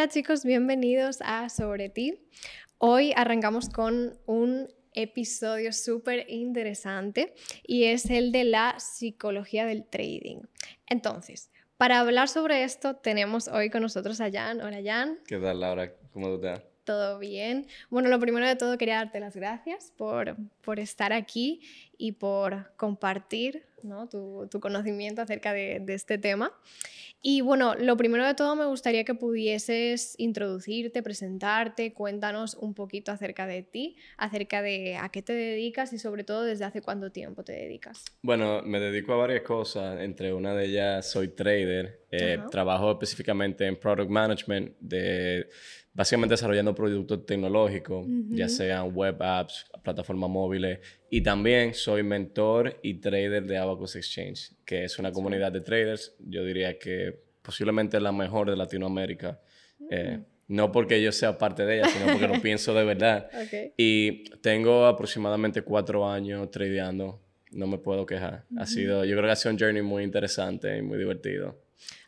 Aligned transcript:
Hola 0.00 0.08
chicos, 0.08 0.46
bienvenidos 0.46 1.18
a 1.20 1.50
Sobre 1.50 1.90
ti. 1.90 2.26
Hoy 2.78 3.12
arrancamos 3.14 3.68
con 3.68 4.18
un 4.24 4.72
episodio 4.94 5.74
súper 5.74 6.24
interesante 6.30 7.34
y 7.66 7.84
es 7.84 8.08
el 8.08 8.32
de 8.32 8.44
la 8.44 8.80
psicología 8.80 9.66
del 9.66 9.84
trading. 9.84 10.38
Entonces, 10.86 11.50
para 11.76 12.00
hablar 12.00 12.28
sobre 12.28 12.64
esto 12.64 12.96
tenemos 12.96 13.48
hoy 13.48 13.68
con 13.68 13.82
nosotros 13.82 14.22
a 14.22 14.30
Jan. 14.32 14.62
Hola 14.62 14.78
Jan. 14.82 15.18
¿Qué 15.26 15.36
tal 15.36 15.60
Laura? 15.60 15.92
¿Cómo 16.14 16.34
estás? 16.34 16.62
Todo 16.84 17.18
bien. 17.18 17.66
Bueno, 17.90 18.08
lo 18.08 18.18
primero 18.18 18.46
de 18.46 18.56
todo 18.56 18.78
quería 18.78 18.96
darte 18.96 19.20
las 19.20 19.36
gracias 19.36 19.92
por, 19.98 20.34
por 20.62 20.80
estar 20.80 21.12
aquí 21.12 21.60
y 21.98 22.12
por 22.12 22.74
compartir 22.76 23.66
¿no? 23.84 24.08
tu, 24.08 24.48
tu, 24.50 24.60
conocimiento 24.60 25.22
acerca 25.22 25.52
de, 25.52 25.80
de 25.80 25.94
este 25.94 26.18
tema. 26.18 26.52
Y 27.22 27.42
bueno, 27.42 27.74
lo 27.74 27.98
primero 27.98 28.26
de 28.26 28.34
todo 28.34 28.56
me 28.56 28.64
gustaría 28.64 29.04
que 29.04 29.14
pudieses 29.14 30.14
introducirte, 30.16 31.02
presentarte, 31.02 31.92
cuéntanos 31.92 32.54
un 32.54 32.72
poquito 32.72 33.12
acerca 33.12 33.46
de 33.46 33.62
ti, 33.62 33.96
acerca 34.16 34.62
de 34.62 34.96
a 34.96 35.10
qué 35.10 35.20
te 35.20 35.34
dedicas 35.34 35.92
y 35.92 35.98
sobre 35.98 36.24
todo 36.24 36.44
desde 36.44 36.64
hace 36.64 36.80
cuánto 36.80 37.12
tiempo 37.12 37.44
te 37.44 37.52
dedicas. 37.52 38.04
Bueno, 38.22 38.62
me 38.62 38.80
dedico 38.80 39.12
a 39.12 39.16
varias 39.16 39.42
cosas, 39.42 40.00
entre 40.00 40.32
una 40.32 40.54
de 40.54 40.64
ellas 40.64 41.10
soy 41.10 41.28
trader, 41.28 42.06
eh, 42.10 42.38
trabajo 42.50 42.92
específicamente 42.92 43.66
en 43.66 43.76
product 43.76 44.10
management, 44.10 44.72
de, 44.80 45.46
básicamente 45.92 46.32
desarrollando 46.32 46.74
productos 46.74 47.26
tecnológicos, 47.26 48.06
ya 48.30 48.48
sean 48.48 48.94
web 48.94 49.22
apps, 49.22 49.66
plataformas 49.82 50.30
móviles, 50.30 50.78
y 51.10 51.22
también 51.22 51.74
soy 51.74 52.04
mentor 52.04 52.78
y 52.82 52.94
trader 52.94 53.44
de 53.44 53.58
Abacus 53.58 53.96
Exchange, 53.96 54.52
que 54.64 54.84
es 54.84 54.98
una 55.00 55.10
comunidad 55.10 55.50
de 55.50 55.60
traders, 55.60 56.14
yo 56.20 56.44
diría 56.44 56.78
que 56.78 57.18
posiblemente 57.42 57.98
la 58.00 58.12
mejor 58.12 58.48
de 58.48 58.56
Latinoamérica. 58.56 59.40
Eh, 59.90 60.18
mm. 60.18 60.24
no 60.54 60.70
porque 60.70 61.02
yo 61.02 61.10
sea 61.10 61.36
parte 61.36 61.66
de 61.66 61.78
ella, 61.78 61.88
sino 61.88 62.12
porque 62.12 62.28
lo 62.28 62.40
pienso 62.42 62.72
de 62.74 62.84
verdad. 62.84 63.28
Y 63.76 64.30
tengo 64.40 64.86
aproximadamente 64.86 65.62
cuatro 65.62 66.08
años 66.08 66.48
tradeando, 66.50 67.20
no 67.50 67.66
me 67.66 67.78
puedo 67.78 68.06
quejar. 68.06 68.44
Ha 68.56 68.66
sido, 68.66 69.04
yo 69.04 69.16
creo 69.16 69.26
que 69.26 69.32
ha 69.32 69.36
sido 69.36 69.52
un 69.52 69.58
journey 69.58 69.82
muy 69.82 70.04
interesante 70.04 70.78
y 70.78 70.82
muy 70.82 70.96
divertido. 70.96 71.58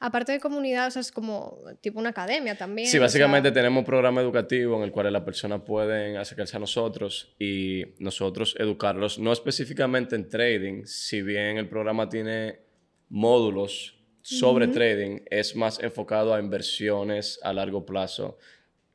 Aparte 0.01 0.33
de 0.33 0.41
comunidad, 0.41 0.89
o 0.89 0.91
sea, 0.91 1.01
es 1.01 1.13
como 1.13 1.61
tipo 1.81 1.99
una 1.99 2.11
academia 2.11 2.57
también. 2.57 2.89
Sí, 2.89 2.99
básicamente 2.99 3.51
tenemos 3.53 3.81
un 3.81 3.85
programa 3.85 4.21
educativo 4.21 4.77
en 4.77 4.83
el 4.83 4.91
cual 4.91 5.13
las 5.13 5.23
personas 5.23 5.63
pueden 5.63 6.17
acercarse 6.17 6.57
a 6.57 6.61
nosotros 6.61 7.35
y 7.39 7.85
nosotros 7.99 8.55
educarlos, 8.59 9.19
no 9.19 9.33
específicamente 9.33 10.17
en 10.17 10.29
trading, 10.29 10.85
si 10.85 11.23
bien 11.23 11.59
el 11.59 11.69
programa 11.69 12.09
tiene 12.09 12.61
módulos 13.09 13.99
sobre 14.23 14.69
trading, 14.69 15.21
es 15.31 15.57
más 15.57 15.81
enfocado 15.81 16.33
a 16.33 16.41
inversiones 16.41 17.41
a 17.43 17.53
largo 17.53 17.85
plazo. 17.85 18.39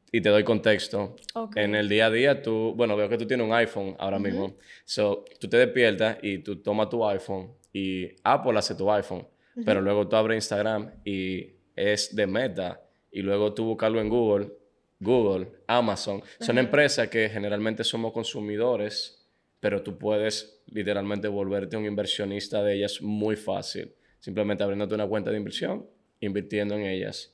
Y 0.10 0.22
te 0.22 0.30
doy 0.30 0.46
contexto. 0.46 1.18
En 1.56 1.76
el 1.76 1.90
día 1.90 2.06
a 2.06 2.10
día, 2.10 2.42
tú, 2.42 2.74
bueno, 2.78 2.96
veo 2.96 3.10
que 3.10 3.18
tú 3.18 3.28
tienes 3.28 3.46
un 3.46 3.54
iPhone 3.54 3.96
ahora 4.00 4.18
mismo. 4.18 4.56
So, 4.86 5.26
tú 5.38 5.50
te 5.50 5.58
despiertas 5.58 6.18
y 6.22 6.40
tú 6.40 6.62
tomas 6.62 6.88
tu 6.88 7.06
iPhone 7.06 7.52
y 7.74 8.08
Apple 8.24 8.58
hace 8.58 8.74
tu 8.74 8.90
iPhone 8.90 9.28
pero 9.66 9.82
luego 9.82 10.08
tú 10.08 10.16
abres 10.16 10.38
Instagram 10.38 10.92
y 11.04 11.54
es 11.76 12.16
de 12.16 12.28
Meta 12.28 12.82
y 13.12 13.22
luego 13.22 13.54
tú 13.54 13.66
buscarlo 13.66 14.00
en 14.02 14.10
Google, 14.10 14.52
Google, 15.00 15.50
Amazon. 15.68 16.22
Son 16.40 16.58
empresas 16.58 17.08
que 17.08 17.30
generalmente 17.30 17.84
somos 17.84 18.12
consumidores, 18.12 19.28
pero 19.60 19.82
tú 19.82 19.98
puedes 19.98 20.62
literalmente 20.68 21.28
volverte 21.28 21.78
un 21.78 21.86
inversionista 21.86 22.64
de 22.64 22.76
ellas 22.76 23.02
muy 23.02 23.36
fácil, 23.36 23.94
simplemente 24.20 24.64
abriéndote 24.64 24.96
una 24.96 25.08
cuenta 25.08 25.32
de 25.32 25.38
inversión, 25.38 25.88
invirtiendo 26.20 26.76
en 26.76 26.86
ellas. 26.86 27.34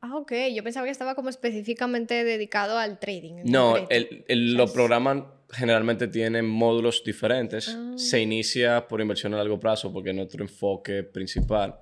Ah, 0.00 0.16
ok. 0.16 0.32
Yo 0.54 0.64
pensaba 0.64 0.86
que 0.86 0.92
estaba 0.92 1.14
como 1.14 1.28
específicamente 1.28 2.24
dedicado 2.24 2.78
al 2.78 2.98
trading. 2.98 3.42
No, 3.44 3.76
el, 3.88 4.54
los 4.54 4.72
programas 4.72 5.24
generalmente 5.52 6.08
tienen 6.08 6.46
módulos 6.46 7.02
diferentes. 7.04 7.68
Ah. 7.68 7.92
Se 7.96 8.20
inicia 8.20 8.86
por 8.88 9.00
inversión 9.00 9.34
a 9.34 9.38
largo 9.38 9.58
plazo 9.58 9.92
porque 9.92 10.10
es 10.10 10.16
nuestro 10.16 10.42
enfoque 10.42 11.02
principal. 11.02 11.78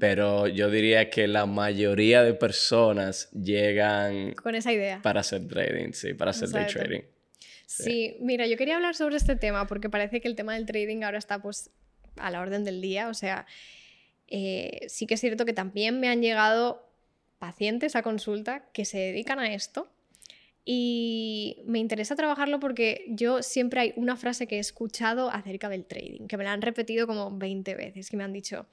Pero 0.00 0.48
yo 0.48 0.70
diría 0.70 1.08
que 1.08 1.28
la 1.28 1.46
mayoría 1.46 2.24
de 2.24 2.34
personas 2.34 3.30
llegan... 3.30 4.32
Con 4.32 4.56
esa 4.56 4.72
idea. 4.72 5.00
Para 5.02 5.20
hacer 5.20 5.46
trading, 5.46 5.92
sí, 5.92 6.14
para 6.14 6.32
hacer 6.32 6.48
day 6.48 6.66
trading. 6.66 7.02
Sí. 7.66 8.16
mira, 8.20 8.48
yo 8.48 8.56
quería 8.56 8.74
hablar 8.74 8.96
sobre 8.96 9.16
este 9.16 9.36
tema 9.36 9.68
porque 9.68 9.88
parece 9.88 10.20
que 10.20 10.26
el 10.26 10.34
tema 10.34 10.54
del 10.54 10.66
trading 10.66 11.04
ahora 11.04 11.18
está 11.18 11.40
pues 11.40 11.70
a 12.16 12.32
la 12.32 12.40
orden 12.40 12.64
del 12.64 12.80
día. 12.80 13.08
O 13.08 13.14
sea, 13.14 13.46
eh, 14.26 14.80
sí 14.88 15.06
que 15.06 15.14
es 15.14 15.20
cierto 15.20 15.44
que 15.44 15.52
también 15.52 16.00
me 16.00 16.08
han 16.08 16.22
llegado 16.22 16.90
pacientes 17.38 17.94
a 17.94 18.02
consulta 18.02 18.64
que 18.72 18.84
se 18.84 18.98
dedican 18.98 19.38
a 19.38 19.54
esto 19.54 19.91
y 20.64 21.62
me 21.66 21.78
interesa 21.78 22.14
trabajarlo 22.14 22.60
porque 22.60 23.04
yo 23.08 23.42
siempre 23.42 23.80
hay 23.80 23.92
una 23.96 24.16
frase 24.16 24.46
que 24.46 24.56
he 24.56 24.60
escuchado 24.60 25.30
acerca 25.30 25.68
del 25.68 25.84
trading, 25.84 26.26
que 26.26 26.36
me 26.36 26.44
la 26.44 26.52
han 26.52 26.62
repetido 26.62 27.06
como 27.06 27.36
20 27.36 27.74
veces, 27.74 28.10
que 28.10 28.16
me 28.16 28.24
han 28.24 28.32
dicho, 28.32 28.66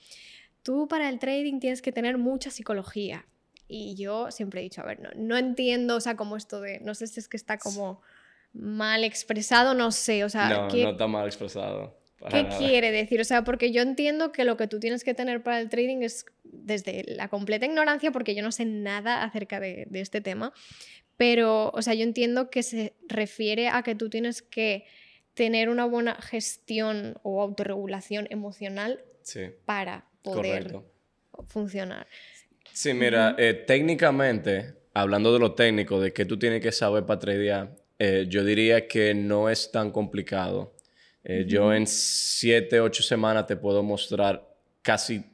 tú 0.62 0.88
para 0.88 1.10
el 1.10 1.20
trading 1.20 1.60
tienes 1.60 1.82
que 1.82 1.92
tener 1.92 2.18
mucha 2.18 2.52
psicología. 2.52 3.26
Y 3.68 3.96
yo 3.96 4.32
siempre 4.32 4.62
he 4.62 4.64
dicho, 4.64 4.82
a 4.82 4.86
ver, 4.86 5.00
no, 5.00 5.10
no 5.16 5.38
entiendo, 5.38 5.96
o 5.96 6.02
sea, 6.02 6.16
como 6.16 6.38
esto 6.38 6.60
de, 6.60 6.80
no 6.80 6.96
sé 6.96 7.06
si 7.08 7.20
es 7.20 7.28
que 7.28 7.38
está 7.38 7.58
como 7.58 8.02
mal 8.54 9.04
expresado, 9.04 9.74
no 9.76 9.92
sé, 9.92 10.24
o 10.24 10.30
sea... 10.30 10.50
No, 10.50 10.68
no 10.68 10.90
está 10.90 11.08
mal 11.08 11.28
expresado. 11.28 12.00
¿Qué 12.28 12.48
quiere 12.58 12.92
decir? 12.92 13.22
O 13.22 13.24
sea, 13.24 13.44
porque 13.44 13.72
yo 13.72 13.82
entiendo 13.82 14.32
que 14.32 14.44
lo 14.44 14.58
que 14.58 14.68
tú 14.68 14.80
tienes 14.80 15.04
que 15.04 15.14
tener 15.14 15.42
para 15.42 15.62
el 15.62 15.70
trading 15.70 16.02
es 16.02 16.26
desde 16.44 17.04
la 17.08 17.30
completa 17.30 17.66
ignorancia, 17.66 18.12
porque 18.12 18.36
yo 18.36 18.44
no 18.44 18.52
sé 18.52 18.66
nada 18.66 19.24
acerca 19.24 19.60
de, 19.60 19.88
este 19.94 20.20
tema, 20.20 20.52
pero, 21.20 21.70
o 21.72 21.82
sea, 21.82 21.96
yo 21.96 22.04
entiendo 22.04 22.50
que 22.50 22.64
se 22.64 22.94
refiere 23.10 23.68
a 23.68 23.84
que 23.84 23.94
tú 23.94 24.10
tienes 24.10 24.42
que 24.42 24.86
tener 25.34 25.68
una 25.68 25.84
buena 25.84 26.16
gestión 26.16 27.16
o 27.24 27.42
autorregulación 27.42 28.26
emocional 28.30 29.04
para 29.66 30.08
poder 30.24 30.78
funcionar. 31.50 32.08
Sí, 32.72 32.94
mira, 32.94 33.36
eh, 33.38 33.54
técnicamente, 33.54 34.76
hablando 34.94 35.34
de 35.34 35.40
lo 35.40 35.56
técnico, 35.56 36.00
de 36.00 36.14
qué 36.14 36.24
tú 36.24 36.40
tienes 36.40 36.62
que 36.62 36.72
saber 36.72 37.06
para 37.06 37.20
tradear, 37.20 37.76
eh, 38.00 38.26
yo 38.30 38.46
diría 38.46 38.88
que 38.88 39.14
no 39.14 39.50
es 39.50 39.74
tan 39.74 39.92
complicado. 39.92 40.74
Eh, 41.26 41.44
yo 41.46 41.74
en 41.74 41.86
siete, 41.86 42.80
ocho 42.80 43.04
semanas 43.04 43.46
te 43.46 43.58
puedo 43.58 43.84
mostrar 43.84 44.56
casi, 44.82 45.26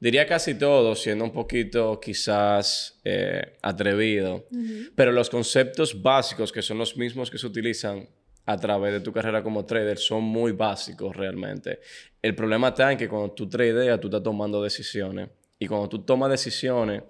diría 0.00 0.26
casi 0.26 0.54
todo, 0.54 0.94
siendo 0.94 1.24
un 1.24 1.32
poquito 1.32 1.98
quizás 2.00 3.00
eh, 3.04 3.58
atrevido, 3.62 4.46
pero 4.94 5.12
los 5.12 5.30
conceptos 5.30 6.00
básicos, 6.00 6.52
que 6.52 6.62
son 6.62 6.78
los 6.78 6.96
mismos 6.96 7.30
que 7.30 7.38
se 7.38 7.46
utilizan 7.46 8.08
a 8.46 8.56
través 8.56 8.92
de 8.92 9.00
tu 9.00 9.12
carrera 9.12 9.42
como 9.42 9.64
trader, 9.66 9.98
son 9.98 10.24
muy 10.24 10.52
básicos 10.52 11.14
realmente. 11.14 11.80
El 12.22 12.34
problema 12.34 12.68
está 12.68 12.90
en 12.92 12.98
que 12.98 13.08
cuando 13.08 13.32
tú 13.32 13.48
tradeas, 13.48 14.00
tú 14.00 14.08
estás 14.08 14.22
tomando 14.22 14.62
decisiones. 14.62 15.28
Y 15.58 15.66
cuando 15.66 15.88
tú 15.88 15.98
tomas 16.02 16.30
decisiones, 16.30 17.02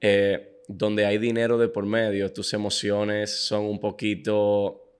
eh, 0.00 0.62
donde 0.68 1.04
hay 1.04 1.18
dinero 1.18 1.58
de 1.58 1.68
por 1.68 1.84
medio, 1.84 2.32
tus 2.32 2.54
emociones 2.54 3.44
son 3.44 3.64
un 3.64 3.78
poquito 3.80 4.90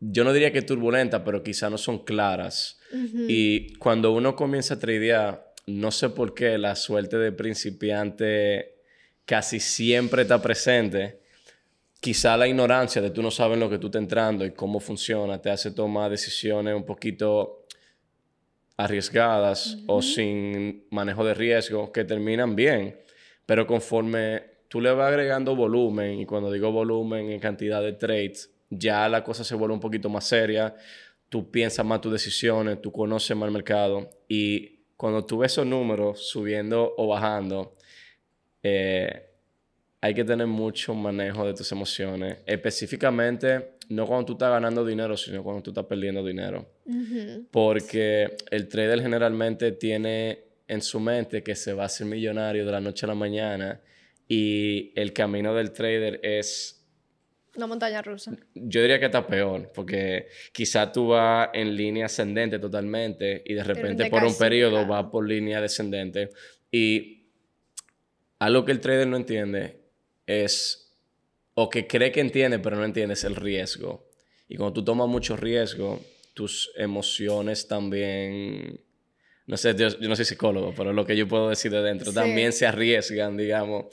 yo 0.00 0.24
no 0.24 0.32
diría 0.32 0.52
que 0.52 0.62
turbulenta, 0.62 1.24
pero 1.24 1.42
quizá 1.42 1.70
no 1.70 1.78
son 1.78 2.04
claras. 2.04 2.78
Y 3.28 3.74
cuando 3.74 4.12
uno 4.12 4.36
comienza 4.36 4.74
a 4.74 4.78
tradear, 4.78 5.45
no 5.66 5.90
sé 5.90 6.10
por 6.10 6.34
qué 6.34 6.58
la 6.58 6.76
suerte 6.76 7.18
de 7.18 7.32
principiante 7.32 8.76
casi 9.24 9.60
siempre 9.60 10.22
está 10.22 10.40
presente. 10.40 11.20
Quizá 12.00 12.36
la 12.36 12.46
ignorancia 12.46 13.02
de 13.02 13.10
tú 13.10 13.22
no 13.22 13.30
sabes 13.30 13.58
lo 13.58 13.68
que 13.68 13.78
tú 13.78 13.86
estás 13.86 14.02
entrando 14.02 14.44
y 14.44 14.52
cómo 14.52 14.78
funciona 14.78 15.40
te 15.40 15.50
hace 15.50 15.72
tomar 15.72 16.10
decisiones 16.10 16.74
un 16.74 16.84
poquito 16.84 17.66
arriesgadas 18.76 19.78
o 19.86 20.02
sin 20.02 20.86
manejo 20.90 21.24
de 21.24 21.34
riesgo 21.34 21.90
que 21.90 22.04
terminan 22.04 22.54
bien. 22.54 23.00
Pero 23.44 23.66
conforme 23.66 24.42
tú 24.68 24.80
le 24.80 24.92
vas 24.92 25.08
agregando 25.08 25.56
volumen, 25.56 26.20
y 26.20 26.26
cuando 26.26 26.52
digo 26.52 26.70
volumen 26.70 27.30
en 27.30 27.40
cantidad 27.40 27.82
de 27.82 27.94
trades, 27.94 28.52
ya 28.70 29.08
la 29.08 29.24
cosa 29.24 29.44
se 29.44 29.54
vuelve 29.54 29.74
un 29.74 29.80
poquito 29.80 30.08
más 30.08 30.24
seria, 30.26 30.74
tú 31.28 31.50
piensas 31.50 31.84
más 31.84 32.00
tus 32.00 32.12
decisiones, 32.12 32.80
tú 32.82 32.92
conoces 32.92 33.36
más 33.36 33.46
el 33.46 33.52
mercado 33.52 34.10
y 34.28 34.75
cuando 34.96 35.24
tú 35.24 35.38
ves 35.38 35.52
esos 35.52 35.66
números 35.66 36.28
subiendo 36.28 36.94
o 36.96 37.08
bajando, 37.08 37.76
eh, 38.62 39.26
hay 40.00 40.14
que 40.14 40.24
tener 40.24 40.46
mucho 40.46 40.94
manejo 40.94 41.46
de 41.46 41.54
tus 41.54 41.70
emociones, 41.72 42.38
específicamente 42.46 43.76
no 43.88 44.06
cuando 44.06 44.26
tú 44.26 44.32
estás 44.32 44.50
ganando 44.50 44.84
dinero, 44.84 45.16
sino 45.16 45.42
cuando 45.42 45.62
tú 45.62 45.70
estás 45.70 45.84
perdiendo 45.84 46.24
dinero. 46.24 46.66
Porque 47.50 48.36
el 48.50 48.68
trader 48.68 49.00
generalmente 49.00 49.72
tiene 49.72 50.44
en 50.68 50.82
su 50.82 50.98
mente 50.98 51.42
que 51.42 51.54
se 51.54 51.72
va 51.72 51.84
a 51.84 51.86
hacer 51.86 52.06
millonario 52.06 52.66
de 52.66 52.72
la 52.72 52.80
noche 52.80 53.06
a 53.06 53.08
la 53.08 53.14
mañana 53.14 53.80
y 54.28 54.92
el 54.96 55.12
camino 55.12 55.54
del 55.54 55.72
trader 55.72 56.20
es 56.22 56.85
una 57.56 57.66
montaña 57.66 58.02
rusa. 58.02 58.32
Yo 58.54 58.80
diría 58.80 58.98
que 58.98 59.06
está 59.06 59.26
peor, 59.26 59.70
porque 59.74 60.28
quizá 60.52 60.92
tú 60.92 61.08
vas 61.08 61.50
en 61.52 61.74
línea 61.74 62.06
ascendente 62.06 62.58
totalmente 62.58 63.42
y 63.44 63.54
de 63.54 63.64
repente 63.64 64.10
por 64.10 64.24
un 64.24 64.36
periodo 64.36 64.86
vas 64.86 65.06
por 65.10 65.26
línea 65.26 65.60
descendente. 65.60 66.30
Y 66.70 67.30
algo 68.38 68.64
que 68.64 68.72
el 68.72 68.80
trader 68.80 69.06
no 69.06 69.16
entiende 69.16 69.80
es, 70.26 70.94
o 71.54 71.70
que 71.70 71.86
cree 71.86 72.12
que 72.12 72.20
entiende, 72.20 72.58
pero 72.58 72.76
no 72.76 72.84
entiende, 72.84 73.14
es 73.14 73.24
el 73.24 73.36
riesgo. 73.36 74.08
Y 74.48 74.56
cuando 74.56 74.74
tú 74.74 74.84
tomas 74.84 75.08
mucho 75.08 75.36
riesgo, 75.36 76.00
tus 76.34 76.70
emociones 76.76 77.66
también, 77.66 78.80
no 79.46 79.56
sé, 79.56 79.74
yo, 79.74 79.88
no 80.00 80.14
soy 80.14 80.24
psicólogo, 80.24 80.74
pero 80.76 80.92
lo 80.92 81.06
que 81.06 81.16
yo 81.16 81.26
puedo 81.26 81.48
decir 81.48 81.72
de 81.72 81.82
dentro, 81.82 82.12
también 82.12 82.52
se 82.52 82.66
arriesgan, 82.66 83.36
digamos. 83.36 83.86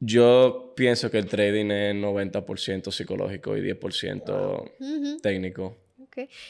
Yo 0.00 0.72
pienso 0.74 1.10
que 1.10 1.18
el 1.18 1.26
trading 1.26 1.70
es 1.70 1.94
90% 1.94 2.90
psicológico 2.90 3.56
y 3.56 3.60
10% 3.60 5.20
técnico. 5.20 5.76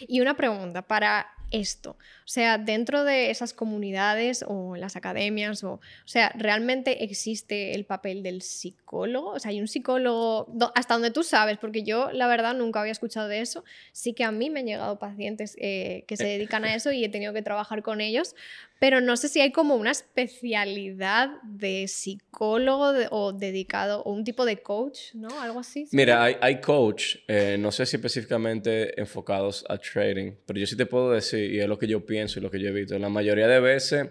Y 0.00 0.20
una 0.20 0.36
pregunta 0.36 0.82
para 0.82 1.26
esto. 1.50 1.96
O 2.30 2.32
sea, 2.32 2.58
dentro 2.58 3.02
de 3.02 3.32
esas 3.32 3.52
comunidades 3.52 4.44
o 4.46 4.76
en 4.76 4.80
las 4.80 4.94
academias, 4.94 5.64
o, 5.64 5.72
o 5.72 5.80
sea, 6.04 6.32
¿realmente 6.36 7.02
existe 7.02 7.74
el 7.74 7.84
papel 7.84 8.22
del 8.22 8.40
psicólogo? 8.40 9.30
O 9.30 9.40
sea, 9.40 9.50
hay 9.50 9.60
un 9.60 9.66
psicólogo, 9.66 10.46
hasta 10.76 10.94
donde 10.94 11.10
tú 11.10 11.24
sabes, 11.24 11.58
porque 11.58 11.82
yo 11.82 12.12
la 12.12 12.28
verdad 12.28 12.54
nunca 12.54 12.82
había 12.82 12.92
escuchado 12.92 13.26
de 13.26 13.40
eso. 13.40 13.64
Sí 13.90 14.12
que 14.12 14.22
a 14.22 14.30
mí 14.30 14.48
me 14.48 14.60
han 14.60 14.66
llegado 14.66 14.96
pacientes 15.00 15.56
eh, 15.58 16.04
que 16.06 16.16
se 16.16 16.24
dedican 16.24 16.64
a 16.64 16.72
eso 16.76 16.92
y 16.92 17.04
he 17.04 17.08
tenido 17.08 17.32
que 17.32 17.42
trabajar 17.42 17.82
con 17.82 18.00
ellos, 18.00 18.36
pero 18.78 19.00
no 19.00 19.16
sé 19.16 19.28
si 19.28 19.40
hay 19.40 19.50
como 19.50 19.74
una 19.74 19.90
especialidad 19.90 21.30
de 21.42 21.88
psicólogo 21.88 22.92
o 23.10 23.32
dedicado 23.32 24.02
o 24.04 24.12
un 24.12 24.22
tipo 24.22 24.44
de 24.44 24.62
coach, 24.62 25.14
¿no? 25.14 25.28
Algo 25.40 25.60
así. 25.60 25.88
Mira, 25.90 26.22
hay, 26.22 26.36
hay 26.40 26.60
coach, 26.60 27.16
eh, 27.26 27.56
no 27.58 27.72
sé 27.72 27.84
si 27.86 27.96
específicamente 27.96 28.98
enfocados 28.98 29.64
a 29.68 29.76
trading, 29.76 30.32
pero 30.46 30.60
yo 30.60 30.66
sí 30.66 30.76
te 30.76 30.86
puedo 30.86 31.10
decir, 31.10 31.52
y 31.52 31.60
es 31.60 31.68
lo 31.68 31.78
que 31.78 31.88
yo 31.88 32.06
pienso 32.06 32.19
y 32.24 32.40
lo 32.40 32.50
que 32.50 32.60
yo 32.60 32.68
he 32.68 32.72
visto, 32.72 32.98
la 32.98 33.08
mayoría 33.08 33.48
de 33.48 33.60
veces 33.60 34.08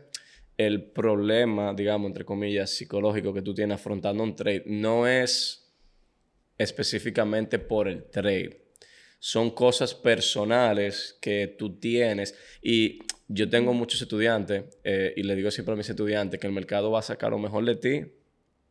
el 0.59 0.83
problema, 0.83 1.73
digamos, 1.73 2.07
entre 2.07 2.25
comillas, 2.25 2.69
psicológico 2.69 3.33
que 3.33 3.41
tú 3.41 3.53
tienes 3.53 3.75
afrontando 3.75 4.23
un 4.23 4.35
trade 4.35 4.63
no 4.65 5.07
es 5.07 5.71
específicamente 6.57 7.59
por 7.59 7.88
el 7.88 8.03
trade. 8.03 8.65
Son 9.19 9.51
cosas 9.51 9.94
personales 9.95 11.17
que 11.21 11.56
tú 11.57 11.79
tienes 11.79 12.35
y 12.61 13.00
yo 13.29 13.50
tengo 13.50 13.73
muchos 13.73 14.01
estudiantes 14.01 14.65
eh, 14.83 15.13
y 15.15 15.23
le 15.23 15.35
digo 15.35 15.50
siempre 15.50 15.75
a 15.75 15.77
mis 15.77 15.89
estudiantes 15.89 16.39
que 16.41 16.47
el 16.47 16.53
mercado 16.53 16.91
va 16.91 17.00
a 17.00 17.03
sacar 17.03 17.31
lo 17.31 17.39
mejor 17.39 17.63
de 17.63 17.75
ti 17.77 18.12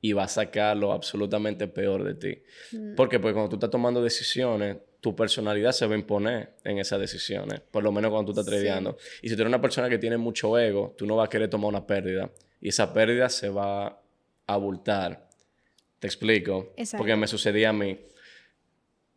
y 0.03 0.13
va 0.13 0.25
a 0.25 0.29
sacar 0.29 0.77
lo 0.77 0.93
absolutamente 0.93 1.69
peor 1.69 2.05
de 2.05 2.15
ti. 2.15 2.43
Mm. 2.77 2.97
Porque 2.97 3.19
cuando 3.19 3.49
tú 3.49 3.57
estás 3.57 3.71
tomando 3.71 4.03
decisiones, 4.03 4.77
tu 5.01 5.15
personalidad 5.15 5.73
se 5.73 5.87
va 5.87 5.95
a 5.95 5.99
imponer 5.99 6.55
en 6.65 6.79
esas 6.79 6.99
decisiones, 6.99 7.61
por 7.61 7.83
lo 7.85 7.93
menos 7.93 8.11
cuando 8.11 8.33
tú 8.33 8.41
estás 8.41 8.53
tradeando. 8.53 8.97
Y 9.23 9.29
si 9.29 9.37
tú 9.37 9.43
eres 9.43 9.51
una 9.51 9.61
persona 9.61 9.89
que 9.89 9.99
tiene 9.99 10.17
mucho 10.17 10.59
ego, 10.59 10.95
tú 10.97 11.07
no 11.07 11.17
vas 11.17 11.27
a 11.27 11.31
querer 11.31 11.49
tomar 11.49 11.69
una 11.69 11.87
pérdida 11.87 12.31
y 12.61 12.69
esa 12.69 12.93
pérdida 12.93 13.29
se 13.29 13.49
va 13.49 13.87
a 13.87 14.03
abultar. 14.47 15.29
Te 15.99 16.07
explico. 16.07 16.75
Porque 16.97 17.17
me 17.17 17.27
sucedía 17.27 17.71
a 17.71 17.73
mí. 17.73 17.99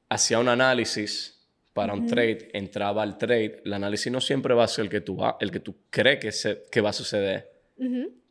Hacía 0.10 0.40
un 0.40 0.50
análisis 0.50 1.40
para 1.74 1.94
un 1.94 2.06
trade, 2.06 2.50
entraba 2.54 3.02
al 3.02 3.18
trade, 3.18 3.62
el 3.64 3.74
análisis 3.74 4.12
no 4.12 4.20
siempre 4.20 4.54
va 4.54 4.66
a 4.66 4.68
ser 4.68 4.86
el 4.86 4.90
que 4.90 5.00
tú, 5.00 5.16
va, 5.16 5.38
el 5.40 5.52
que 5.52 5.62
tú 5.62 5.76
crees 5.90 6.20
que, 6.20 6.32
se, 6.32 6.64
que 6.70 6.82
va 6.82 6.90
a 6.90 6.94
suceder. 6.94 7.50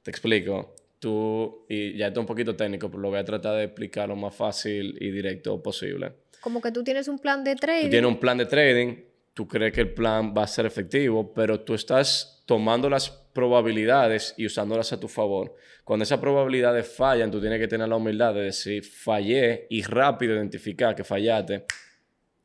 Te 0.02 0.10
explico. 0.10 0.74
Tú, 0.98 1.64
y 1.66 1.96
ya 1.96 2.08
esto 2.08 2.20
es 2.20 2.24
un 2.24 2.26
poquito 2.26 2.54
técnico, 2.54 2.90
pero 2.90 3.00
lo 3.00 3.08
voy 3.08 3.18
a 3.18 3.24
tratar 3.24 3.56
de 3.56 3.64
explicar 3.64 4.10
lo 4.10 4.16
más 4.16 4.34
fácil 4.34 4.96
y 5.00 5.10
directo 5.10 5.62
posible. 5.62 6.12
Como 6.40 6.60
que 6.60 6.72
tú 6.72 6.82
tienes 6.82 7.08
un 7.08 7.18
plan 7.18 7.44
de 7.44 7.56
trading. 7.56 7.84
Tú 7.84 7.90
tienes 7.90 8.10
un 8.10 8.18
plan 8.18 8.38
de 8.38 8.46
trading, 8.46 8.96
tú 9.34 9.46
crees 9.46 9.72
que 9.72 9.82
el 9.82 9.94
plan 9.94 10.34
va 10.36 10.44
a 10.44 10.46
ser 10.46 10.66
efectivo, 10.66 11.32
pero 11.32 11.60
tú 11.60 11.74
estás 11.74 12.42
tomando 12.46 12.88
las 12.88 13.10
probabilidades 13.10 14.34
y 14.36 14.46
usándolas 14.46 14.92
a 14.92 15.00
tu 15.00 15.08
favor. 15.08 15.54
Cuando 15.84 16.02
esas 16.02 16.18
probabilidades 16.18 16.88
fallan, 16.88 17.30
tú 17.30 17.40
tienes 17.40 17.58
que 17.58 17.68
tener 17.68 17.88
la 17.88 17.96
humildad 17.96 18.34
de 18.34 18.42
decir, 18.42 18.84
fallé 18.84 19.66
y 19.70 19.82
rápido 19.82 20.34
identificar 20.34 20.94
que 20.94 21.04
fallaste 21.04 21.64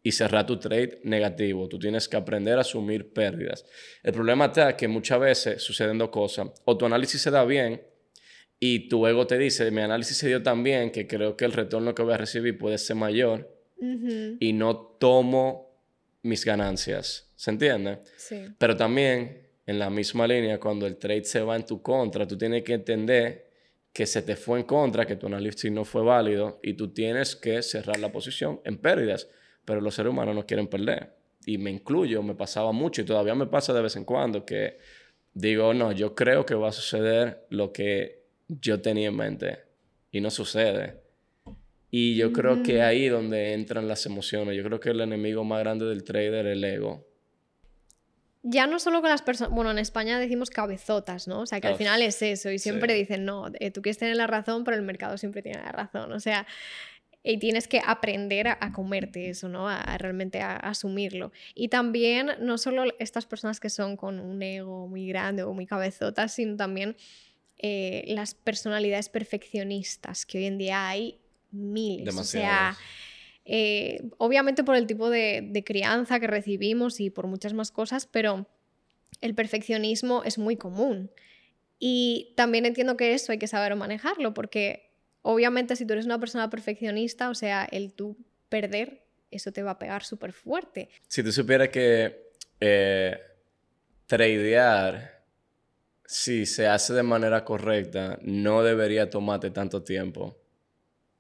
y 0.03 0.11
cerrar 0.11 0.45
tu 0.45 0.57
trade 0.57 0.99
negativo. 1.03 1.67
Tú 1.67 1.79
tienes 1.79 2.07
que 2.07 2.17
aprender 2.17 2.57
a 2.57 2.61
asumir 2.61 3.11
pérdidas. 3.11 3.65
El 4.03 4.13
problema 4.13 4.45
está 4.45 4.77
que 4.77 4.87
muchas 4.87 5.19
veces 5.19 5.63
suceden 5.63 5.97
dos 5.97 6.09
cosas. 6.09 6.49
O 6.65 6.77
tu 6.77 6.85
análisis 6.85 7.21
se 7.21 7.31
da 7.31 7.43
bien 7.43 7.81
y 8.59 8.87
tu 8.87 9.07
ego 9.07 9.25
te 9.25 9.37
dice, 9.37 9.71
mi 9.71 9.81
análisis 9.81 10.17
se 10.17 10.27
dio 10.27 10.43
tan 10.43 10.63
bien 10.63 10.91
que 10.91 11.07
creo 11.07 11.35
que 11.35 11.45
el 11.45 11.53
retorno 11.53 11.95
que 11.95 12.03
voy 12.03 12.13
a 12.13 12.17
recibir 12.17 12.57
puede 12.57 12.77
ser 12.77 12.95
mayor 12.95 13.54
y 13.79 14.53
no 14.53 14.77
tomo 14.77 15.71
mis 16.23 16.43
ganancias. 16.45 17.31
¿Se 17.35 17.51
entiende? 17.51 17.99
Sí. 18.17 18.45
Pero 18.57 18.75
también 18.75 19.47
en 19.65 19.79
la 19.79 19.89
misma 19.89 20.27
línea, 20.27 20.59
cuando 20.59 20.87
el 20.87 20.97
trade 20.97 21.23
se 21.23 21.41
va 21.41 21.55
en 21.55 21.65
tu 21.65 21.81
contra, 21.81 22.27
tú 22.27 22.37
tienes 22.37 22.63
que 22.63 22.73
entender 22.73 23.51
que 23.91 24.05
se 24.05 24.21
te 24.21 24.35
fue 24.35 24.59
en 24.59 24.65
contra, 24.65 25.05
que 25.05 25.15
tu 25.15 25.27
análisis 25.27 25.71
no 25.71 25.85
fue 25.85 26.03
válido 26.03 26.59
y 26.63 26.73
tú 26.73 26.93
tienes 26.93 27.35
que 27.35 27.61
cerrar 27.61 27.99
la 27.99 28.11
posición 28.11 28.61
en 28.65 28.77
pérdidas 28.77 29.27
pero 29.65 29.81
los 29.81 29.95
seres 29.95 30.11
humanos 30.11 30.35
no 30.35 30.45
quieren 30.45 30.67
perder. 30.67 31.13
Y 31.45 31.57
me 31.57 31.71
incluyo, 31.71 32.23
me 32.23 32.35
pasaba 32.35 32.71
mucho 32.71 33.01
y 33.01 33.05
todavía 33.05 33.35
me 33.35 33.47
pasa 33.47 33.73
de 33.73 33.81
vez 33.81 33.95
en 33.95 34.05
cuando 34.05 34.45
que 34.45 34.77
digo, 35.33 35.73
no, 35.73 35.91
yo 35.91 36.15
creo 36.15 36.45
que 36.45 36.55
va 36.55 36.69
a 36.69 36.71
suceder 36.71 37.45
lo 37.49 37.73
que 37.73 38.23
yo 38.47 38.81
tenía 38.81 39.09
en 39.09 39.15
mente 39.15 39.59
y 40.11 40.21
no 40.21 40.29
sucede. 40.29 41.01
Y 41.97 42.17
yo 42.17 42.33
creo 42.33 42.61
que 42.61 42.79
mm. 42.79 42.81
ahí 42.81 43.07
donde 43.07 43.53
entran 43.53 43.87
las 43.87 44.05
emociones. 44.05 44.57
Yo 44.57 44.65
creo 44.65 44.81
que 44.81 44.89
el 44.89 44.99
enemigo 44.99 45.45
más 45.45 45.61
grande 45.61 45.85
del 45.85 46.03
trader 46.03 46.45
es 46.45 46.57
el 46.57 46.63
ego. 46.65 47.07
Ya 48.43 48.67
no 48.67 48.79
solo 48.79 48.99
con 48.99 49.09
las 49.09 49.21
personas, 49.21 49.55
bueno, 49.55 49.71
en 49.71 49.79
España 49.79 50.19
decimos 50.19 50.49
cabezotas, 50.49 51.29
¿no? 51.29 51.39
O 51.39 51.45
sea, 51.45 51.61
que 51.61 51.67
al 51.67 51.77
final 51.77 52.01
es 52.01 52.21
eso 52.21 52.51
y 52.51 52.59
siempre 52.59 52.93
dicen, 52.95 53.23
no, 53.23 53.45
eh, 53.61 53.71
tú 53.71 53.81
quieres 53.81 53.97
tener 53.97 54.17
la 54.17 54.27
razón, 54.27 54.65
pero 54.65 54.75
el 54.75 54.83
mercado 54.83 55.17
siempre 55.17 55.41
tiene 55.41 55.59
la 55.59 55.71
razón. 55.71 56.11
O 56.11 56.19
sea, 56.19 56.45
y 57.23 57.37
tienes 57.37 57.69
que 57.69 57.79
aprender 57.81 58.49
a, 58.49 58.73
comerte 58.73 59.29
eso, 59.29 59.47
¿no? 59.47 59.69
A, 59.69 59.97
realmente 59.97 60.41
a, 60.41 60.57
asumirlo. 60.57 61.31
Y 61.53 61.69
también 61.69 62.31
no 62.41 62.57
solo 62.57 62.83
estas 62.99 63.25
personas 63.25 63.61
que 63.61 63.69
son 63.69 63.95
con 63.95 64.19
un 64.19 64.43
ego 64.43 64.85
muy 64.89 65.07
grande 65.07 65.43
o 65.43 65.53
muy 65.53 65.65
cabezotas, 65.65 66.33
sino 66.33 66.57
también 66.57 66.97
eh, 67.57 68.03
las 68.09 68.33
personalidades 68.33 69.07
perfeccionistas, 69.07 70.25
que 70.25 70.39
hoy 70.39 70.45
en 70.47 70.57
día 70.57 70.89
hay 70.89 71.21
miles. 71.55 72.15
O 72.15 72.23
sea, 72.23 72.77
eh, 73.45 74.09
obviamente 74.17 74.63
por 74.63 74.75
el 74.75 74.87
tipo 74.87 75.09
de, 75.09 75.47
de 75.49 75.63
crianza 75.63 76.19
que 76.19 76.27
recibimos 76.27 76.99
y 76.99 77.09
por 77.09 77.27
muchas 77.27 77.53
más 77.53 77.71
cosas, 77.71 78.05
pero 78.05 78.47
el 79.21 79.35
perfeccionismo 79.35 80.23
es 80.23 80.37
muy 80.37 80.57
común. 80.57 81.11
Y 81.79 82.33
también 82.35 82.65
entiendo 82.65 82.97
que 82.97 83.13
eso 83.13 83.31
hay 83.31 83.37
que 83.37 83.47
saber 83.47 83.75
manejarlo, 83.75 84.33
porque 84.33 84.85
Obviamente, 85.27 85.75
si 85.75 85.87
tú 85.87 85.93
eres 85.93 86.05
una 86.05 86.19
persona 86.19 86.51
perfeccionista, 86.51 87.31
o 87.31 87.33
sea, 87.33 87.67
el 87.71 87.93
tú 87.93 88.15
perder, 88.47 89.07
eso 89.31 89.51
te 89.51 89.63
va 89.63 89.71
a 89.71 89.79
pegar 89.79 90.03
súper 90.03 90.33
fuerte. 90.33 90.87
Si 91.07 91.23
tú 91.23 91.31
supieras 91.31 91.69
que 91.69 92.29
eh, 92.59 93.19
tradear, 94.05 95.23
si 96.05 96.45
se 96.45 96.67
hace 96.67 96.93
de 96.93 97.01
manera 97.01 97.43
correcta, 97.43 98.19
no 98.21 98.61
debería 98.61 99.09
tomarte 99.09 99.49
tanto 99.49 99.81
tiempo. 99.81 100.37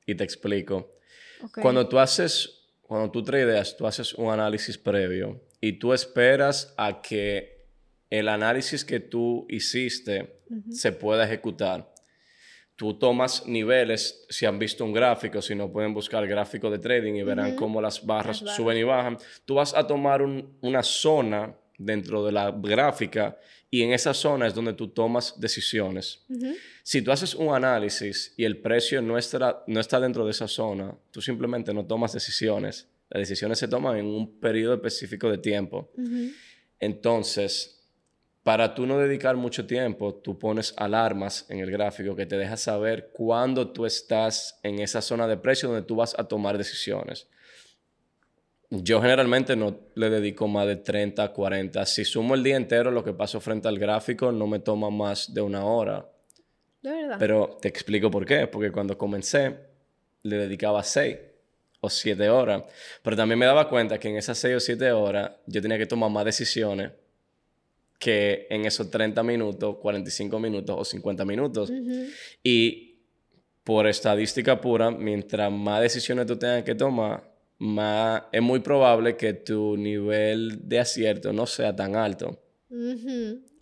Y 0.05 0.15
te 0.15 0.23
explico. 0.23 0.97
Cuando 1.61 1.87
tú 1.87 1.99
haces, 1.99 2.67
cuando 2.81 3.11
tú 3.11 3.23
tradeas, 3.23 3.75
tú 3.75 3.87
haces 3.87 4.13
un 4.13 4.31
análisis 4.31 4.77
previo 4.77 5.41
y 5.61 5.73
tú 5.73 5.93
esperas 5.93 6.73
a 6.77 7.01
que 7.01 7.65
el 8.09 8.29
análisis 8.29 8.85
que 8.85 8.99
tú 8.99 9.45
hiciste 9.49 10.41
se 10.69 10.91
pueda 10.91 11.25
ejecutar. 11.25 11.93
Tú 12.75 12.99
tomas 12.99 13.47
niveles, 13.47 14.25
si 14.29 14.45
han 14.45 14.59
visto 14.59 14.83
un 14.83 14.91
gráfico, 14.91 15.41
si 15.41 15.55
no 15.55 15.71
pueden 15.71 15.93
buscar 15.93 16.23
el 16.23 16.29
gráfico 16.29 16.69
de 16.69 16.79
trading 16.79 17.13
y 17.13 17.23
verán 17.23 17.55
cómo 17.55 17.81
las 17.81 18.05
barras 18.05 18.43
suben 18.55 18.77
y 18.77 18.83
bajan, 18.83 19.17
tú 19.45 19.55
vas 19.55 19.73
a 19.73 19.87
tomar 19.87 20.21
una 20.21 20.83
zona 20.83 21.55
dentro 21.77 22.25
de 22.25 22.31
la 22.31 22.51
gráfica 22.51 23.37
y 23.69 23.81
en 23.81 23.91
esa 23.91 24.13
zona 24.13 24.47
es 24.47 24.53
donde 24.53 24.73
tú 24.73 24.89
tomas 24.89 25.39
decisiones. 25.39 26.23
Si 26.83 27.01
tú 27.01 27.11
haces 27.11 27.35
un 27.35 27.53
análisis 27.53 28.33
y 28.37 28.45
el 28.45 28.57
precio 28.57 29.01
no 29.01 29.17
está, 29.17 29.63
no 29.67 29.79
está 29.79 29.99
dentro 29.99 30.23
de 30.25 30.31
esa 30.31 30.47
zona, 30.47 30.95
tú 31.11 31.21
simplemente 31.21 31.73
no 31.73 31.85
tomas 31.85 32.13
decisiones. 32.13 32.87
Las 33.09 33.21
decisiones 33.21 33.59
se 33.59 33.67
toman 33.67 33.97
en 33.97 34.05
un 34.05 34.39
periodo 34.39 34.75
específico 34.75 35.29
de 35.29 35.37
tiempo. 35.37 35.91
Entonces, 36.79 37.75
para 38.43 38.75
tú 38.75 38.85
no 38.85 38.99
dedicar 38.99 39.35
mucho 39.35 39.65
tiempo, 39.65 40.13
tú 40.13 40.37
pones 40.37 40.73
alarmas 40.77 41.45
en 41.49 41.59
el 41.59 41.71
gráfico 41.71 42.15
que 42.15 42.27
te 42.27 42.37
deja 42.37 42.57
saber 42.57 43.09
cuándo 43.11 43.71
tú 43.71 43.85
estás 43.85 44.59
en 44.61 44.79
esa 44.79 45.01
zona 45.01 45.27
de 45.27 45.37
precio 45.37 45.69
donde 45.69 45.85
tú 45.85 45.95
vas 45.95 46.13
a 46.17 46.25
tomar 46.25 46.57
decisiones. 46.57 47.27
Yo 48.69 49.01
generalmente 49.01 49.55
no 49.55 49.79
le 49.95 50.09
dedico 50.09 50.47
más 50.47 50.67
de 50.67 50.77
30, 50.77 51.31
40. 51.31 51.85
Si 51.85 52.03
sumo 52.03 52.35
el 52.35 52.43
día 52.43 52.57
entero, 52.57 52.91
lo 52.91 53.03
que 53.03 53.13
paso 53.13 53.39
frente 53.39 53.67
al 53.67 53.77
gráfico 53.77 54.31
no 54.31 54.47
me 54.47 54.59
toma 54.59 54.89
más 54.89 55.33
de 55.33 55.41
una 55.41 55.65
hora. 55.65 56.09
De 56.81 56.91
verdad. 56.91 57.17
Pero 57.19 57.57
te 57.61 57.67
explico 57.67 58.09
por 58.09 58.25
qué. 58.25 58.47
Porque 58.47 58.71
cuando 58.71 58.97
comencé, 58.97 59.55
le 60.23 60.37
dedicaba 60.37 60.83
6 60.83 61.17
o 61.81 61.89
7 61.89 62.29
horas. 62.29 62.63
Pero 63.03 63.15
también 63.15 63.39
me 63.39 63.45
daba 63.45 63.69
cuenta 63.69 63.99
que 63.99 64.09
en 64.09 64.17
esas 64.17 64.37
6 64.39 64.55
o 64.55 64.59
7 64.59 64.91
horas 64.91 65.31
yo 65.45 65.61
tenía 65.61 65.77
que 65.77 65.85
tomar 65.85 66.09
más 66.09 66.25
decisiones 66.25 66.91
que 67.99 68.47
en 68.49 68.65
esos 68.65 68.89
30 68.91 69.23
minutos, 69.23 69.77
45 69.77 70.39
minutos 70.39 70.75
o 70.77 70.83
50 70.83 71.25
minutos. 71.25 71.71
Y 72.43 72.99
por 73.63 73.87
estadística 73.87 74.59
pura, 74.59 74.91
mientras 74.91 75.51
más 75.51 75.81
decisiones 75.81 76.25
tú 76.25 76.37
tengas 76.37 76.63
que 76.63 76.75
tomar, 76.75 77.34
más 77.57 78.23
es 78.31 78.41
muy 78.41 78.59
probable 78.59 79.15
que 79.15 79.33
tu 79.33 79.77
nivel 79.77 80.67
de 80.67 80.79
acierto 80.79 81.33
no 81.33 81.45
sea 81.45 81.75
tan 81.75 81.95
alto. 81.95 82.41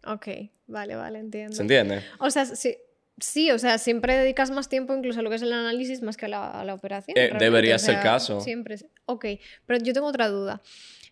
Ok, 0.05 0.27
vale, 0.67 0.95
vale, 0.95 1.19
entiendo. 1.19 1.55
¿Se 1.55 1.61
entiende? 1.61 2.01
O 2.19 2.29
sea, 2.29 2.45
sí, 2.45 2.77
sí, 3.19 3.51
o 3.51 3.59
sea, 3.59 3.77
siempre 3.77 4.17
dedicas 4.17 4.51
más 4.51 4.69
tiempo 4.69 4.93
incluso 4.93 5.19
a 5.19 5.23
lo 5.23 5.29
que 5.29 5.37
es 5.37 5.41
el 5.41 5.53
análisis 5.53 6.01
más 6.01 6.17
que 6.17 6.25
a 6.25 6.29
la, 6.63 6.73
operación. 6.73 7.17
Eh, 7.17 7.31
debería 7.37 7.77
ser 7.77 7.95
el 7.95 8.01
caso. 8.01 8.41
Siempre. 8.41 8.77
Ok, 9.05 9.25
pero 9.65 9.83
yo 9.83 9.93
tengo 9.93 10.07
otra 10.07 10.27
duda. 10.27 10.61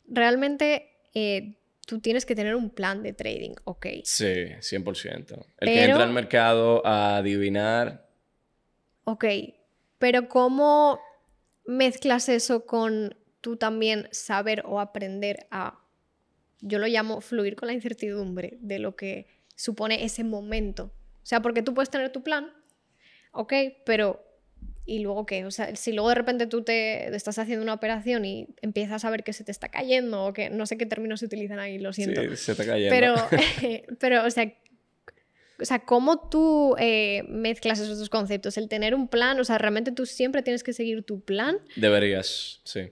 Realmente 0.07 0.89
eh, 1.13 1.53
tú 1.85 2.00
tienes 2.00 2.25
que 2.25 2.35
tener 2.35 2.55
un 2.55 2.69
plan 2.69 3.03
de 3.03 3.13
trading, 3.13 3.53
ok. 3.63 3.88
Sí, 4.03 4.25
100%. 4.25 5.45
El 5.59 5.67
que 5.67 5.83
entra 5.83 6.03
al 6.03 6.13
mercado 6.13 6.85
a 6.85 7.17
adivinar. 7.17 8.07
Ok, 9.03 9.25
pero 10.00 10.27
¿cómo 10.27 11.00
mezclas 11.65 12.29
eso 12.29 12.65
con 12.65 13.15
tú 13.41 13.57
también 13.57 14.07
saber 14.11 14.63
o 14.65 14.79
aprender 14.79 15.47
a, 15.51 15.79
yo 16.59 16.79
lo 16.79 16.87
llamo 16.87 17.21
fluir 17.21 17.55
con 17.55 17.67
la 17.67 17.73
incertidumbre 17.73 18.57
de 18.61 18.79
lo 18.79 18.95
que 18.95 19.27
supone 19.55 20.03
ese 20.03 20.23
momento? 20.23 20.93
O 21.23 21.25
sea, 21.25 21.41
porque 21.41 21.61
tú 21.61 21.73
puedes 21.73 21.89
tener 21.89 22.11
tu 22.11 22.23
plan, 22.23 22.51
ok, 23.31 23.53
pero 23.85 24.23
¿y 24.85 24.99
luego 24.99 25.25
qué? 25.25 25.45
O 25.45 25.51
sea, 25.51 25.75
si 25.75 25.93
luego 25.93 26.09
de 26.09 26.15
repente 26.15 26.47
tú 26.47 26.63
te 26.63 27.15
estás 27.15 27.37
haciendo 27.39 27.63
una 27.63 27.73
operación 27.73 28.25
y 28.25 28.47
empiezas 28.61 29.05
a 29.05 29.09
ver 29.09 29.23
que 29.23 29.33
se 29.33 29.43
te 29.43 29.51
está 29.51 29.69
cayendo 29.69 30.25
o 30.25 30.33
que 30.33 30.49
no 30.49 30.65
sé 30.65 30.77
qué 30.77 30.85
términos 30.85 31.19
se 31.19 31.27
utilizan 31.27 31.59
ahí, 31.59 31.79
lo 31.79 31.93
siento. 31.93 32.21
Sí, 32.35 32.53
se 32.53 32.65
cayendo. 32.65 32.89
Pero, 32.89 33.15
pero 33.99 34.25
o 34.25 34.29
sea, 34.29 34.51
o 35.61 35.65
sea, 35.65 35.79
¿cómo 35.79 36.29
tú 36.29 36.75
eh, 36.79 37.23
mezclas 37.29 37.79
esos 37.79 37.99
dos 37.99 38.09
conceptos? 38.09 38.57
El 38.57 38.67
tener 38.67 38.95
un 38.95 39.07
plan, 39.07 39.39
o 39.39 39.43
sea, 39.43 39.57
realmente 39.57 39.91
tú 39.91 40.05
siempre 40.05 40.41
tienes 40.41 40.63
que 40.63 40.73
seguir 40.73 41.03
tu 41.03 41.21
plan. 41.21 41.59
Deberías, 41.75 42.61
sí. 42.63 42.91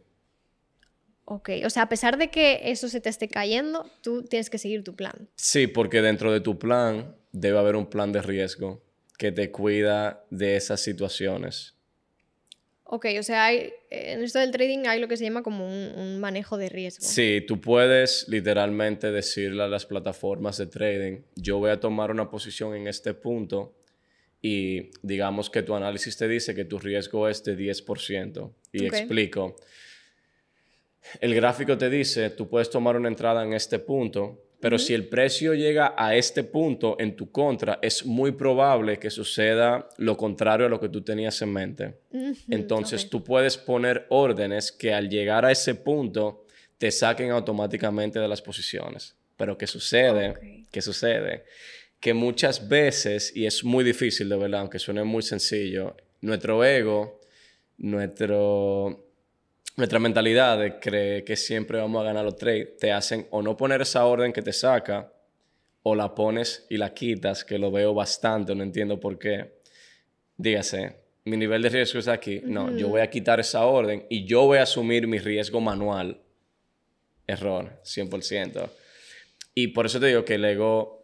Ok, 1.25 1.49
o 1.65 1.69
sea, 1.69 1.83
a 1.83 1.89
pesar 1.89 2.17
de 2.17 2.29
que 2.29 2.61
eso 2.65 2.89
se 2.89 3.01
te 3.01 3.09
esté 3.09 3.27
cayendo, 3.27 3.89
tú 4.01 4.23
tienes 4.23 4.49
que 4.49 4.57
seguir 4.57 4.83
tu 4.83 4.95
plan. 4.95 5.29
Sí, 5.35 5.67
porque 5.67 6.01
dentro 6.01 6.31
de 6.31 6.41
tu 6.41 6.57
plan 6.57 7.15
debe 7.31 7.59
haber 7.59 7.75
un 7.75 7.87
plan 7.87 8.11
de 8.11 8.21
riesgo 8.21 8.81
que 9.17 9.31
te 9.31 9.51
cuida 9.51 10.23
de 10.29 10.55
esas 10.55 10.81
situaciones. 10.81 11.75
Ok, 12.91 13.05
o 13.19 13.23
sea, 13.23 13.45
hay, 13.45 13.71
en 13.91 14.23
esto 14.23 14.39
del 14.39 14.49
trading 14.49 14.87
hay 14.87 14.99
lo 14.99 15.07
que 15.07 15.15
se 15.15 15.23
llama 15.23 15.43
como 15.43 15.67
un, 15.67 16.19
manejo 16.19 16.57
de 16.57 16.69
riesgo. 16.69 17.05
Sí, 17.05 17.43
tú 17.47 17.61
puedes 17.61 18.27
literalmente 18.27 19.11
decirle 19.11 19.61
a 19.61 19.67
las 19.67 19.85
plataformas 19.85 20.57
de 20.57 20.65
trading, 20.65 21.19
yo 21.35 21.59
voy 21.59 21.69
a 21.69 21.79
tomar 21.79 22.09
una 22.09 22.31
posición 22.31 22.73
en 22.73 22.87
este 22.87 23.13
punto 23.13 23.75
y 24.41 24.89
digamos 25.03 25.51
que 25.51 25.61
tu 25.61 25.75
análisis 25.75 26.17
te 26.17 26.27
dice 26.27 26.55
que 26.55 26.65
tu 26.65 26.79
riesgo 26.79 27.29
es 27.29 27.43
de 27.43 27.55
10%. 27.55 28.51
Y 28.71 28.85
explico. 28.87 29.55
El 31.21 31.35
gráfico 31.35 31.77
te 31.77 31.91
dice, 31.91 32.31
tú 32.31 32.49
puedes 32.49 32.71
tomar 32.71 32.95
una 32.95 33.07
entrada 33.07 33.43
en 33.43 33.53
este 33.53 33.77
punto 33.77 34.48
pero 34.59 34.77
si 34.77 34.93
el 34.93 35.07
precio 35.07 35.53
llega 35.53 35.93
a 35.97 36.15
este 36.15 36.43
punto 36.43 36.97
en 36.99 37.15
tu 37.15 37.31
contra, 37.31 37.79
es 37.81 38.05
muy 38.05 38.33
probable 38.33 38.99
que 38.99 39.09
suceda 39.09 39.87
lo 39.97 40.17
contrario 40.17 40.65
a 40.65 40.69
lo 40.69 40.79
que 40.79 40.89
tú 40.89 41.01
tenías 41.01 41.41
en 41.41 41.53
mente. 41.53 41.95
Entonces 42.49 43.09
tú 43.09 43.23
puedes 43.23 43.57
poner 43.57 44.05
órdenes 44.09 44.71
que 44.71 44.93
al 44.93 45.09
llegar 45.09 45.45
a 45.45 45.51
ese 45.51 45.75
punto 45.75 46.45
te 46.77 46.91
saquen 46.91 47.31
automáticamente 47.31 48.19
de 48.19 48.27
las 48.27 48.41
posiciones. 48.41 49.15
Pero 49.37 49.57
¿qué 49.57 49.67
sucede? 49.67 50.65
¿Qué 50.71 50.81
sucede? 50.81 51.45
Que 52.01 52.13
muchas 52.13 52.67
veces, 52.67 53.33
y 53.35 53.45
es 53.45 53.63
muy 53.63 53.85
difícil 53.85 54.27
de 54.27 54.37
verdad, 54.37 54.61
aunque 54.61 54.79
suene 54.79 55.03
muy 55.05 55.23
sencillo, 55.23 55.95
nuestro 56.21 56.63
ego, 56.65 57.21
nuestro 57.77 59.08
nuestra 59.79 59.97
mentalidad 59.97 60.59
de 60.59 60.77
creer 60.77 61.23
que 61.23 61.37
siempre 61.37 61.79
vamos 61.79 62.01
a 62.01 62.03
ganar 62.03 62.25
los 62.25 62.35
trades 62.35 62.75
te 62.77 62.91
hacen 62.91 63.27
o 63.31 63.41
no 63.41 63.55
poner 63.55 63.81
esa 63.81 64.05
orden 64.05 64.33
que 64.33 64.41
te 64.41 64.51
saca 64.51 65.11
o 65.83 65.95
la 65.95 66.13
pones 66.13 66.67
y 66.69 66.75
la 66.75 66.93
quitas, 66.93 67.45
que 67.45 67.57
lo 67.57 67.71
veo 67.71 67.93
bastante, 67.93 68.53
no 68.53 68.61
entiendo 68.61 68.99
por 68.99 69.17
qué. 69.17 69.61
Dígase, 70.35 70.97
mi 71.23 71.37
nivel 71.37 71.61
de 71.61 71.69
riesgo 71.69 71.99
es 71.99 72.09
aquí. 72.09 72.41
No, 72.43 72.75
yo 72.75 72.89
voy 72.89 72.99
a 72.99 73.09
quitar 73.09 73.39
esa 73.39 73.65
orden 73.65 74.05
y 74.09 74.25
yo 74.25 74.43
voy 74.45 74.57
a 74.57 74.63
asumir 74.63 75.07
mi 75.07 75.17
riesgo 75.17 75.61
manual. 75.61 76.19
Error, 77.25 77.79
100%. 77.85 78.69
Y 79.55 79.67
por 79.67 79.85
eso 79.85 79.99
te 80.01 80.07
digo 80.07 80.25
que 80.25 80.35
el 80.35 80.43
ego 80.43 80.98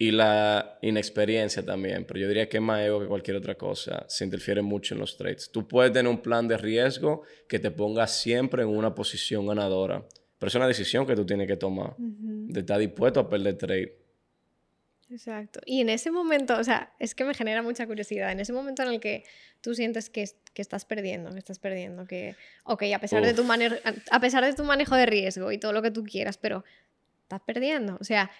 y 0.00 0.12
la 0.12 0.78
inexperiencia 0.80 1.62
también, 1.62 2.06
pero 2.06 2.18
yo 2.18 2.26
diría 2.26 2.48
que 2.48 2.58
más 2.58 2.80
ego 2.80 3.00
que 3.00 3.06
cualquier 3.06 3.36
otra 3.36 3.56
cosa 3.56 4.06
se 4.08 4.24
interfiere 4.24 4.62
mucho 4.62 4.94
en 4.94 5.00
los 5.00 5.18
trades. 5.18 5.50
Tú 5.52 5.68
puedes 5.68 5.92
tener 5.92 6.10
un 6.10 6.22
plan 6.22 6.48
de 6.48 6.56
riesgo 6.56 7.20
que 7.46 7.58
te 7.58 7.70
ponga 7.70 8.06
siempre 8.06 8.62
en 8.62 8.70
una 8.70 8.94
posición 8.94 9.46
ganadora, 9.46 10.02
pero 10.38 10.48
es 10.48 10.54
una 10.54 10.66
decisión 10.66 11.06
que 11.06 11.14
tú 11.14 11.26
tienes 11.26 11.46
que 11.46 11.58
tomar, 11.58 11.96
de 11.98 12.60
estar 12.60 12.78
dispuesto 12.78 13.20
a 13.20 13.28
perder 13.28 13.58
trade. 13.58 13.94
Exacto. 15.10 15.60
Y 15.66 15.82
en 15.82 15.90
ese 15.90 16.10
momento, 16.10 16.58
o 16.58 16.64
sea, 16.64 16.94
es 16.98 17.14
que 17.14 17.26
me 17.26 17.34
genera 17.34 17.60
mucha 17.60 17.86
curiosidad, 17.86 18.32
en 18.32 18.40
ese 18.40 18.54
momento 18.54 18.82
en 18.82 18.88
el 18.88 19.00
que 19.00 19.24
tú 19.60 19.74
sientes 19.74 20.08
que, 20.08 20.24
que 20.54 20.62
estás 20.62 20.86
perdiendo, 20.86 21.30
que 21.30 21.40
estás 21.40 21.58
perdiendo, 21.58 22.06
que, 22.06 22.36
ok, 22.64 22.84
a 22.94 23.00
pesar, 23.00 23.22
de 23.22 23.34
tu 23.34 23.44
a 23.52 24.20
pesar 24.20 24.46
de 24.46 24.54
tu 24.54 24.64
manejo 24.64 24.96
de 24.96 25.04
riesgo 25.04 25.52
y 25.52 25.58
todo 25.58 25.74
lo 25.74 25.82
que 25.82 25.90
tú 25.90 26.04
quieras, 26.04 26.38
pero 26.38 26.64
estás 27.24 27.42
perdiendo, 27.42 27.98
o 28.00 28.04
sea 28.04 28.30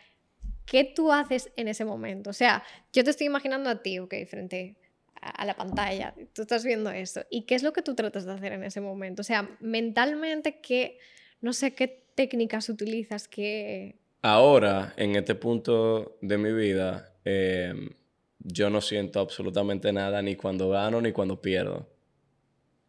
¿qué 0.71 0.85
tú 0.85 1.13
haces 1.13 1.51
en 1.57 1.67
ese 1.67 1.85
momento? 1.85 2.31
O 2.31 2.33
sea, 2.33 2.63
yo 2.93 3.03
te 3.03 3.11
estoy 3.11 3.27
imaginando 3.27 3.69
a 3.69 3.83
ti, 3.83 3.99
ok, 3.99 4.15
frente 4.29 4.77
a 5.21 5.45
la 5.45 5.55
pantalla, 5.55 6.15
tú 6.33 6.43
estás 6.43 6.65
viendo 6.65 6.91
esto, 6.91 7.27
¿y 7.29 7.43
qué 7.43 7.57
es 7.57 7.65
lo 7.65 7.73
que 7.73 7.83
tú 7.83 7.97
tratas 7.97 8.25
de 8.25 8.33
hacer 8.33 8.53
en 8.53 8.63
ese 8.63 8.81
momento? 8.81 9.21
O 9.21 9.25
sea, 9.25 9.51
mentalmente, 9.59 10.61
¿qué, 10.61 10.99
no 11.41 11.53
sé 11.53 11.75
qué 11.75 12.05
técnicas 12.15 12.69
utilizas, 12.69 13.27
qué... 13.27 13.97
Ahora, 14.23 14.95
en 14.97 15.17
este 15.17 15.35
punto 15.35 16.17
de 16.21 16.39
mi 16.39 16.53
vida, 16.53 17.15
em, 17.25 17.91
yo 18.39 18.71
no 18.71 18.81
siento 18.81 19.19
absolutamente 19.19 19.93
nada 19.93 20.23
ni 20.23 20.37
cuando 20.37 20.69
gano 20.69 21.01
ni 21.01 21.11
cuando 21.11 21.43
pierdo. 21.43 21.89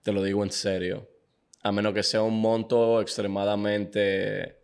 Te 0.03 0.11
lo 0.11 0.21
digo 0.21 0.43
en 0.43 0.51
serio. 0.51 1.09
A 1.63 1.71
menos 1.71 1.95
que 1.95 2.03
sea 2.03 2.21
un 2.21 2.39
monto 2.39 3.01
extremadamente 3.01 4.60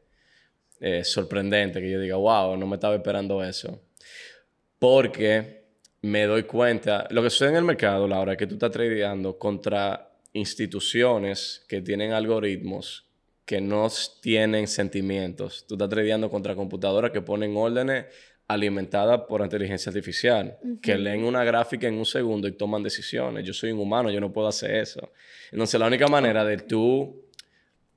eh, 0.80 1.04
sorprendente 1.04 1.82
que 1.82 1.90
yo 1.90 2.00
diga, 2.00 2.16
wow, 2.16 2.56
no 2.58 2.68
me 2.68 2.76
estaba 2.76 2.96
esperando 2.96 3.44
eso. 3.44 3.82
Porque 4.80 5.66
me 6.02 6.26
doy 6.26 6.44
cuenta, 6.44 7.08
lo 7.10 7.24
que 7.24 7.30
sucede 7.30 7.50
en 7.50 7.56
el 7.58 7.64
mercado, 7.64 8.08
Laura, 8.08 8.34
es 8.34 8.38
que 8.38 8.48
tú 8.48 8.56
estás 8.56 8.72
tradeando 8.72 9.38
contra 9.38 10.12
instituciones 10.34 11.66
que 11.68 11.82
tienen 11.82 12.12
algoritmos 12.12 13.08
que 13.48 13.62
no 13.62 13.88
tienen 14.22 14.68
sentimientos. 14.68 15.66
Tú 15.66 15.76
estás 15.76 15.88
tradeando 15.88 16.30
contra 16.30 16.54
computadoras 16.54 17.12
que 17.12 17.22
ponen 17.22 17.56
órdenes 17.56 18.08
alimentadas 18.46 19.22
por 19.22 19.42
inteligencia 19.42 19.90
artificial, 19.90 20.58
que 20.82 20.98
leen 20.98 21.24
una 21.24 21.46
gráfica 21.46 21.88
en 21.88 21.94
un 21.94 22.06
segundo 22.06 22.50
y 22.50 22.52
toman 22.52 22.84
decisiones. 22.84 23.46
Yo 23.46 23.54
soy 23.54 23.72
un 23.72 23.80
humano, 23.80 24.12
yo 24.12 24.20
no 24.20 24.34
puedo 24.34 24.50
hacer 24.50 24.76
eso. 24.76 25.14
Entonces, 25.50 25.80
la 25.80 25.88
única 25.88 26.10
manera 26.10 26.44
de 26.44 26.58
tú, 26.58 27.24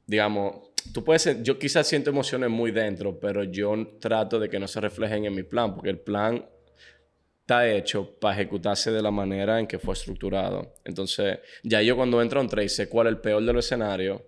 digamos, 0.07 0.70
tú 0.93 1.05
puedes, 1.05 1.43
yo 1.43 1.59
quizás 1.59 1.87
siento 1.87 2.11
emociones 2.11 2.51
muy 2.51 2.71
dentro, 2.71 3.19
pero 3.19 3.45
yo 3.45 3.75
trato 3.99 4.39
de 4.39 4.49
que 4.49 4.59
no 4.59 4.69
se 4.69 4.81
reflejen 4.81 5.25
en 5.25 5.35
mi 5.35 5.43
plan, 5.43 5.75
porque 5.75 5.91
el 5.91 5.99
plan 5.99 6.45
está 7.41 7.69
hecho 7.69 8.19
para 8.21 8.35
ejecutarse 8.35 8.91
de 8.91 9.03
la 9.03 9.11
manera 9.11 9.59
en 9.59 9.67
que 9.67 9.79
fue 9.79 9.95
estructurado. 9.95 10.75
Entonces, 10.85 11.39
ya 11.63 11.83
yo 11.83 11.97
cuando 11.97 12.23
entro 12.23 12.41
a 12.41 12.43
un 12.43 12.49
trade 12.49 12.69
sé 12.69 12.89
cuál 12.89 13.09
es 13.09 13.13
el 13.13 13.19
peor 13.19 13.45
de 13.45 13.53
los 13.53 13.65
escenarios 13.65 14.21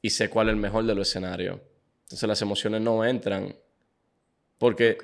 y 0.00 0.10
sé 0.10 0.30
cuál 0.30 0.48
es 0.48 0.54
el 0.54 0.60
mejor 0.60 0.84
de 0.84 0.94
los 0.94 1.08
escenarios. 1.08 1.58
Entonces, 2.04 2.28
las 2.28 2.42
emociones 2.42 2.80
no 2.80 3.04
entran. 3.04 3.54
Porque 4.58 4.96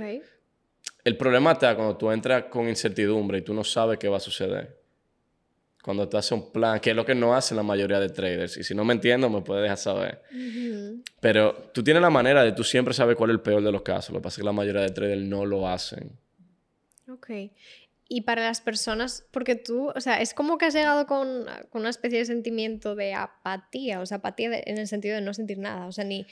el 1.02 1.16
problema 1.16 1.52
está 1.52 1.74
cuando 1.74 1.96
tú 1.96 2.10
entras 2.12 2.44
con 2.44 2.68
incertidumbre 2.68 3.38
y 3.38 3.42
tú 3.42 3.52
no 3.52 3.64
sabes 3.64 3.98
qué 3.98 4.08
va 4.08 4.18
a 4.18 4.20
suceder 4.20 4.77
cuando 5.88 6.06
tú 6.06 6.18
haces 6.18 6.32
un 6.32 6.52
plan, 6.52 6.80
que 6.80 6.90
es 6.90 6.96
lo 6.96 7.06
que 7.06 7.14
no 7.14 7.34
hacen 7.34 7.56
la 7.56 7.62
mayoría 7.62 7.98
de 7.98 8.10
traders. 8.10 8.58
Y 8.58 8.62
si 8.62 8.74
no 8.74 8.84
me 8.84 8.92
entiendo, 8.92 9.30
me 9.30 9.40
puedes 9.40 9.62
dejar 9.62 9.78
saber. 9.78 10.20
Pero 11.18 11.70
tú 11.72 11.82
tienes 11.82 12.02
la 12.02 12.10
manera 12.10 12.44
de 12.44 12.52
tú 12.52 12.62
siempre 12.62 12.92
sabes 12.92 13.16
cuál 13.16 13.30
es 13.30 13.36
el 13.36 13.40
peor 13.40 13.62
de 13.62 13.72
los 13.72 13.80
casos. 13.80 14.10
Lo 14.10 14.18
que 14.18 14.24
pasa 14.24 14.34
es 14.34 14.38
que 14.40 14.44
la 14.44 14.52
mayoría 14.52 14.82
de 14.82 14.90
traders 14.90 15.22
no 15.22 15.46
lo 15.46 15.66
hacen. 15.66 16.12
Ok. 17.10 17.30
Y 18.06 18.20
para 18.20 18.42
las 18.42 18.60
personas, 18.60 19.24
porque 19.30 19.54
tú, 19.54 19.88
o 19.88 20.00
sea, 20.02 20.20
es 20.20 20.34
como 20.34 20.58
que 20.58 20.66
has 20.66 20.74
llegado 20.74 21.06
con, 21.06 21.46
con 21.70 21.80
una 21.80 21.88
especie 21.88 22.18
de 22.18 22.26
sentimiento 22.26 22.94
de 22.94 23.14
apatía, 23.14 24.00
o 24.00 24.04
sea, 24.04 24.18
apatía 24.18 24.60
en 24.66 24.76
el 24.76 24.88
sentido 24.88 25.14
de 25.14 25.22
no 25.22 25.32
sentir 25.32 25.56
nada, 25.56 25.86
o 25.86 25.92
sea, 25.92 26.04
ni, 26.04 26.26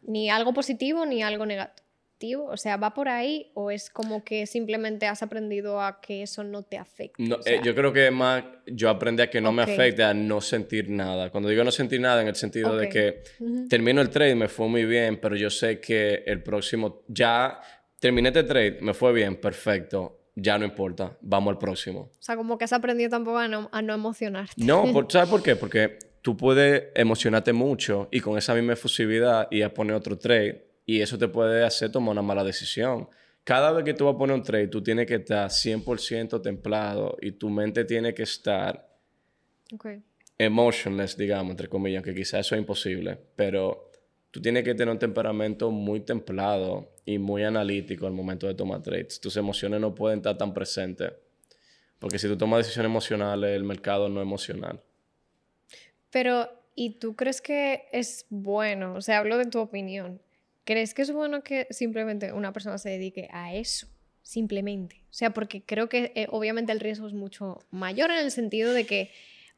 ni 0.00 0.30
algo 0.30 0.54
positivo 0.54 1.04
ni 1.04 1.22
algo 1.22 1.44
negativo 1.44 1.81
o 2.24 2.56
sea, 2.56 2.76
¿va 2.76 2.94
por 2.94 3.08
ahí 3.08 3.50
o 3.54 3.70
es 3.70 3.90
como 3.90 4.24
que 4.24 4.46
simplemente 4.46 5.06
has 5.06 5.22
aprendido 5.22 5.80
a 5.80 6.00
que 6.00 6.22
eso 6.22 6.44
no 6.44 6.62
te 6.62 6.78
afecte? 6.78 7.22
No, 7.22 7.38
eh, 7.44 7.60
yo 7.64 7.74
creo 7.74 7.92
que 7.92 8.10
más 8.10 8.44
yo 8.66 8.88
aprendí 8.88 9.22
a 9.22 9.30
que 9.30 9.40
no 9.40 9.52
me 9.52 9.62
afecte, 9.62 10.02
a 10.02 10.14
no 10.14 10.40
sentir 10.40 10.88
nada. 10.88 11.30
Cuando 11.30 11.48
digo 11.48 11.64
no 11.64 11.70
sentir 11.70 12.00
nada, 12.00 12.22
en 12.22 12.28
el 12.28 12.36
sentido 12.36 12.76
de 12.76 12.88
que 12.88 13.22
termino 13.68 14.00
el 14.00 14.10
trade, 14.10 14.34
me 14.34 14.48
fue 14.48 14.68
muy 14.68 14.84
bien, 14.84 15.18
pero 15.20 15.36
yo 15.36 15.50
sé 15.50 15.80
que 15.80 16.22
el 16.26 16.42
próximo, 16.42 17.02
ya 17.08 17.60
terminé 17.98 18.28
este 18.28 18.44
trade, 18.44 18.78
me 18.80 18.94
fue 18.94 19.12
bien, 19.12 19.36
perfecto. 19.36 20.20
ya 20.34 20.56
no 20.58 20.64
importa, 20.64 21.18
vamos 21.20 21.52
al 21.52 21.58
próximo. 21.58 22.12
O 22.18 22.22
sea, 22.22 22.36
como 22.36 22.56
que 22.56 22.64
has 22.64 22.72
aprendido 22.72 23.10
tampoco 23.10 23.38
a 23.38 23.48
no, 23.48 23.68
a 23.70 23.82
no 23.82 23.92
emocionarte. 23.94 24.54
No, 24.56 24.84
¿sabes 25.08 25.28
por 25.28 25.42
qué? 25.42 25.56
Porque 25.56 25.98
tú 26.22 26.36
puedes 26.36 26.84
emocionarte 26.94 27.52
mucho 27.52 28.08
y 28.10 28.20
con 28.20 28.38
esa 28.38 28.54
misma 28.54 28.74
efusividad 28.74 29.48
ir 29.50 29.64
a 29.64 29.74
poner 29.74 29.94
otro 29.94 30.16
trade 30.18 30.71
y 30.86 31.00
eso 31.00 31.18
te 31.18 31.28
puede 31.28 31.64
hacer 31.64 31.90
tomar 31.90 32.12
una 32.12 32.22
mala 32.22 32.44
decisión. 32.44 33.08
Cada 33.44 33.72
vez 33.72 33.84
que 33.84 33.94
tú 33.94 34.04
vas 34.04 34.14
a 34.14 34.18
poner 34.18 34.36
un 34.36 34.42
trade, 34.42 34.68
tú 34.68 34.82
tienes 34.82 35.06
que 35.06 35.16
estar 35.16 35.48
100% 35.48 36.40
templado 36.42 37.16
y 37.20 37.32
tu 37.32 37.50
mente 37.50 37.84
tiene 37.84 38.14
que 38.14 38.22
estar 38.22 38.88
emotionless, 40.38 41.16
digamos, 41.16 41.50
entre 41.50 41.68
comillas, 41.68 42.02
que 42.02 42.14
quizás 42.14 42.46
eso 42.46 42.54
es 42.54 42.60
imposible, 42.60 43.18
pero 43.36 43.90
tú 44.30 44.40
tienes 44.40 44.64
que 44.64 44.74
tener 44.74 44.92
un 44.92 44.98
temperamento 44.98 45.70
muy 45.70 46.00
templado 46.00 46.92
y 47.04 47.18
muy 47.18 47.44
analítico 47.44 48.06
al 48.06 48.12
momento 48.12 48.46
de 48.46 48.54
tomar 48.54 48.82
trades. 48.82 49.20
Tus 49.20 49.36
emociones 49.36 49.80
no 49.80 49.94
pueden 49.94 50.18
estar 50.18 50.36
tan 50.36 50.54
presentes. 50.54 51.12
Porque 51.98 52.18
si 52.18 52.26
tú 52.26 52.36
tomas 52.36 52.58
decisiones 52.58 52.90
emocionales, 52.90 53.50
el 53.54 53.62
mercado 53.62 54.08
no 54.08 54.20
es 54.20 54.26
emocional. 54.26 54.82
Pero, 56.10 56.48
¿y 56.74 56.98
tú 56.98 57.14
crees 57.14 57.40
que 57.40 57.84
es 57.92 58.26
bueno? 58.28 58.94
O 58.94 59.00
sea, 59.00 59.18
hablo 59.18 59.38
de 59.38 59.46
tu 59.46 59.60
opinión. 59.60 60.20
¿Crees 60.64 60.94
que 60.94 61.02
es 61.02 61.12
bueno 61.12 61.42
que 61.42 61.66
simplemente 61.70 62.32
una 62.32 62.52
persona 62.52 62.78
se 62.78 62.90
dedique 62.90 63.28
a 63.32 63.54
eso? 63.54 63.88
Simplemente. 64.22 65.02
O 65.10 65.14
sea, 65.14 65.34
porque 65.34 65.62
creo 65.64 65.88
que 65.88 66.12
eh, 66.14 66.26
obviamente 66.30 66.72
el 66.72 66.80
riesgo 66.80 67.06
es 67.06 67.12
mucho 67.12 67.58
mayor 67.70 68.10
en 68.10 68.18
el 68.18 68.30
sentido 68.30 68.72
de 68.72 68.86
que 68.86 69.10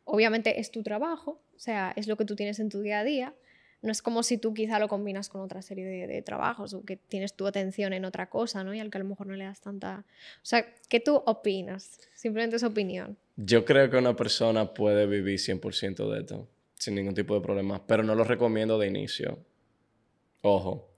obviamente 0.05 0.61
es 0.61 0.71
tu 0.71 0.83
trabajo, 0.83 1.43
o 1.55 1.59
sea, 1.59 1.93
es 1.97 2.09
lo 2.09 2.17
que 2.17 2.25
tú 2.25 2.37
tienes 2.37 2.59
en 2.59 2.71
tu 2.71 2.81
día 2.81 3.01
a 3.01 3.05
día. 3.05 3.35
No 3.83 3.93
es 3.93 4.01
como 4.01 4.23
si 4.23 4.39
tú 4.39 4.55
quizá 4.55 4.79
lo 4.79 4.89
combinas 4.89 5.29
con 5.29 5.43
otra 5.43 5.61
serie 5.61 5.85
de, 5.85 6.07
de, 6.07 6.23
trabajos 6.23 6.73
o 6.73 6.87
que 6.87 6.97
tienes 6.97 7.35
tu 7.35 7.47
atención 7.47 7.93
en 7.93 8.07
otra 8.07 8.31
cosa, 8.31 8.65
¿no? 8.65 8.73
Y 8.73 8.81
al 8.81 8.91
que 8.91 8.97
a 8.97 9.03
lo 9.03 9.09
mejor 9.09 9.27
no 9.27 9.35
le 9.35 9.45
das 9.45 9.61
tanta... 9.61 10.07
O 10.37 10.47
sea, 10.47 10.65
¿qué 10.89 11.01
tú 11.01 11.23
opinas? 11.27 12.01
Simplemente 12.15 12.57
es 12.57 12.63
opinión. 12.63 13.19
Yo 13.37 13.67
creo 13.67 13.91
que 13.91 13.99
una 13.99 14.17
persona 14.17 14.73
puede 14.73 15.07
vivir 15.07 15.39
100% 15.39 16.11
de 16.11 16.21
esto, 16.21 16.49
sin 16.77 16.95
ningún 16.95 17.15
tipo 17.15 17.35
de 17.35 17.43
problema, 17.43 17.87
pero 17.87 18.03
no 18.03 18.15
lo 18.15 18.25
recomiendo 18.25 18.79
de 18.79 18.87
inicio. 18.87 19.45
Ojo, 20.41 20.94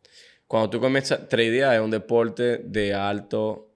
cuando 0.46 0.70
tú 0.70 0.80
comienzas, 0.80 1.28
tradear 1.28 1.74
es 1.74 1.80
un 1.80 1.90
deporte 1.90 2.58
de 2.58 2.94
alto 2.94 3.72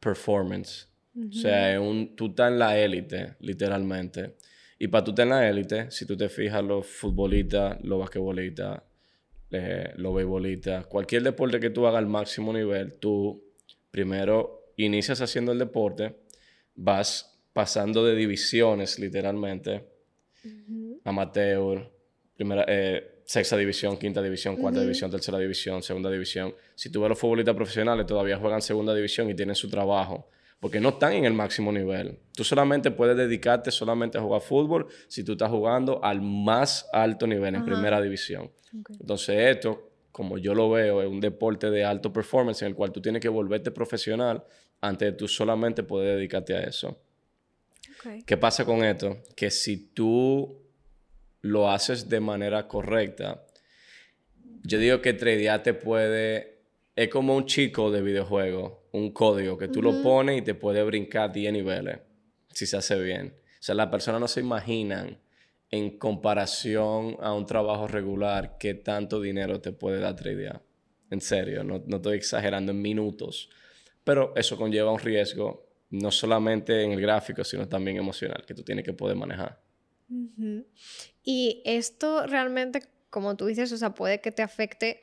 performance. 0.00 0.88
O 1.16 1.32
sea, 1.32 1.72
es 1.72 1.80
un, 1.80 2.14
tú 2.14 2.26
estás 2.26 2.52
en 2.52 2.58
la 2.58 2.78
élite, 2.78 3.36
literalmente. 3.40 4.36
Y 4.78 4.88
para 4.88 5.02
tú 5.02 5.12
estar 5.12 5.24
en 5.24 5.30
la 5.30 5.48
élite, 5.48 5.90
si 5.90 6.04
tú 6.04 6.14
te 6.16 6.28
fijas, 6.28 6.62
los 6.62 6.86
futbolistas, 6.86 7.82
los 7.82 7.98
basquetbolistas, 7.98 8.82
eh, 9.50 9.92
los 9.96 10.14
beisbolistas, 10.14 10.86
cualquier 10.86 11.22
deporte 11.22 11.58
que 11.58 11.70
tú 11.70 11.86
hagas 11.86 11.98
al 11.98 12.06
máximo 12.06 12.52
nivel, 12.52 12.94
tú 12.94 13.42
primero 13.90 14.72
inicias 14.76 15.22
haciendo 15.22 15.52
el 15.52 15.58
deporte, 15.58 16.16
vas 16.74 17.40
pasando 17.54 18.04
de 18.04 18.14
divisiones, 18.14 18.98
literalmente, 18.98 19.86
amateur, 21.04 21.90
primera, 22.34 22.66
eh, 22.68 23.15
sexta 23.26 23.56
división, 23.56 23.98
quinta 23.98 24.22
división, 24.22 24.56
cuarta 24.56 24.80
división, 24.80 25.10
tercera 25.10 25.38
división, 25.38 25.82
segunda 25.82 26.10
división. 26.10 26.54
Si 26.74 26.90
tú 26.90 27.00
ves 27.00 27.10
los 27.10 27.18
futbolistas 27.18 27.54
profesionales, 27.54 28.06
todavía 28.06 28.38
juegan 28.38 28.62
segunda 28.62 28.94
división 28.94 29.28
y 29.28 29.34
tienen 29.34 29.56
su 29.56 29.68
trabajo. 29.68 30.30
Porque 30.60 30.80
no 30.80 30.90
están 30.90 31.12
en 31.12 31.26
el 31.26 31.34
máximo 31.34 31.70
nivel. 31.70 32.18
Tú 32.34 32.42
solamente 32.42 32.90
puedes 32.90 33.16
dedicarte 33.16 33.70
solamente 33.70 34.16
a 34.16 34.22
jugar 34.22 34.40
fútbol 34.40 34.86
si 35.06 35.22
tú 35.22 35.32
estás 35.32 35.50
jugando 35.50 36.02
al 36.02 36.22
más 36.22 36.88
alto 36.92 37.26
nivel, 37.26 37.56
en 37.56 37.64
primera 37.64 38.00
división. 38.00 38.50
Entonces 39.00 39.56
esto, 39.56 39.90
como 40.12 40.38
yo 40.38 40.54
lo 40.54 40.70
veo, 40.70 41.02
es 41.02 41.08
un 41.08 41.20
deporte 41.20 41.70
de 41.70 41.84
alto 41.84 42.12
performance 42.12 42.62
en 42.62 42.68
el 42.68 42.74
cual 42.74 42.92
tú 42.92 43.02
tienes 43.02 43.20
que 43.20 43.28
volverte 43.28 43.70
profesional 43.70 44.44
antes 44.80 45.12
de 45.12 45.12
tú 45.12 45.28
solamente 45.28 45.82
poder 45.82 46.16
dedicarte 46.16 46.54
a 46.54 46.60
eso. 46.60 47.02
¿Qué 48.24 48.36
pasa 48.36 48.64
con 48.64 48.84
esto? 48.84 49.18
Que 49.34 49.50
si 49.50 49.88
tú 49.88 50.65
lo 51.46 51.70
haces 51.70 52.08
de 52.08 52.20
manera 52.20 52.68
correcta, 52.68 53.44
yo 54.62 54.78
digo 54.78 55.00
que 55.00 55.12
tradear 55.12 55.62
te 55.62 55.74
puede... 55.74 56.56
Es 56.94 57.08
como 57.08 57.36
un 57.36 57.44
chico 57.44 57.90
de 57.90 58.00
videojuego, 58.00 58.88
un 58.92 59.12
código 59.12 59.58
que 59.58 59.68
tú 59.68 59.82
lo 59.82 60.02
pones 60.02 60.38
y 60.38 60.42
te 60.42 60.54
puede 60.54 60.82
brincar 60.82 61.30
10 61.30 61.52
niveles, 61.52 61.98
si 62.50 62.66
se 62.66 62.78
hace 62.78 62.98
bien. 62.98 63.34
O 63.36 63.62
sea, 63.62 63.74
las 63.74 63.88
personas 63.88 64.20
no 64.20 64.28
se 64.28 64.40
imaginan 64.40 65.18
en 65.70 65.98
comparación 65.98 67.16
a 67.20 67.34
un 67.34 67.44
trabajo 67.44 67.86
regular 67.86 68.56
qué 68.58 68.74
tanto 68.74 69.20
dinero 69.20 69.60
te 69.60 69.72
puede 69.72 70.00
dar 70.00 70.16
tradear. 70.16 70.62
En 71.10 71.20
serio, 71.20 71.62
no, 71.62 71.82
no 71.86 71.96
estoy 71.96 72.16
exagerando 72.16 72.72
en 72.72 72.80
minutos. 72.80 73.50
Pero 74.02 74.32
eso 74.36 74.56
conlleva 74.56 74.92
un 74.92 75.00
riesgo, 75.00 75.68
no 75.90 76.10
solamente 76.10 76.82
en 76.82 76.92
el 76.92 77.00
gráfico, 77.00 77.44
sino 77.44 77.68
también 77.68 77.96
emocional, 77.96 78.44
que 78.46 78.54
tú 78.54 78.62
tienes 78.62 78.84
que 78.84 78.92
poder 78.92 79.16
manejar. 79.16 79.60
Y 81.28 81.60
esto 81.64 82.24
realmente, 82.24 82.84
como 83.10 83.36
tú 83.36 83.46
dices, 83.46 83.72
o 83.72 83.76
sea, 83.76 83.94
puede 83.94 84.20
que 84.20 84.30
te 84.30 84.42
afecte 84.42 85.02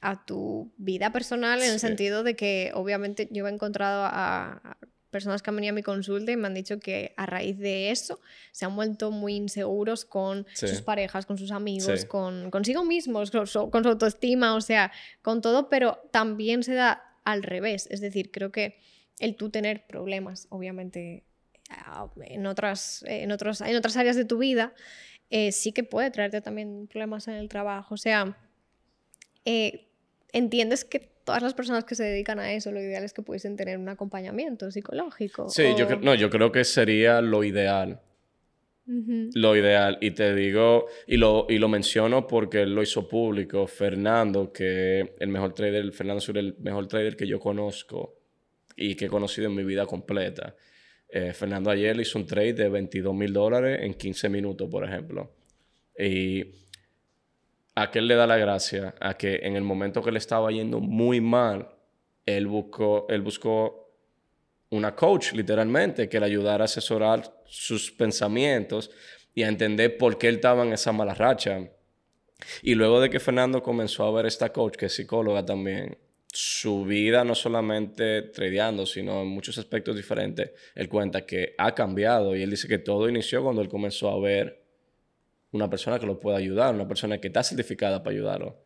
a 0.00 0.24
tu 0.24 0.72
vida 0.78 1.12
personal 1.12 1.60
en 1.62 1.72
el 1.72 1.78
sentido 1.78 2.24
de 2.24 2.34
que 2.34 2.72
obviamente 2.74 3.28
yo 3.30 3.46
he 3.46 3.50
encontrado 3.50 4.04
a, 4.04 4.78
personas 5.10 5.42
que 5.42 5.50
han 5.50 5.56
venido 5.56 5.72
a 5.72 5.74
mi 5.74 5.82
consulta 5.82 6.32
y 6.32 6.36
me 6.36 6.46
han 6.46 6.54
dicho 6.54 6.78
que 6.80 7.12
a 7.18 7.26
raíz 7.26 7.58
de 7.58 7.90
eso 7.90 8.20
se 8.52 8.64
han 8.64 8.74
vuelto 8.74 9.10
muy 9.10 9.34
inseguros 9.34 10.06
con 10.06 10.46
sus 10.54 10.80
parejas, 10.80 11.26
con 11.26 11.36
sus 11.36 11.50
amigos, 11.50 12.06
con 12.06 12.50
consigo 12.50 12.82
mismos, 12.82 13.30
con 13.30 13.46
su, 13.46 13.68
con 13.70 13.82
su, 13.82 13.90
autoestima, 13.90 14.54
o 14.54 14.62
sea, 14.62 14.92
con 15.20 15.42
todo, 15.42 15.68
pero 15.68 15.98
también 16.10 16.62
se 16.62 16.72
da 16.72 17.02
al 17.24 17.42
revés. 17.42 17.86
Es 17.90 18.00
decir, 18.00 18.30
creo 18.30 18.50
que 18.50 18.78
el 19.18 19.36
tú 19.36 19.50
tener 19.50 19.84
problemas, 19.86 20.46
obviamente, 20.48 21.24
en 22.24 22.46
otras, 22.46 23.04
en 23.06 23.32
otros, 23.32 23.60
en 23.60 23.76
otras 23.76 23.96
áreas 23.96 24.16
de 24.16 24.24
tu 24.24 24.38
vida, 24.38 24.74
eh, 25.30 25.52
sí 25.52 25.72
que 25.72 25.84
puede 25.84 26.10
traerte 26.10 26.40
también 26.40 26.88
problemas 26.88 27.28
en 27.28 27.34
el 27.34 27.48
trabajo. 27.48 27.94
O 27.94 27.98
sea, 27.98 28.36
eh, 29.44 29.86
entiendes 30.32 30.84
que 30.84 30.98
todas 30.98 31.42
las 31.42 31.54
personas 31.54 31.84
que 31.84 31.94
se 31.94 32.04
dedican 32.04 32.38
a 32.40 32.52
eso, 32.52 32.72
lo 32.72 32.80
ideal 32.80 33.04
es 33.04 33.12
que 33.12 33.22
pudiesen 33.22 33.56
tener 33.56 33.78
un 33.78 33.88
acompañamiento 33.88 34.70
psicológico. 34.70 35.48
Sí, 35.48 35.64
yo, 35.76 35.86
no, 35.96 36.14
yo 36.14 36.28
creo 36.30 36.50
que 36.50 36.64
sería 36.64 37.20
lo 37.20 37.44
ideal. 37.44 38.00
Lo 39.34 39.54
ideal. 39.54 39.98
Y 40.00 40.10
te 40.10 40.34
digo, 40.34 40.86
y 41.06 41.16
lo, 41.16 41.46
y 41.48 41.58
lo 41.58 41.68
menciono 41.68 42.26
porque 42.26 42.66
lo 42.66 42.82
hizo 42.82 43.06
público, 43.06 43.68
Fernando, 43.68 44.52
que 44.52 45.14
el 45.20 45.28
mejor 45.28 45.54
trader, 45.54 45.92
Fernando 45.92 46.20
Sur, 46.20 46.36
el 46.38 46.56
mejor 46.58 46.88
trader 46.88 47.16
que 47.16 47.24
yo 47.24 47.38
conozco 47.38 48.18
y 48.74 48.96
que 48.96 49.04
he 49.04 49.08
conocido 49.08 49.46
en 49.46 49.54
mi 49.54 49.62
vida 49.62 49.86
completa. 49.86 50.56
Eh, 51.12 51.32
Fernando 51.32 51.70
ayer 51.70 51.98
hizo 52.00 52.18
un 52.18 52.26
trade 52.26 52.52
de 52.52 52.68
22 52.68 53.14
mil 53.14 53.32
dólares 53.32 53.80
en 53.82 53.94
15 53.94 54.28
minutos, 54.28 54.68
por 54.70 54.84
ejemplo. 54.84 55.30
Y 55.98 56.44
a 57.74 57.90
que 57.90 57.98
él 57.98 58.08
le 58.08 58.14
da 58.14 58.26
la 58.26 58.36
gracia 58.36 58.94
a 59.00 59.16
que 59.16 59.36
en 59.42 59.56
el 59.56 59.62
momento 59.62 60.02
que 60.02 60.12
le 60.12 60.18
estaba 60.18 60.50
yendo 60.50 60.80
muy 60.80 61.20
mal, 61.20 61.68
él 62.26 62.46
buscó, 62.46 63.06
él 63.08 63.22
buscó 63.22 63.92
una 64.70 64.94
coach, 64.94 65.32
literalmente, 65.32 66.08
que 66.08 66.20
le 66.20 66.26
ayudara 66.26 66.64
a 66.64 66.66
asesorar 66.66 67.42
sus 67.46 67.90
pensamientos 67.90 68.90
y 69.34 69.42
a 69.42 69.48
entender 69.48 69.96
por 69.96 70.16
qué 70.16 70.28
él 70.28 70.36
estaba 70.36 70.64
en 70.64 70.72
esa 70.72 70.92
mala 70.92 71.14
racha. 71.14 71.70
Y 72.62 72.74
luego 72.74 73.00
de 73.00 73.10
que 73.10 73.20
Fernando 73.20 73.62
comenzó 73.62 74.04
a 74.04 74.12
ver 74.12 74.26
esta 74.26 74.52
coach, 74.52 74.76
que 74.76 74.86
es 74.86 74.94
psicóloga 74.94 75.44
también, 75.44 75.98
su 76.32 76.84
vida 76.84 77.24
no 77.24 77.34
solamente 77.34 78.22
tradeando, 78.22 78.86
sino 78.86 79.22
en 79.22 79.28
muchos 79.28 79.58
aspectos 79.58 79.96
diferentes, 79.96 80.52
él 80.74 80.88
cuenta 80.88 81.26
que 81.26 81.54
ha 81.58 81.74
cambiado 81.74 82.36
y 82.36 82.42
él 82.42 82.50
dice 82.50 82.68
que 82.68 82.78
todo 82.78 83.08
inició 83.08 83.42
cuando 83.42 83.62
él 83.62 83.68
comenzó 83.68 84.10
a 84.10 84.20
ver 84.20 84.62
una 85.52 85.68
persona 85.68 85.98
que 85.98 86.06
lo 86.06 86.20
pueda 86.20 86.38
ayudar, 86.38 86.74
una 86.74 86.86
persona 86.86 87.18
que 87.18 87.28
está 87.28 87.42
certificada 87.42 88.02
para 88.02 88.14
ayudarlo. 88.14 88.56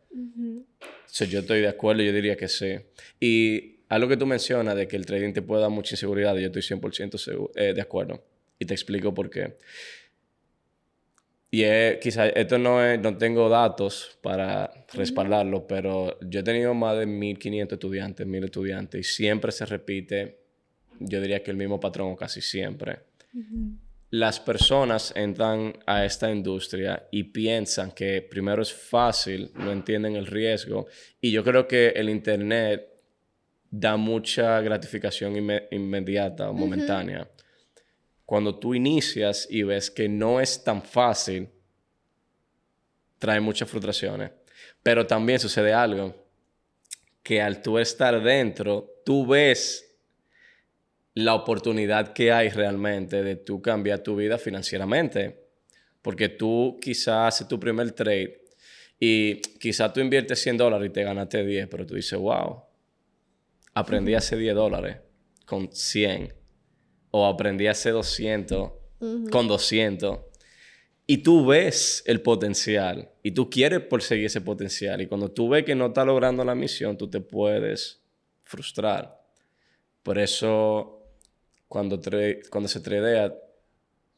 yo 1.27 1.39
estoy 1.39 1.61
de 1.61 1.67
acuerdo, 1.67 2.03
yo 2.03 2.13
diría 2.13 2.35
que 2.35 2.47
sí. 2.47 2.77
Y 3.19 3.79
algo 3.89 4.07
que 4.07 4.17
tú 4.17 4.25
mencionas 4.25 4.75
de 4.75 4.87
que 4.87 4.95
el 4.95 5.05
trading 5.05 5.33
te 5.33 5.41
puede 5.41 5.61
dar 5.61 5.71
mucha 5.71 5.95
inseguridad, 5.95 6.35
yo 6.35 6.47
estoy 6.47 6.61
100% 6.61 7.51
eh, 7.55 7.73
de 7.73 7.81
acuerdo. 7.81 8.23
Y 8.59 8.65
te 8.65 8.73
explico 8.73 9.13
por 9.13 9.29
qué. 9.29 9.57
Y 11.57 11.63
quizás 12.01 12.33
esto 12.35 12.57
no, 12.57 12.83
es, 12.83 12.99
no 12.99 13.15
tengo 13.15 13.47
datos 13.47 14.17
para 14.21 14.69
respaldarlo, 14.91 15.65
pero 15.65 16.19
yo 16.19 16.41
he 16.41 16.43
tenido 16.43 16.73
más 16.73 16.97
de 16.97 17.07
1.500 17.07 17.71
estudiantes, 17.71 18.27
1.000 18.27 18.43
estudiantes, 18.43 18.99
y 18.99 19.03
siempre 19.09 19.53
se 19.53 19.65
repite, 19.65 20.37
yo 20.99 21.21
diría 21.21 21.41
que 21.41 21.51
el 21.51 21.57
mismo 21.57 21.79
patrón 21.79 22.17
casi 22.17 22.41
siempre. 22.41 23.03
Las 24.09 24.41
personas 24.41 25.13
entran 25.15 25.71
a 25.85 26.03
esta 26.03 26.29
industria 26.29 27.07
y 27.09 27.23
piensan 27.23 27.91
que 27.91 28.21
primero 28.21 28.61
es 28.61 28.73
fácil, 28.73 29.51
no 29.55 29.71
entienden 29.71 30.17
el 30.17 30.27
riesgo, 30.27 30.87
y 31.21 31.31
yo 31.31 31.41
creo 31.41 31.69
que 31.69 31.87
el 31.95 32.09
Internet 32.09 32.85
da 33.71 33.95
mucha 33.95 34.59
gratificación 34.59 35.37
inmediata 35.71 36.49
o 36.49 36.53
momentánea 36.53 37.29
cuando 38.25 38.57
tú 38.57 38.73
inicias 38.73 39.47
y 39.49 39.63
ves 39.63 39.91
que 39.91 40.09
no 40.09 40.39
es 40.41 40.63
tan 40.63 40.81
fácil, 40.81 41.49
trae 43.19 43.39
muchas 43.39 43.69
frustraciones. 43.69 44.31
Pero 44.81 45.05
también 45.05 45.39
sucede 45.39 45.73
algo, 45.73 46.15
que 47.21 47.41
al 47.41 47.61
tú 47.61 47.77
estar 47.77 48.21
dentro, 48.21 49.01
tú 49.05 49.25
ves 49.25 49.95
la 51.13 51.33
oportunidad 51.33 52.13
que 52.13 52.31
hay 52.31 52.49
realmente 52.49 53.23
de 53.23 53.35
tú 53.35 53.61
cambiar 53.61 53.99
tu 53.99 54.15
vida 54.15 54.37
financieramente. 54.37 55.43
Porque 56.01 56.29
tú 56.29 56.77
quizás 56.81 57.33
haces 57.33 57.47
tu 57.47 57.59
primer 57.59 57.91
trade 57.91 58.41
y 58.99 59.41
quizás 59.59 59.91
tú 59.93 60.01
inviertes 60.01 60.41
100 60.41 60.57
dólares 60.57 60.89
y 60.89 60.93
te 60.93 61.03
ganaste 61.03 61.43
10, 61.43 61.67
pero 61.67 61.85
tú 61.85 61.95
dices, 61.95 62.17
wow, 62.17 62.63
aprendí 63.73 64.13
hace 64.13 64.37
10 64.37 64.55
dólares 64.55 64.97
con 65.45 65.71
100 65.71 66.44
o 67.17 67.25
aprendí 67.25 67.65
hace 67.67 67.91
200 67.91 68.71
con 69.31 69.47
200 69.47 70.19
y 71.07 71.19
tú 71.19 71.45
ves 71.45 72.03
el 72.07 72.21
potencial 72.21 73.09
y 73.23 73.31
tú 73.31 73.49
quieres 73.49 73.79
perseguir 73.83 74.25
ese 74.25 74.41
potencial 74.41 75.01
y 75.01 75.07
cuando 75.07 75.31
tú 75.31 75.47
ves 75.47 75.63
que 75.63 75.75
no 75.75 75.85
está 75.85 76.03
logrando 76.03 76.43
la 76.43 76.55
misión, 76.55 76.97
tú 76.97 77.09
te 77.09 77.21
puedes 77.21 78.01
frustrar. 78.43 79.17
Por 80.03 80.19
eso, 80.19 81.07
cuando, 81.69 82.01
cuando 82.49 82.67
se 82.67 82.81
tradea, 82.81 83.33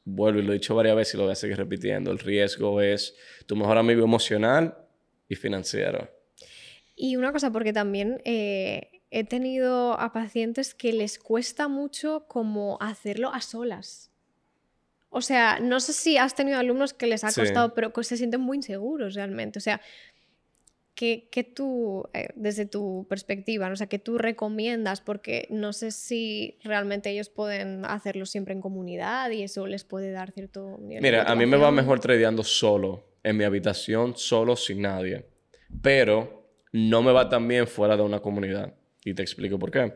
vuelvo 0.03 0.39
y 0.39 0.41
lo 0.41 0.53
he 0.53 0.55
dicho 0.55 0.73
varias 0.73 0.95
veces 0.95 1.13
y 1.13 1.17
lo 1.17 1.23
voy 1.25 1.33
a 1.33 1.35
seguir 1.35 1.57
repitiendo, 1.57 2.09
el 2.09 2.17
riesgo 2.17 2.81
es 2.81 3.15
tu 3.45 3.55
mejor 3.55 3.77
amigo 3.77 4.03
emocional 4.03 4.75
y 5.29 5.35
financiero. 5.35 6.09
Y 6.95 7.15
una 7.15 7.31
cosa, 7.31 7.51
porque 7.51 7.73
también 7.73 8.19
eh, 8.25 8.96
he 9.09 9.23
tenido 9.23 9.99
a 9.99 10.11
pacientes 10.11 10.73
que 10.73 10.93
les 10.93 11.19
cuesta 11.19 11.67
mucho 11.67 12.25
como 12.27 12.77
hacerlo 12.81 13.33
a 13.33 13.41
solas. 13.41 14.11
O 15.09 15.21
sea, 15.21 15.59
no 15.59 15.79
sé 15.79 15.93
si 15.93 16.17
has 16.17 16.35
tenido 16.35 16.59
alumnos 16.59 16.93
que 16.93 17.07
les 17.07 17.23
ha 17.23 17.31
costado, 17.31 17.73
pero 17.73 17.93
que 17.93 18.03
se 18.03 18.17
sienten 18.17 18.41
muy 18.41 18.57
inseguros 18.57 19.15
realmente. 19.15 19.57
O 19.57 19.61
sea, 19.61 19.81
¿qué, 20.95 21.51
tú, 21.55 22.09
eh, 22.13 22.27
desde 22.35 22.65
tu 22.65 23.05
perspectiva, 23.09 23.67
¿no? 23.67 23.73
o 23.73 23.75
sea, 23.77 23.87
qué 23.87 23.99
tú 23.99 24.17
recomiendas? 24.17 24.99
Porque 24.99 25.47
no 25.49 25.71
sé 25.71 25.91
si 25.91 26.57
realmente 26.63 27.09
ellos 27.09 27.29
pueden 27.29 27.85
hacerlo 27.85 28.25
siempre 28.25 28.53
en 28.53 28.61
comunidad 28.61 29.31
y 29.31 29.43
eso 29.43 29.65
les 29.67 29.85
puede 29.85 30.11
dar 30.11 30.31
cierto 30.31 30.77
nivel 30.81 31.01
Mira, 31.01 31.23
a 31.23 31.35
mí 31.35 31.45
me 31.45 31.57
va 31.57 31.71
mejor 31.71 31.99
tradeando 31.99 32.43
solo, 32.43 33.05
en 33.23 33.37
mi 33.37 33.45
habitación, 33.45 34.17
solo, 34.17 34.55
sin 34.55 34.81
nadie. 34.81 35.25
Pero 35.81 36.51
no 36.73 37.01
me 37.01 37.11
va 37.11 37.29
tan 37.29 37.47
bien 37.47 37.67
fuera 37.67 37.95
de 37.95 38.03
una 38.03 38.19
comunidad. 38.19 38.73
Y 39.07 39.13
te 39.13 39.21
explico 39.21 39.57
por 39.57 39.71
qué. 39.71 39.93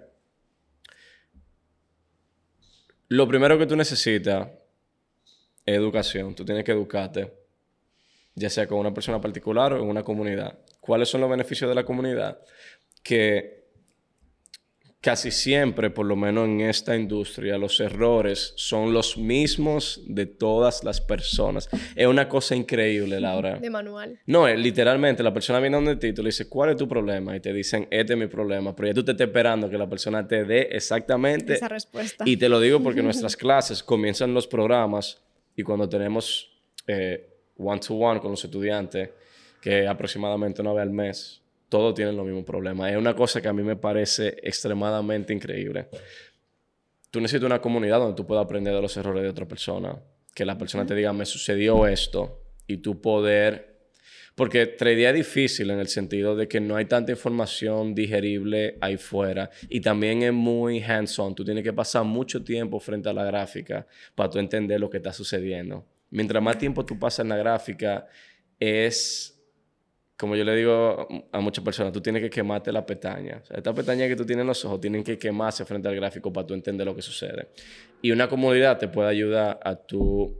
Lo 3.09 3.27
primero 3.27 3.57
que 3.59 3.65
tú 3.65 3.75
necesitas 3.75 4.47
educación. 5.65 6.33
Tú 6.33 6.45
tienes 6.45 6.63
que 6.63 6.71
educarte, 6.71 7.29
ya 8.35 8.49
sea 8.49 8.67
con 8.67 8.79
una 8.79 8.93
persona 8.93 9.19
particular 9.19 9.73
o 9.73 9.83
en 9.83 9.89
una 9.89 10.01
comunidad. 10.01 10.59
¿Cuáles 10.79 11.09
son 11.09 11.19
los 11.19 11.29
beneficios 11.29 11.67
de 11.67 11.75
la 11.75 11.83
comunidad? 11.83 12.39
Que 13.03 13.60
casi 15.01 15.31
siempre, 15.31 15.89
por 15.89 16.05
lo 16.05 16.15
menos 16.15 16.47
en 16.47 16.61
esta 16.61 16.95
industria, 16.95 17.57
los 17.57 17.79
errores 17.79 18.53
son 18.55 18.93
los 18.93 19.17
mismos 19.17 19.99
de 20.05 20.27
todas 20.27 20.83
las 20.83 21.01
personas. 21.01 21.67
Es 21.95 22.05
una 22.05 22.29
cosa 22.29 22.55
increíble, 22.55 23.19
Laura. 23.19 23.57
De 23.57 23.69
manual. 23.71 24.19
No, 24.27 24.47
es 24.47 24.59
literalmente 24.59 25.23
la 25.23 25.33
persona 25.33 25.59
viene 25.59 25.75
donde 25.75 25.95
ti 25.95 26.07
y 26.07 26.13
le 26.13 26.29
dice, 26.29 26.47
¿cuál 26.47 26.69
es 26.69 26.77
tu 26.77 26.87
problema? 26.87 27.35
Y 27.35 27.39
te 27.39 27.51
dicen, 27.51 27.87
este 27.89 28.13
es 28.13 28.19
mi 28.19 28.27
problema. 28.27 28.75
Pero 28.75 28.89
ya 28.89 28.93
tú 28.93 29.03
te 29.03 29.11
estás 29.11 29.27
esperando 29.27 29.69
que 29.69 29.77
la 29.77 29.89
persona 29.89 30.27
te 30.27 30.45
dé 30.45 30.69
exactamente 30.71 31.55
esa 31.55 31.67
respuesta. 31.67 32.23
Y 32.27 32.37
te 32.37 32.47
lo 32.47 32.59
digo 32.59 32.81
porque 32.83 33.01
nuestras 33.03 33.35
clases 33.35 33.81
comienzan 33.81 34.35
los 34.35 34.45
programas 34.45 35.19
y 35.55 35.63
cuando 35.63 35.89
tenemos 35.89 36.51
one-to-one 37.57 38.17
eh, 38.17 38.21
con 38.21 38.31
los 38.31 38.43
estudiantes, 38.45 39.09
que 39.59 39.87
aproximadamente 39.87 40.61
una 40.61 40.73
vez 40.73 40.81
al 40.83 40.91
mes, 40.91 41.40
todos 41.71 41.95
tienen 41.95 42.17
los 42.17 42.25
mismos 42.25 42.43
problemas. 42.43 42.91
Es 42.91 42.97
una 42.97 43.15
cosa 43.15 43.41
que 43.41 43.47
a 43.47 43.53
mí 43.53 43.63
me 43.63 43.77
parece 43.77 44.35
extremadamente 44.43 45.31
increíble. 45.31 45.87
Tú 47.09 47.21
necesitas 47.21 47.45
una 47.45 47.61
comunidad 47.61 47.99
donde 47.99 48.17
tú 48.17 48.27
puedas 48.27 48.43
aprender 48.43 48.75
de 48.75 48.81
los 48.81 48.97
errores 48.97 49.23
de 49.23 49.29
otra 49.29 49.47
persona. 49.47 49.97
Que 50.35 50.43
la 50.43 50.57
persona 50.57 50.85
te 50.85 50.93
diga, 50.93 51.13
me 51.13 51.25
sucedió 51.25 51.87
esto. 51.87 52.43
Y 52.67 52.77
tú 52.77 52.99
poder 52.99 53.71
porque 54.35 54.65
tradear 54.65 55.15
es 55.15 55.27
difícil 55.27 55.71
en 55.71 55.79
el 55.79 55.87
sentido 55.87 56.35
de 56.35 56.49
que 56.49 56.59
no 56.59 56.75
hay 56.75 56.85
tanta 56.85 57.13
información 57.13 57.95
digerible 57.95 58.77
ahí 58.81 58.97
fuera 58.97 59.49
y 59.69 59.79
también 59.79 60.23
es 60.23 60.33
muy 60.33 60.81
hands-on. 60.81 61.35
Tú 61.35 61.45
tienes 61.45 61.63
que 61.63 61.71
pasar 61.71 62.03
mucho 62.03 62.43
tiempo 62.43 62.81
frente 62.81 63.07
a 63.07 63.13
la 63.13 63.23
gráfica 63.23 63.87
para 64.13 64.29
tú 64.29 64.39
entender 64.39 64.79
lo 64.79 64.89
que 64.89 64.97
está 64.97 65.13
sucediendo. 65.13 65.85
Mientras 66.09 66.43
más 66.43 66.57
tiempo 66.57 66.85
tú 66.85 66.99
pasas 66.99 67.19
en 67.19 67.29
la 67.29 67.37
gráfica, 67.37 68.07
es 68.59 69.40
como 70.21 70.35
yo 70.35 70.43
le 70.43 70.55
digo 70.55 71.07
a 71.31 71.39
muchas 71.39 71.65
personas, 71.65 71.91
tú 71.91 71.99
tienes 71.99 72.21
que 72.21 72.29
quemarte 72.29 72.71
la 72.71 72.85
pestaña. 72.85 73.39
O 73.41 73.45
sea, 73.47 73.57
esta 73.57 73.73
pestaña 73.73 74.07
que 74.07 74.15
tú 74.15 74.23
tienes 74.23 74.41
en 74.41 74.47
los 74.49 74.63
ojos 74.65 74.79
tienen 74.79 75.03
que 75.03 75.17
quemarse 75.17 75.65
frente 75.65 75.87
al 75.87 75.95
gráfico 75.95 76.31
para 76.31 76.45
tú 76.45 76.53
entender 76.53 76.85
lo 76.85 76.95
que 76.95 77.01
sucede. 77.01 77.47
Y 78.03 78.11
una 78.11 78.29
comodidad 78.29 78.77
te 78.77 78.87
puede 78.87 79.09
ayudar 79.09 79.59
a 79.63 79.73
tú 79.73 80.37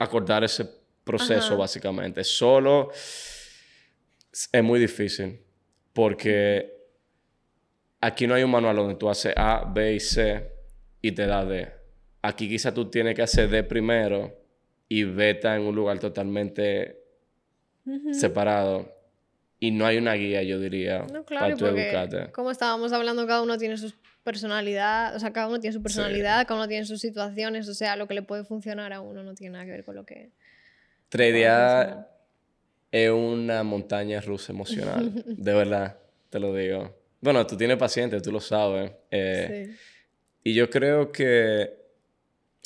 acordar 0.00 0.42
ese 0.42 0.68
proceso, 1.04 1.56
básicamente. 1.56 2.24
Solo 2.24 2.90
es 2.90 4.50
muy 4.60 4.80
difícil 4.80 5.38
porque 5.92 6.72
aquí 8.00 8.26
no 8.26 8.34
hay 8.34 8.42
un 8.42 8.50
manual 8.50 8.74
donde 8.74 8.96
tú 8.96 9.08
haces 9.08 9.34
A, 9.36 9.70
B 9.72 9.94
y 9.94 10.00
C 10.00 10.50
y 11.00 11.12
te 11.12 11.28
da 11.28 11.44
D. 11.44 11.68
Aquí 12.22 12.48
quizá 12.48 12.74
tú 12.74 12.90
tienes 12.90 13.14
que 13.14 13.22
hacer 13.22 13.48
D 13.48 13.62
primero 13.62 14.36
y 14.88 15.04
B 15.04 15.30
está 15.30 15.54
en 15.54 15.62
un 15.62 15.76
lugar 15.76 16.00
totalmente 16.00 17.05
separado. 18.12 18.94
Y 19.58 19.70
no 19.70 19.86
hay 19.86 19.96
una 19.96 20.14
guía, 20.14 20.42
yo 20.42 20.60
diría, 20.60 21.06
para 21.28 21.56
tu 21.56 21.66
educarte. 21.66 22.30
Como 22.32 22.50
estábamos 22.50 22.92
hablando, 22.92 23.26
cada 23.26 23.42
uno 23.42 23.56
tiene 23.56 23.78
su 23.78 23.92
personalidad, 24.22 25.14
o 25.16 25.18
sea, 25.18 25.32
cada 25.32 25.48
uno 25.48 25.60
tiene 25.60 25.72
su 25.72 25.82
personalidad, 25.82 26.46
cada 26.46 26.60
uno 26.60 26.68
tiene 26.68 26.84
sus 26.84 27.00
situaciones, 27.00 27.68
o 27.68 27.74
sea, 27.74 27.96
lo 27.96 28.06
que 28.06 28.14
le 28.14 28.22
puede 28.22 28.44
funcionar 28.44 28.92
a 28.92 29.00
uno 29.00 29.22
no 29.22 29.34
tiene 29.34 29.52
nada 29.52 29.64
que 29.64 29.70
ver 29.70 29.84
con 29.84 29.94
lo 29.94 30.04
que... 30.04 30.30
Tradear 31.08 32.10
es 32.90 33.10
una 33.10 33.62
montaña 33.62 34.20
rusa 34.20 34.52
emocional, 34.52 35.12
de 35.26 35.54
verdad, 35.54 35.96
te 36.28 36.38
lo 36.38 36.54
digo. 36.54 36.94
Bueno, 37.20 37.46
tú 37.46 37.56
tienes 37.56 37.76
pacientes, 37.76 38.20
tú 38.22 38.32
lo 38.32 38.40
sabes. 38.40 38.92
Eh, 39.10 39.68
sí. 39.68 39.76
Y 40.46 40.54
yo 40.54 40.70
creo 40.70 41.10
que 41.10 41.86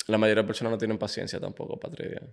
la 0.07 0.17
mayoría 0.17 0.43
de 0.43 0.47
personas 0.47 0.71
no 0.71 0.77
tienen 0.77 0.97
paciencia 0.97 1.39
tampoco 1.39 1.79
para 1.79 1.95
tradear. 1.95 2.27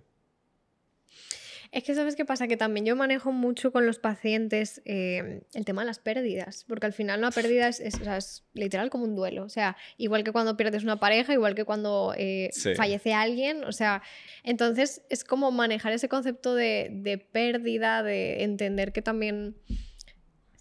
Es 1.71 1.83
que 1.83 1.93
sabes 1.93 2.15
qué 2.15 2.25
pasa, 2.25 2.47
que 2.47 2.57
también 2.57 2.85
yo 2.85 2.95
manejo 2.95 3.31
mucho 3.31 3.71
con 3.71 3.85
los 3.85 3.99
pacientes 3.99 4.81
eh, 4.85 5.41
el 5.53 5.65
tema 5.65 5.83
de 5.83 5.87
las 5.87 5.99
pérdidas, 5.99 6.65
porque 6.67 6.87
al 6.87 6.93
final 6.93 7.19
una 7.19 7.29
pérdida 7.29 7.67
es, 7.67 8.43
literal 8.53 8.89
como 8.89 9.03
un 9.03 9.15
duelo, 9.15 9.43
o 9.43 9.49
sea, 9.49 9.77
igual 9.97 10.23
que 10.23 10.31
cuando 10.31 10.57
pierdes 10.57 10.83
una 10.83 10.99
pareja, 10.99 11.31
igual 11.33 11.53
que 11.53 11.65
cuando 11.65 12.15
eh, 12.17 12.49
fallece 12.75 13.13
alguien, 13.13 13.63
o 13.65 13.71
sea, 13.71 14.01
entonces 14.43 15.03
es 15.09 15.23
como 15.23 15.51
manejar 15.51 15.93
ese 15.93 16.09
concepto 16.09 16.55
de, 16.55 16.89
de 16.91 17.19
pérdida, 17.19 18.01
de 18.01 18.43
entender 18.43 18.91
que 18.91 19.03
también 19.03 19.55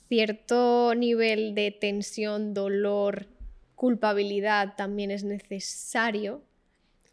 cierto 0.09 0.95
nivel 0.95 1.55
de 1.55 1.71
tensión, 1.71 2.53
dolor, 2.53 3.29
culpabilidad 3.75 4.75
también 4.77 5.11
es 5.11 5.25
necesario 5.25 6.43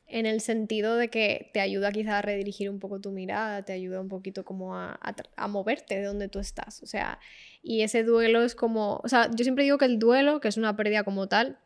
en 0.07 0.25
el 0.25 0.41
sentido 0.41 0.97
de 0.97 1.09
que 1.09 1.49
te 1.53 1.59
ayuda 1.59 1.91
quizá 1.91 2.19
a 2.19 2.21
redirigir 2.21 2.69
un 2.69 2.79
poco 2.79 3.01
tu 3.01 3.11
mirada, 3.11 3.63
te 3.63 3.73
ayuda 3.73 3.99
un 3.99 4.07
poquito 4.07 4.45
como 4.45 4.75
a, 4.75 4.99
a, 5.35 5.47
moverte 5.47 5.95
de 5.95 6.03
donde 6.03 6.27
tú 6.27 6.39
estás. 6.39 6.83
O 6.83 6.85
sea, 6.85 7.19
y 7.63 7.81
ese 7.81 8.03
duelo 8.03 8.43
es 8.43 8.55
como, 8.55 9.01
o 9.03 9.07
sea, 9.07 9.29
yo 9.35 9.43
siempre 9.43 9.63
digo 9.63 9.77
que 9.77 9.85
el 9.85 9.97
duelo, 9.97 10.39
que 10.39 10.47
es 10.47 10.57
una 10.57 10.75
pérdida 10.75 11.03
como 11.03 11.27
tal, 11.27 11.57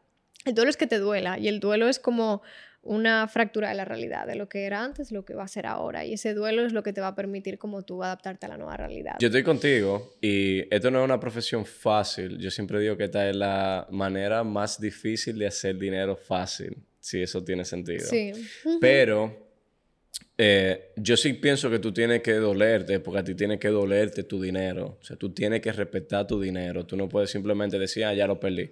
el 0.45 0.54
duelo 0.54 0.69
es 0.69 0.78
que 0.78 0.88
te 0.88 0.99
duela 0.99 1.38
y 1.38 1.49
el 1.49 1.60
duelo 1.60 1.89
es 1.89 1.99
como 1.99 2.41
una 2.82 3.28
fractura 3.28 3.69
de 3.69 3.75
la 3.75 3.84
realidad, 3.84 4.25
de 4.25 4.36
lo 4.36 4.47
que 4.47 4.63
era 4.63 4.86
antes, 4.86 5.12
lo 5.12 5.25
que 5.25 5.34
va 5.34 5.43
a 5.43 5.47
ser 5.49 5.65
ahora. 5.65 6.06
Y 6.06 6.13
ese 6.13 6.34
duelo 6.34 6.65
es 6.65 6.71
lo 6.71 6.82
que 6.82 6.93
te 6.93 7.02
va 7.02 7.08
a 7.08 7.15
permitir 7.15 7.58
como 7.58 7.84
tú 7.84 8.02
adaptarte 8.02 8.45
a 8.45 8.49
la 8.49 8.58
nueva 8.58 8.78
realidad. 8.78 9.17
Yo 9.19 9.28
estoy 9.28 9.43
contigo 9.43 10.13
y 10.21 10.63
esto 10.73 10.89
no 10.89 10.99
es 10.99 11.06
una 11.06 11.19
profesión 11.19 11.65
fácil. 11.65 12.38
Yo 12.38 12.49
siempre 12.49 12.80
digo 12.80 12.95
que 12.95 13.04
esta 13.04 13.30
es 13.30 13.36
la 13.36 13.86
manera 13.91 14.45
más 14.45 14.80
difícil 14.80 15.38
de 15.38 15.47
hacer 15.47 15.78
dinero 15.78 16.15
fácil 16.15 16.88
si 17.10 17.24
eso 17.24 17.43
tiene 17.43 17.65
sentido. 17.65 18.06
Sí. 18.08 18.34
Pero 18.80 19.36
eh, 20.38 20.91
yo 20.95 21.17
sí 21.17 21.34
pienso 21.34 21.72
que 21.72 21.80
tú 21.80 21.91
tienes 21.91 22.22
que 22.22 22.34
dolerte, 22.34 23.00
porque 23.00 23.19
a 23.19 23.24
ti 23.24 23.34
tiene 23.34 23.58
que 23.58 23.69
dolerte 23.69 24.24
tu 24.24 24.39
dinero. 24.39 25.00
O 25.02 25.04
sea, 25.04 25.17
tú 25.17 25.34
tienes 25.34 25.60
que 25.62 25.72
respetar 25.72 26.28
tu 26.28 26.39
dinero. 26.39 26.86
Tú 26.86 26.95
no 26.95 27.10
puedes 27.10 27.32
simplemente 27.32 27.80
decir, 27.80 28.06
ah, 28.06 28.13
ya 28.13 28.28
lo 28.28 28.39
perdí. 28.39 28.72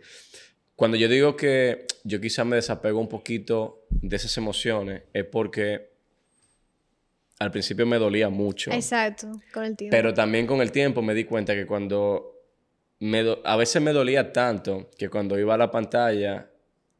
Cuando 0.75 0.97
yo 0.97 1.09
digo 1.09 1.35
que 1.35 1.87
yo 2.03 2.21
quizás 2.21 2.45
me 2.45 2.57
desapego 2.57 2.99
un 2.99 3.09
poquito 3.09 3.87
de 3.89 4.15
esas 4.15 4.37
emociones, 4.37 5.01
es 5.11 5.25
porque 5.25 5.89
al 7.39 7.49
principio 7.49 7.87
me 7.87 7.97
dolía 7.97 8.29
mucho. 8.29 8.71
Exacto, 8.71 9.31
con 9.51 9.65
el 9.65 9.75
tiempo. 9.75 9.97
Pero 9.97 10.13
también 10.13 10.45
con 10.45 10.61
el 10.61 10.71
tiempo 10.71 11.01
me 11.01 11.15
di 11.15 11.23
cuenta 11.23 11.55
que 11.55 11.65
cuando 11.65 12.35
me 12.99 13.35
a 13.43 13.55
veces 13.55 13.81
me 13.81 13.93
dolía 13.93 14.31
tanto 14.31 14.91
que 14.95 15.09
cuando 15.09 15.39
iba 15.39 15.55
a 15.55 15.57
la 15.57 15.71
pantalla 15.71 16.51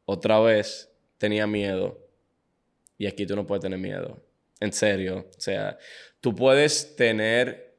otra 0.04 0.40
vez 0.40 0.88
tenía 1.18 1.46
miedo. 1.46 1.98
Y 2.96 3.06
aquí 3.06 3.26
tú 3.26 3.36
no 3.36 3.46
puedes 3.46 3.62
tener 3.62 3.78
miedo. 3.78 4.20
En 4.60 4.72
serio. 4.72 5.28
O 5.36 5.40
sea, 5.40 5.78
tú 6.20 6.34
puedes 6.34 6.96
tener, 6.96 7.76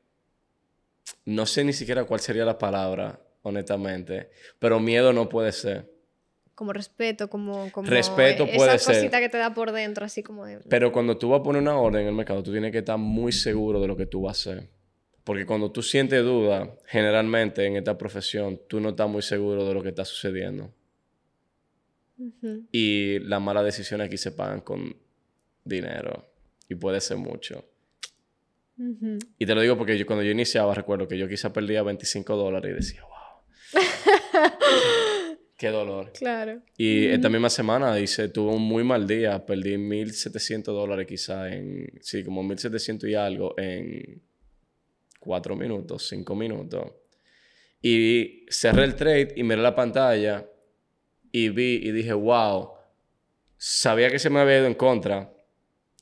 no 1.26 1.46
sé 1.46 1.64
ni 1.64 1.74
siquiera 1.74 2.06
cuál 2.06 2.20
sería 2.20 2.46
la 2.46 2.58
palabra, 2.58 3.20
honestamente, 3.42 4.30
pero 4.60 4.80
miedo 4.80 5.12
no 5.12 5.28
puede 5.28 5.52
ser. 5.52 5.92
como 6.56 6.74
respeto, 6.74 7.30
como, 7.30 7.72
como 7.72 7.90
Respeto 7.90 8.44
esa 8.44 8.56
puede 8.58 8.80
ser. 8.80 8.96
cosita 8.96 9.20
que 9.20 9.30
te 9.30 9.38
da 9.38 9.54
por 9.54 9.72
dentro, 9.72 10.06
así 10.06 10.22
como 10.24 10.46
de... 10.46 10.60
Pero 10.70 10.92
cuando 10.92 11.18
tú 11.18 11.30
vas 11.30 11.40
a 11.40 11.44
poner 11.44 11.62
una 11.62 11.78
orden 11.78 12.02
en 12.02 12.08
el 12.10 12.14
mercado, 12.14 12.44
tú 12.44 12.52
tienes 12.52 12.72
que 12.74 12.80
estar 12.80 12.98
muy 12.98 13.32
seguro 13.32 13.80
de 13.80 13.88
lo 13.88 13.96
que 13.96 14.06
tú 14.06 14.24
vas 14.24 14.46
a 14.46 14.52
hacer. 14.52 14.70
Porque 15.24 15.46
cuando 15.46 15.72
tú 15.72 15.82
sientes 15.82 16.22
duda, 16.24 16.76
generalmente 16.86 17.66
en 17.66 17.78
esta 17.78 17.98
profesión, 17.98 18.60
tú 18.68 18.80
no 18.80 18.90
estás 18.90 19.08
muy 19.08 19.22
seguro 19.22 19.66
de 19.66 19.74
lo 19.74 19.82
que 19.84 19.90
está 19.90 20.04
sucediendo. 20.04 20.74
Y 22.72 23.20
las 23.20 23.42
malas 23.42 23.66
decisiones 23.66 24.08
aquí 24.08 24.18
se 24.18 24.32
pagan 24.32 24.62
con 24.62 24.96
dinero. 25.64 26.26
Y 26.68 26.76
puede 26.76 27.02
ser 27.02 27.18
mucho. 27.18 27.66
Y 29.38 29.46
te 29.46 29.56
lo 29.56 29.62
digo 29.62 29.78
porque 29.78 29.98
yo, 29.98 30.06
cuando 30.06 30.24
yo 30.24 30.32
iniciaba, 30.32 30.74
recuerdo 30.74 31.08
que 31.08 31.18
yo 31.18 31.28
quizá 31.28 31.52
perdía 31.52 31.84
25 31.84 32.36
dólares 32.36 32.72
y 32.72 32.76
decía, 32.76 33.02
wow. 33.04 33.82
Qué 35.58 35.68
dolor. 35.68 36.14
Claro. 36.14 36.62
Y 36.78 37.08
esta 37.08 37.28
misma 37.28 37.50
semana 37.50 37.96
tuve 38.34 38.54
un 38.54 38.62
muy 38.62 38.86
mal 38.86 39.06
día. 39.06 39.46
Perdí 39.46 39.76
1.700 39.76 40.64
dólares 40.64 41.06
quizá 41.06 41.54
en... 41.54 42.00
Sí, 42.02 42.24
como 42.24 42.42
1.700 42.44 43.10
y 43.10 43.16
algo 43.16 43.56
en 43.58 44.22
4 45.20 45.56
minutos, 45.58 46.08
5 46.08 46.36
minutos. 46.36 46.94
Y 47.82 48.46
cerré 48.50 48.86
el 48.86 48.96
trade 48.96 49.34
y 49.36 49.44
miré 49.44 49.62
la 49.62 49.76
pantalla 49.76 50.48
y 51.32 51.50
vi 51.50 51.76
y 51.84 51.92
dije, 51.92 52.14
wow. 52.14 52.72
Sabía 53.58 54.10
que 54.10 54.20
se 54.20 54.30
me 54.30 54.40
había 54.40 54.60
ido 54.60 54.68
en 54.68 54.74
contra 54.74 55.34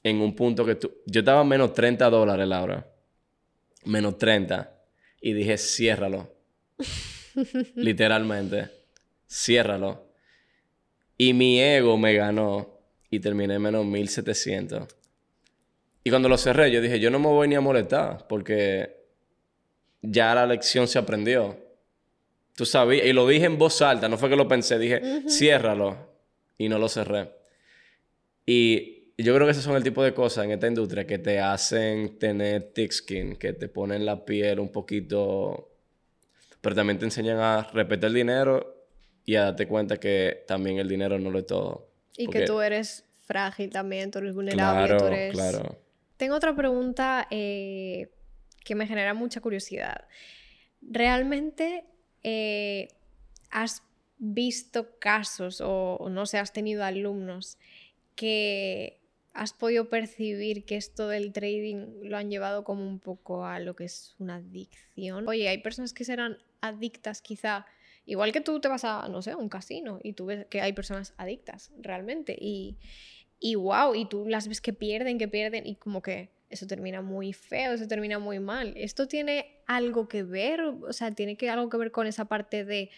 en 0.04 0.22
un 0.22 0.36
punto 0.36 0.66
que 0.66 0.76
tú... 0.76 0.92
Yo 1.06 1.20
estaba 1.20 1.44
menos 1.44 1.74
30 1.74 2.10
dólares, 2.10 2.48
Laura. 2.48 2.88
Menos 3.86 4.18
30. 4.18 4.72
Y 5.22 5.34
dije, 5.34 5.58
ciérralo. 5.58 6.32
Literalmente. 7.76 8.70
Ciérralo. 9.28 10.08
Y 11.18 11.34
mi 11.34 11.60
ego 11.60 11.98
me 11.98 12.14
ganó 12.14 12.80
y 13.10 13.20
terminé 13.20 13.56
en 13.56 13.62
menos 13.62 13.86
1700. 13.86 14.88
Y 16.04 16.10
cuando 16.10 16.30
lo 16.30 16.38
cerré, 16.38 16.72
yo 16.72 16.80
dije, 16.80 17.00
yo 17.00 17.10
no 17.10 17.20
me 17.20 17.28
voy 17.28 17.48
ni 17.48 17.56
a 17.56 17.62
molestar 17.62 18.28
porque 18.28 18.96
ya 20.02 20.34
la 20.36 20.46
lección 20.46 20.88
se 20.88 21.00
aprendió. 21.00 21.67
Tú 22.58 22.66
sabías, 22.66 23.06
y 23.06 23.14
lo 23.14 23.28
dije 23.28 23.46
en 23.46 23.60
voz 23.60 23.84
alta, 23.84 24.10
no 24.10 24.18
fue 24.18 24.30
que 24.30 24.36
lo 24.36 24.48
pensé, 24.48 24.80
dije, 24.80 25.00
ciérralo. 25.30 25.96
Y 26.58 26.70
no 26.70 26.80
lo 26.80 26.90
cerré. 26.90 27.30
Y 28.48 29.14
yo 29.16 29.36
creo 29.36 29.46
que 29.46 29.52
esos 29.52 29.64
son 29.64 29.76
el 29.76 29.84
tipo 29.84 30.04
de 30.04 30.16
cosas 30.16 30.46
en 30.46 30.52
esta 30.52 30.66
industria 30.66 31.06
que 31.06 31.20
te 31.20 31.40
hacen 31.40 32.18
tener 32.18 32.72
thick 32.74 32.92
skin, 32.92 33.36
que 33.36 33.54
te 33.54 33.68
ponen 33.68 34.08
la 34.08 34.26
piel 34.26 34.60
un 34.60 34.72
poquito, 34.72 35.70
pero 36.60 36.76
también 36.76 36.98
te 36.98 37.06
enseñan 37.06 37.38
a 37.38 37.62
respetar 37.72 38.08
el 38.08 38.16
dinero 38.16 38.88
y 39.24 39.36
a 39.36 39.44
darte 39.44 39.68
cuenta 39.68 40.00
que 40.00 40.44
también 40.48 40.80
el 40.80 40.90
dinero 40.90 41.20
no 41.20 41.30
lo 41.30 41.38
es 41.38 41.46
todo. 41.46 41.92
Y 42.18 42.26
Porque- 42.26 42.40
que 42.40 42.46
tú 42.48 42.60
eres 42.60 43.06
frágil 43.22 43.70
también, 43.70 44.10
tú 44.10 44.18
eres 44.18 44.34
vulnerable, 44.34 44.88
Claro, 44.88 44.98
tú 44.98 45.06
eres... 45.06 45.32
claro. 45.32 45.78
Tengo 46.18 46.34
otra 46.36 46.56
pregunta 46.56 47.28
eh, 47.30 48.10
que 48.66 48.74
me 48.74 48.88
genera 48.88 49.14
mucha 49.14 49.42
curiosidad. 49.42 50.08
¿Realmente 50.82 51.86
eh, 52.30 52.90
has 53.52 53.84
visto 54.18 55.00
casos 55.00 55.62
o, 55.64 56.10
no 56.12 56.26
sé, 56.26 56.40
has 56.40 56.52
tenido 56.52 56.84
alumnos 56.84 57.58
que 58.16 59.00
has 59.34 59.54
podido 59.54 59.88
percibir 59.88 60.66
que 60.66 60.76
esto 60.76 61.08
del 61.08 61.32
trading 61.32 61.86
lo 62.04 62.18
han 62.18 62.30
llevado 62.30 62.66
como 62.66 62.86
un 62.86 63.00
poco 63.00 63.46
a 63.46 63.60
lo 63.60 63.78
que 63.78 63.86
es 63.86 64.14
una 64.20 64.36
adicción? 64.36 65.26
Oye, 65.26 65.48
hay 65.48 65.60
personas 65.60 65.94
que 65.94 66.04
serán 66.04 66.38
adictas 66.60 67.22
quizá, 67.22 67.66
igual 68.06 68.34
que 68.34 68.42
tú 68.42 68.60
te 68.60 68.68
vas 68.68 68.84
a, 68.84 69.08
no 69.08 69.22
sé, 69.22 69.34
un 69.34 69.48
casino 69.48 70.00
y 70.04 70.12
tú 70.12 70.26
ves 70.26 70.48
que 70.48 70.60
hay 70.60 70.74
personas 70.74 71.14
adictas 71.16 71.72
realmente 71.78 72.36
y, 72.38 72.78
y 73.40 73.56
wow, 73.56 73.96
y 73.96 74.06
tú 74.10 74.28
las 74.28 74.50
ves 74.50 74.60
que 74.60 74.74
pierden, 74.74 75.18
que 75.18 75.30
pierden 75.30 75.66
y 75.66 75.76
como 75.76 76.02
que 76.02 76.30
eso 76.50 76.66
termina 76.68 77.02
muy 77.02 77.34
feo, 77.34 77.74
eso 77.74 77.88
termina 77.88 78.20
muy 78.20 78.40
mal. 78.40 78.74
¿Esto 78.78 79.08
tiene 79.08 79.62
algo 79.68 80.08
que 80.08 80.24
ver? 80.24 80.62
O 80.62 80.94
sea, 80.94 81.12
¿tiene 81.14 81.36
que 81.38 81.50
algo 81.50 81.70
que 81.70 81.78
ver 81.78 81.92
con 81.92 82.08
esa 82.08 82.26
parte 82.26 82.64
de 82.66 82.90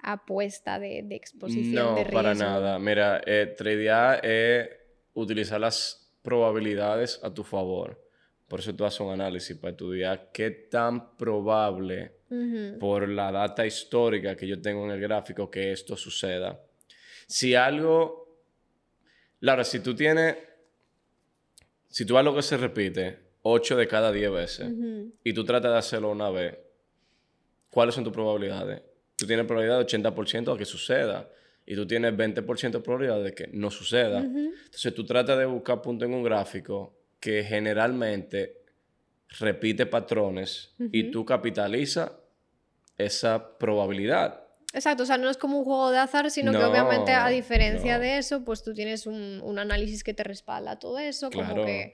apuesta, 0.00 0.78
de, 0.78 1.02
de 1.04 1.14
exposición, 1.14 1.74
No, 1.90 1.94
de 1.94 2.04
riesgo? 2.04 2.16
para 2.22 2.34
nada. 2.34 2.78
Mira, 2.78 3.20
eh, 3.24 3.54
tradear 3.56 4.24
es 4.26 4.68
utilizar 5.14 5.60
las 5.60 6.12
probabilidades 6.22 7.20
a 7.22 7.32
tu 7.32 7.44
favor. 7.44 8.00
Por 8.48 8.60
eso 8.60 8.74
tú 8.74 8.84
haces 8.84 9.00
un 9.00 9.12
análisis 9.12 9.56
para 9.56 9.70
estudiar 9.70 10.30
qué 10.32 10.50
tan 10.50 11.16
probable 11.16 12.12
por 12.80 13.08
la 13.08 13.30
data 13.30 13.64
histórica 13.66 14.34
que 14.36 14.46
yo 14.46 14.60
tengo 14.60 14.84
en 14.86 14.90
el 14.92 15.00
gráfico 15.00 15.50
que 15.50 15.70
esto 15.72 15.96
suceda. 15.96 16.58
Si 17.26 17.54
algo, 17.54 18.40
Laura, 19.40 19.64
si 19.64 19.80
tú 19.80 19.94
tienes, 19.94 20.36
si 21.92 22.06
tú 22.06 22.16
algo 22.16 22.34
que 22.34 22.42
se 22.42 22.56
repite 22.56 23.18
8 23.42 23.76
de 23.76 23.86
cada 23.86 24.10
10 24.10 24.32
veces 24.32 24.72
y 25.22 25.32
tú 25.34 25.44
tratas 25.44 25.72
de 25.72 25.78
hacerlo 25.78 26.10
una 26.10 26.30
vez, 26.30 26.56
¿cuáles 27.68 27.94
son 27.94 28.02
tus 28.02 28.14
probabilidades? 28.14 28.80
Tú 29.14 29.26
tienes 29.26 29.44
probabilidad 29.44 29.78
de 29.78 29.84
80% 29.84 30.52
de 30.52 30.58
que 30.58 30.64
suceda 30.64 31.28
y 31.66 31.74
tú 31.74 31.86
tienes 31.86 32.14
20% 32.14 32.70
de 32.70 32.80
probabilidad 32.80 33.22
de 33.22 33.34
que 33.34 33.48
no 33.52 33.70
suceda. 33.70 34.20
Entonces 34.20 34.94
tú 34.94 35.04
tratas 35.04 35.38
de 35.38 35.44
buscar 35.44 35.82
puntos 35.82 36.08
en 36.08 36.14
un 36.14 36.22
gráfico 36.22 36.96
que 37.20 37.44
generalmente 37.44 38.62
repite 39.38 39.84
patrones 39.84 40.74
y 40.78 41.10
tú 41.10 41.26
capitalizas 41.26 42.10
esa 42.96 43.58
probabilidad. 43.58 44.41
Exacto, 44.72 45.02
o 45.02 45.06
sea, 45.06 45.18
no 45.18 45.28
es 45.28 45.36
como 45.36 45.58
un 45.58 45.64
juego 45.64 45.90
de 45.90 45.98
azar, 45.98 46.30
sino 46.30 46.52
que 46.52 46.58
No, 46.58 46.70
obviamente 46.70 47.12
a 47.12 47.28
diferencia 47.28 47.96
no. 47.96 48.02
de 48.02 48.18
eso, 48.18 48.42
pues 48.44 48.62
tú 48.62 48.72
tienes 48.72 49.06
un, 49.06 49.40
un 49.42 49.58
análisis 49.58 50.02
que 50.02 50.14
te 50.14 50.22
respalda 50.24 50.78
todo 50.78 50.98
eso, 50.98 51.30
como 51.30 51.44
Claro. 51.48 51.66
que 51.66 51.92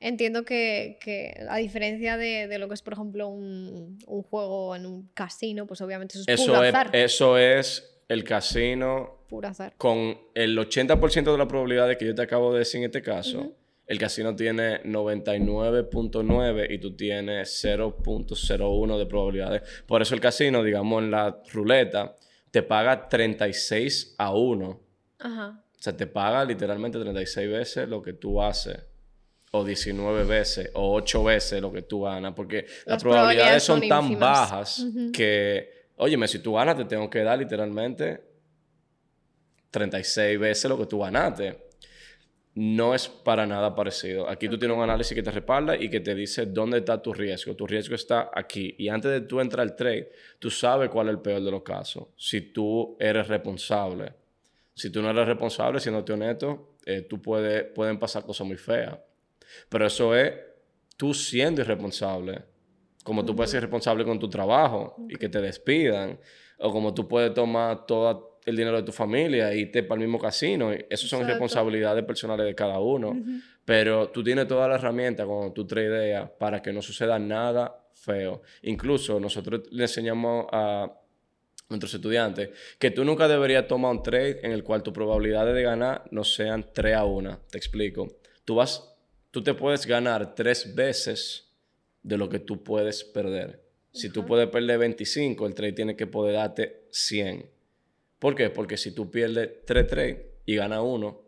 entiendo 0.00 0.44
que, 0.44 0.98
que 1.02 1.38
a 1.48 1.56
diferencia 1.58 2.16
de, 2.16 2.48
de 2.48 2.58
lo 2.58 2.68
que 2.68 2.74
es, 2.74 2.82
por 2.82 2.94
ejemplo, 2.94 3.28
un, 3.28 3.98
un 4.06 4.22
juego 4.22 4.74
en 4.76 4.86
un 4.86 5.08
casino, 5.14 5.66
pues 5.66 5.80
obviamente 5.82 6.18
eso 6.18 6.24
es 6.26 6.40
Eso 6.40 6.52
puro 6.52 6.62
es, 6.64 6.74
azar. 6.74 6.90
eso 6.96 7.38
es 7.38 7.98
el 8.08 8.24
casino 8.24 9.18
Puro 9.28 9.48
azar. 9.48 9.74
con 9.76 10.18
el 10.34 10.56
80% 10.58 11.32
de 11.32 11.38
la 11.38 11.48
probabilidad 11.48 11.88
de 11.88 11.98
que 11.98 12.06
yo 12.06 12.14
te 12.14 12.22
acabo 12.22 12.52
de 12.52 12.60
decir 12.60 12.78
en 12.78 12.84
este 12.86 13.02
caso. 13.02 13.52
El 13.86 13.98
casino 13.98 14.34
tiene 14.34 14.82
99.9 14.82 16.66
y 16.70 16.78
tú 16.78 16.96
tienes 16.96 17.64
0.01 17.64 18.98
de 18.98 19.06
probabilidades. 19.06 19.62
Por 19.86 20.02
eso 20.02 20.14
el 20.14 20.20
casino, 20.20 20.62
digamos, 20.62 21.02
en 21.02 21.10
la 21.12 21.40
ruleta, 21.52 22.16
te 22.50 22.62
paga 22.62 23.08
36 23.08 24.14
a 24.18 24.32
1. 24.34 24.80
Ajá. 25.20 25.62
O 25.78 25.82
sea, 25.82 25.96
te 25.96 26.06
paga 26.06 26.44
literalmente 26.44 26.98
36 26.98 27.48
veces 27.48 27.88
lo 27.88 28.02
que 28.02 28.12
tú 28.14 28.42
haces. 28.42 28.78
O 29.52 29.64
19 29.64 30.24
veces, 30.24 30.70
o 30.74 30.92
8 30.94 31.22
veces 31.22 31.60
lo 31.62 31.72
que 31.72 31.82
tú 31.82 32.02
ganas. 32.02 32.34
Porque 32.34 32.62
las, 32.62 32.86
Las 32.86 33.02
probabilidades 33.02 33.02
probabilidades 33.02 33.62
son, 33.62 33.80
son 33.80 33.88
tan 33.88 34.02
ínfimas. 34.04 34.20
bajas 34.50 34.78
Ujú. 34.80 35.12
que, 35.12 35.70
óyeme, 35.96 36.26
si 36.26 36.40
tú 36.40 36.54
ganas, 36.54 36.76
te 36.76 36.84
tengo 36.86 37.08
que 37.08 37.22
dar 37.22 37.38
literalmente 37.38 38.20
36 39.70 40.38
veces 40.38 40.68
lo 40.68 40.76
que 40.78 40.86
tú 40.86 40.98
ganaste. 40.98 41.65
No 42.56 42.94
es 42.94 43.06
para 43.06 43.46
nada 43.46 43.74
parecido. 43.74 44.30
Aquí 44.30 44.48
tú 44.48 44.58
tienes 44.58 44.74
un 44.74 44.82
análisis 44.82 45.14
que 45.14 45.22
te 45.22 45.30
respalda 45.30 45.76
y 45.76 45.90
que 45.90 46.00
te 46.00 46.14
dice 46.14 46.46
dónde 46.46 46.78
está 46.78 47.02
tu 47.02 47.12
riesgo. 47.12 47.54
Tu 47.54 47.66
riesgo 47.66 47.94
está 47.94 48.30
aquí. 48.32 48.74
Y 48.78 48.88
antes 48.88 49.10
de 49.10 49.20
tú 49.20 49.40
entrar 49.40 49.60
al 49.60 49.76
trade, 49.76 50.10
tú 50.38 50.48
sabes 50.48 50.88
cuál 50.88 51.08
es 51.08 51.16
el 51.16 51.20
peor 51.20 51.42
de 51.42 51.50
los 51.50 51.62
casos. 51.62 52.06
Si 52.16 52.40
tú 52.40 52.96
eres 52.98 53.28
responsable. 53.28 54.14
Si 54.72 54.88
tú 54.88 55.02
no 55.02 55.10
eres 55.10 55.26
responsable, 55.26 55.80
siéndote 55.80 56.14
honesto, 56.14 56.76
eh, 56.86 57.02
tú 57.02 57.20
puedes, 57.20 57.64
pueden 57.74 57.98
pasar 57.98 58.24
cosas 58.24 58.46
muy 58.46 58.56
feas. 58.56 58.98
Pero 59.68 59.86
eso 59.86 60.14
es 60.14 60.32
tú 60.96 61.12
siendo 61.12 61.60
irresponsable. 61.60 62.42
Como 63.04 63.22
tú 63.22 63.36
puedes 63.36 63.50
ser 63.50 63.60
responsable 63.60 64.02
con 64.02 64.18
tu 64.18 64.30
trabajo 64.30 64.96
y 65.10 65.16
que 65.16 65.28
te 65.28 65.42
despidan. 65.42 66.18
O 66.58 66.72
como 66.72 66.94
tú 66.94 67.06
puedes 67.06 67.34
tomar 67.34 67.84
todo 67.84 68.35
el 68.46 68.56
dinero 68.56 68.76
de 68.76 68.84
tu 68.84 68.92
familia 68.92 69.52
irte 69.52 69.82
para 69.82 70.00
el 70.00 70.06
mismo 70.06 70.18
casino. 70.18 70.70
Eso 70.72 71.06
son 71.06 71.20
Exacto. 71.20 71.26
responsabilidades 71.32 72.04
personales 72.04 72.46
de 72.46 72.54
cada 72.54 72.78
uno. 72.78 73.14
Pero 73.64 74.08
tú 74.10 74.22
tienes 74.22 74.46
toda 74.46 74.68
la 74.68 74.76
herramienta 74.76 75.26
cuando 75.26 75.52
tú 75.52 75.66
tradeas 75.66 76.30
para 76.38 76.62
que 76.62 76.72
no 76.72 76.80
suceda 76.80 77.18
nada 77.18 77.84
feo. 77.94 78.42
Incluso 78.62 79.18
nosotros 79.18 79.62
le 79.72 79.82
enseñamos 79.82 80.46
a 80.52 80.90
nuestros 81.68 81.92
estudiantes 81.94 82.50
que 82.78 82.92
tú 82.92 83.04
nunca 83.04 83.26
deberías 83.26 83.66
tomar 83.66 83.90
un 83.90 84.02
trade 84.04 84.38
en 84.44 84.52
el 84.52 84.62
cual 84.62 84.84
tus 84.84 84.94
probabilidades 84.94 85.52
de 85.52 85.62
ganar 85.64 86.04
no 86.12 86.22
sean 86.22 86.64
3 86.72 86.94
a 86.94 87.04
1. 87.04 87.40
Te 87.50 87.58
explico. 87.58 88.06
Tú 88.44 88.54
vas, 88.54 88.94
tú 89.32 89.42
te 89.42 89.54
puedes 89.54 89.84
ganar 89.86 90.36
tres 90.36 90.72
veces 90.76 91.52
de 92.04 92.16
lo 92.16 92.28
que 92.28 92.38
tú 92.38 92.62
puedes 92.62 93.02
perder. 93.02 93.64
Si 93.92 94.10
tú 94.10 94.24
puedes 94.24 94.46
perder 94.48 94.78
25, 94.78 95.46
el 95.46 95.54
trade 95.54 95.72
tiene 95.72 95.96
que 95.96 96.06
poder 96.06 96.34
darte 96.34 96.86
100. 96.92 97.55
¿Por 98.18 98.34
qué? 98.34 98.50
Porque 98.50 98.76
si 98.76 98.92
tú 98.92 99.10
pierdes 99.10 99.64
3 99.64 99.86
trades 99.86 100.18
y 100.44 100.56
ganas 100.56 100.80
uno, 100.82 101.22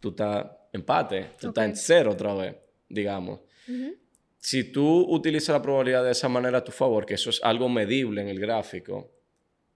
tú 0.00 0.10
estás 0.10 0.46
empate, 0.72 1.30
tú 1.38 1.48
estás 1.48 1.64
en 1.66 1.76
cero 1.76 2.12
otra 2.12 2.34
vez, 2.34 2.56
digamos. 2.88 3.40
Ujú. 3.68 3.96
Si 4.38 4.64
tú 4.72 5.06
utilizas 5.08 5.54
la 5.54 5.62
probabilidad 5.62 6.04
de 6.04 6.12
esa 6.12 6.28
manera 6.28 6.58
a 6.58 6.64
tu 6.64 6.72
favor, 6.72 7.06
que 7.06 7.14
eso 7.14 7.30
es 7.30 7.42
algo 7.44 7.68
medible 7.68 8.22
en 8.22 8.28
el 8.28 8.40
gráfico, 8.40 9.12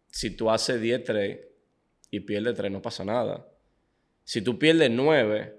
si 0.08 0.30
tú 0.30 0.50
haces 0.50 0.80
10 0.80 1.04
trades 1.04 1.40
y 2.10 2.20
pierdes 2.20 2.54
3, 2.54 2.72
no 2.72 2.82
pasa 2.82 3.04
nada. 3.04 3.46
Si 4.24 4.42
tú 4.42 4.58
pierdes 4.58 4.90
9 4.90 5.56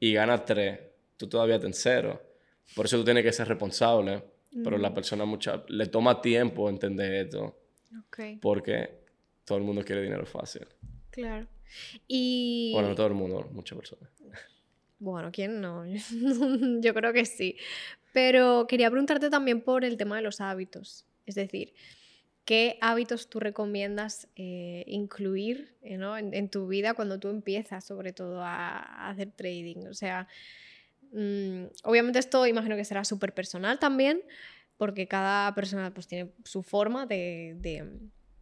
y 0.00 0.12
ganas 0.12 0.44
3, 0.44 0.78
tú 1.16 1.28
todavía 1.28 1.54
estás 1.54 1.68
en 1.68 1.74
cero. 1.74 2.22
Por 2.74 2.86
eso 2.86 2.98
tú 2.98 3.04
tienes 3.04 3.24
que 3.24 3.32
ser 3.32 3.48
responsable. 3.48 4.22
Pero 4.64 4.78
la 4.78 4.94
persona 4.94 5.26
mucha, 5.26 5.62
le 5.68 5.86
toma 5.86 6.22
tiempo 6.22 6.70
entender 6.70 7.12
esto. 7.26 7.60
Porque 8.40 9.07
todo 9.48 9.58
el 9.58 9.64
mundo 9.64 9.82
quiere 9.84 10.02
dinero 10.02 10.26
fácil. 10.26 10.66
Claro. 11.10 11.46
Y... 12.06 12.70
Bueno, 12.74 12.90
no 12.90 12.94
todo 12.94 13.08
el 13.08 13.14
mundo, 13.14 13.48
muchas 13.52 13.76
personas. 13.76 14.08
Bueno, 14.98 15.30
¿quién 15.32 15.60
no? 15.60 15.84
Yo 16.80 16.94
creo 16.94 17.12
que 17.12 17.24
sí. 17.24 17.56
Pero 18.12 18.66
quería 18.68 18.90
preguntarte 18.90 19.30
también 19.30 19.62
por 19.62 19.84
el 19.84 19.96
tema 19.96 20.16
de 20.16 20.22
los 20.22 20.40
hábitos. 20.40 21.06
Es 21.26 21.34
decir, 21.34 21.74
¿qué 22.44 22.78
hábitos 22.80 23.28
tú 23.28 23.38
recomiendas 23.40 24.28
eh, 24.36 24.84
incluir 24.86 25.76
eh, 25.82 25.98
en, 26.32 26.48
tu 26.48 26.66
vida 26.66 26.94
cuando 26.94 27.18
tú 27.20 27.28
empiezas, 27.28 27.84
sobre 27.84 28.12
todo, 28.12 28.42
a, 28.42 29.08
hacer 29.08 29.30
trading? 29.32 29.86
O 29.88 29.94
sea, 29.94 30.26
mm, 31.12 31.64
obviamente 31.84 32.18
esto 32.18 32.46
imagino 32.46 32.76
que 32.76 32.84
será 32.84 33.04
súper 33.04 33.34
personal 33.34 33.78
también, 33.78 34.22
porque 34.76 35.06
cada 35.06 35.54
persona 35.54 35.92
pues, 35.92 36.06
tiene 36.06 36.32
su 36.44 36.62
forma 36.62 37.06
de, 37.06 37.54
de 37.58 37.84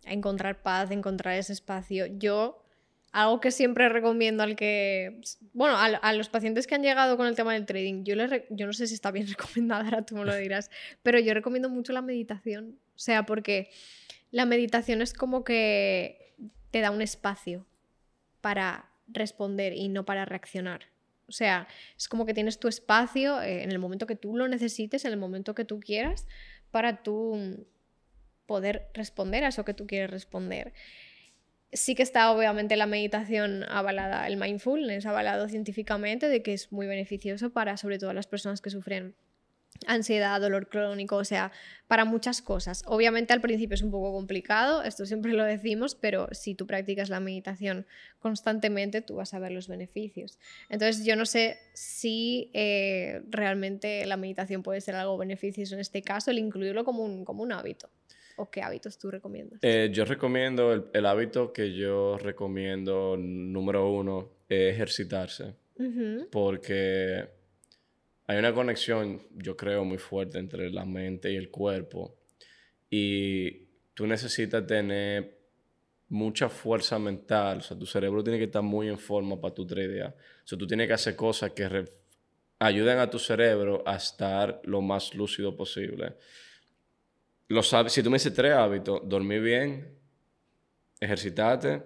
encontrar 0.07 0.63
paz, 0.63 0.91
encontrar 0.91 1.35
ese 1.35 1.53
espacio. 1.53 2.07
Yo 2.07 2.63
algo 3.13 3.41
que 3.41 3.51
siempre 3.51 3.89
recomiendo 3.89 4.43
al 4.43 4.57
que, 4.57 5.21
bueno, 5.55 5.77
a, 5.79 6.13
los 6.13 6.29
pacientes 6.29 6.67
que 6.67 6.75
han 6.75 6.83
llegado 6.83 7.17
con 7.17 7.27
el 7.27 7.35
tema 7.35 7.55
del 7.55 7.65
trading, 7.65 8.05
yo, 8.05 8.15
les, 8.15 8.43
yo 8.51 8.67
no 8.67 8.75
sé 8.75 8.87
si 8.87 8.95
está 8.95 9.11
bien 9.11 9.27
recomendada, 9.39 9.85
ahora 9.85 10.03
tú 10.03 10.17
me 10.17 10.25
lo 10.25 10.37
dirás, 10.37 10.71
pero 11.03 11.19
yo 11.19 11.33
recomiendo 11.33 11.71
mucho 11.71 11.95
la 11.95 12.03
meditación, 12.03 12.79
o 12.95 12.99
sea, 12.99 13.25
porque 13.25 13.71
la 14.31 14.45
meditación 14.45 15.01
es 15.01 15.15
como 15.15 15.45
que 15.45 16.35
te 16.71 16.81
da 16.81 16.91
un 16.91 17.01
espacio 17.01 17.65
para 18.43 18.91
responder 19.09 19.73
y 19.73 19.89
no 19.89 20.05
para 20.05 20.27
reaccionar. 20.27 20.83
O 21.27 21.33
sea, 21.33 21.67
es 21.97 22.09
como 22.09 22.27
que 22.27 22.35
tienes 22.35 22.61
tu 22.61 22.69
espacio 22.69 23.41
eh, 23.41 23.63
en 23.63 23.73
el 23.73 23.79
momento 23.79 24.07
que 24.07 24.15
tú 24.15 24.37
lo 24.37 24.47
necesites, 24.47 25.05
en 25.05 25.13
el 25.13 25.19
momento 25.19 25.55
que 25.55 25.65
tú 25.65 25.81
quieras, 25.81 26.27
para 26.71 27.03
tú 27.03 27.67
poder 28.47 28.89
responder 28.95 29.45
a 29.45 29.49
eso 29.49 29.65
que 29.65 29.75
tú 29.75 29.87
quieres 29.87 30.11
responder 30.11 30.73
sí 31.73 31.95
que 31.95 32.03
está 32.03 32.31
obviamente 32.31 32.77
la 32.77 32.87
meditación 32.87 33.65
avalada, 33.69 34.27
el 34.27 34.37
mindfulness 34.37 35.07
avalado 35.07 35.49
científicamente 35.49 36.29
de 36.29 36.43
que 36.43 36.53
es 36.53 36.73
muy 36.73 36.87
beneficioso 36.87 37.51
para 37.51 37.77
sobre 37.77 37.99
todo 37.99 38.13
las 38.13 38.27
personas 38.27 38.61
que 38.61 38.71
sufren 38.71 39.15
ansiedad, 39.87 40.41
dolor 40.41 40.71
crónico, 40.71 41.17
o 41.17 41.25
sea, 41.25 41.53
para 41.87 42.07
muchas 42.07 42.41
cosas. 42.41 42.83
Obviamente 42.87 43.35
al 43.35 43.43
principio 43.43 43.75
es 43.75 43.83
un 43.83 43.91
poco 43.91 44.11
complicado, 44.11 44.83
esto 44.83 45.05
siempre 45.05 45.35
lo 45.35 45.45
decimos, 45.45 45.95
pero 45.95 46.29
si 46.33 46.55
tú 46.55 46.67
practicas 46.67 47.11
la 47.11 47.21
meditación 47.21 47.87
constantemente, 48.19 49.03
tú 49.03 49.17
vas 49.17 49.35
a 49.35 49.39
ver 49.39 49.53
los 49.53 49.69
beneficios. 49.69 50.39
Entonces 50.71 51.05
yo 51.05 51.15
no 51.15 51.27
sé 51.27 51.59
si 51.75 52.51
eh, 52.55 53.21
realmente 53.29 54.07
la 54.07 54.17
meditación 54.17 54.63
puede 54.63 54.81
ser 54.81 54.95
algo 54.95 55.19
beneficioso 55.19 55.75
en 55.75 55.81
este 55.81 56.01
caso, 56.01 56.31
el 56.31 56.39
incluirlo 56.39 56.85
como 56.85 57.05
un, 57.05 57.27
como 57.27 57.43
un 57.43 57.53
hábito. 57.53 57.91
¿O 58.37 58.51
qué 58.51 58.63
hábitos 58.63 58.99
tú 58.99 59.11
recomiendas? 59.11 59.59
Eh, 59.63 59.91
yo 59.93 60.05
recomiendo, 60.05 60.73
el, 60.93 61.07
hábito 61.07 61.53
que 61.53 61.75
yo 61.75 62.19
recomiendo, 62.19 63.17
número 63.19 63.91
uno, 63.91 64.31
es 64.49 64.75
ejercitarse. 64.75 65.55
Porque 66.31 67.29
hay 68.27 68.39
una 68.39 68.53
conexión, 68.53 69.23
yo 69.35 69.57
creo, 69.57 69.85
muy 69.85 69.99
fuerte 69.99 70.39
entre 70.39 70.71
la 70.71 70.85
mente 70.85 71.33
y 71.33 71.37
el 71.37 71.51
cuerpo. 71.51 72.17
Y 72.91 73.67
tú 73.95 74.07
necesitas 74.07 74.67
tener 74.67 75.37
mucha 76.09 76.49
fuerza 76.49 76.99
mental. 76.99 77.59
O 77.59 77.63
sea, 77.63 77.79
tu 77.79 77.87
cerebro 77.87 78.23
tiene 78.23 78.39
que 78.39 78.45
estar 78.45 78.63
muy 78.63 78.89
en 78.89 78.99
forma 78.99 79.41
para 79.41 79.55
tu 79.55 79.67
tradear. 79.67 80.15
O 80.45 80.47
sea, 80.47 80.59
tú 80.59 80.67
tienes 80.67 80.87
que 80.87 80.95
hacer 80.95 81.17
cosas 81.17 81.53
que 81.53 81.85
ayuden 82.59 82.99
a 82.99 83.11
tu 83.11 83.19
cerebro 83.19 83.83
a 83.87 83.97
estar 83.97 84.61
lo 84.65 84.81
más 84.81 85.15
lúcido 85.15 85.57
posible 85.57 86.15
si 87.89 88.03
tú 88.03 88.11
me 88.11 88.17
dices 88.17 88.35
tres 88.35 88.53
hábitos, 88.53 89.01
dormir 89.05 89.41
bien, 89.41 89.99
ejercitarte, 91.01 91.83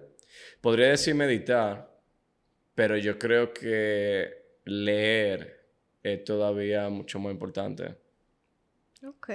podría 0.61 0.89
decir 0.89 1.15
meditar, 1.15 1.91
pero 2.75 2.97
yo 2.97 3.19
creo 3.19 3.53
que 3.53 4.59
leer 4.65 5.69
es 6.03 6.25
todavía 6.25 6.89
mucho 6.89 7.19
más 7.19 7.33
importante. 7.33 7.97
Ok. 9.07 9.31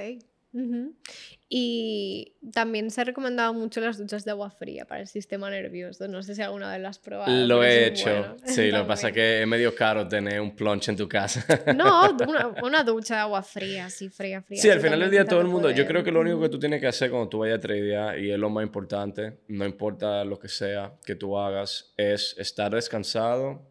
Y 1.47 2.33
también 2.53 2.89
se 2.89 3.01
ha 3.01 3.03
recomendado 3.03 3.53
mucho 3.53 3.79
las 3.81 3.97
duchas 3.97 4.25
de 4.25 4.31
agua 4.31 4.49
fría 4.49 4.85
para 4.85 5.01
el 5.01 5.07
sistema 5.07 5.49
nervioso. 5.49 6.07
No 6.07 6.23
sé 6.23 6.33
si 6.33 6.41
alguna 6.41 6.71
vez 6.71 6.81
las 6.81 6.97
has 6.97 6.99
probado. 6.99 7.31
Lo 7.45 7.63
he 7.63 7.87
hecho. 7.87 8.35
Sí, 8.45 8.71
lo 8.71 8.81
que 8.81 8.87
pasa 8.87 9.09
es 9.09 9.13
que 9.13 9.41
es 9.41 9.47
medio 9.47 9.75
caro 9.75 10.07
tener 10.07 10.41
un 10.41 10.55
plunge 10.55 10.89
en 10.89 10.97
tu 10.97 11.07
casa. 11.07 11.45
No, 11.75 12.17
una, 12.63 12.83
ducha 12.83 13.15
de 13.15 13.21
agua 13.21 13.43
fría, 13.43 13.89
sí, 13.89 14.09
fría, 14.09 14.41
fría. 14.41 14.61
Sí, 14.61 14.69
al 14.69 14.81
final 14.81 14.99
del 14.99 15.11
día 15.11 15.25
todo 15.25 15.41
el 15.41 15.47
mundo. 15.47 15.69
Yo 15.71 15.85
creo 15.85 16.03
que 16.03 16.11
lo 16.11 16.21
único 16.21 16.39
que 16.41 16.49
tú 16.49 16.57
tienes 16.57 16.81
que 16.81 16.87
hacer 16.87 17.11
cuando 17.11 17.29
tú 17.29 17.39
vayas 17.39 17.57
a 17.57 17.61
tradear, 17.61 18.19
y 18.19 18.31
es 18.31 18.39
lo 18.39 18.49
más 18.49 18.63
importante, 18.63 19.37
no 19.47 19.65
importa 19.65 20.23
lo 20.25 20.39
que 20.39 20.47
sea 20.47 20.93
que 21.05 21.15
tú 21.15 21.37
hagas, 21.37 21.93
es 21.95 22.35
estar 22.39 22.73
descansado 22.73 23.61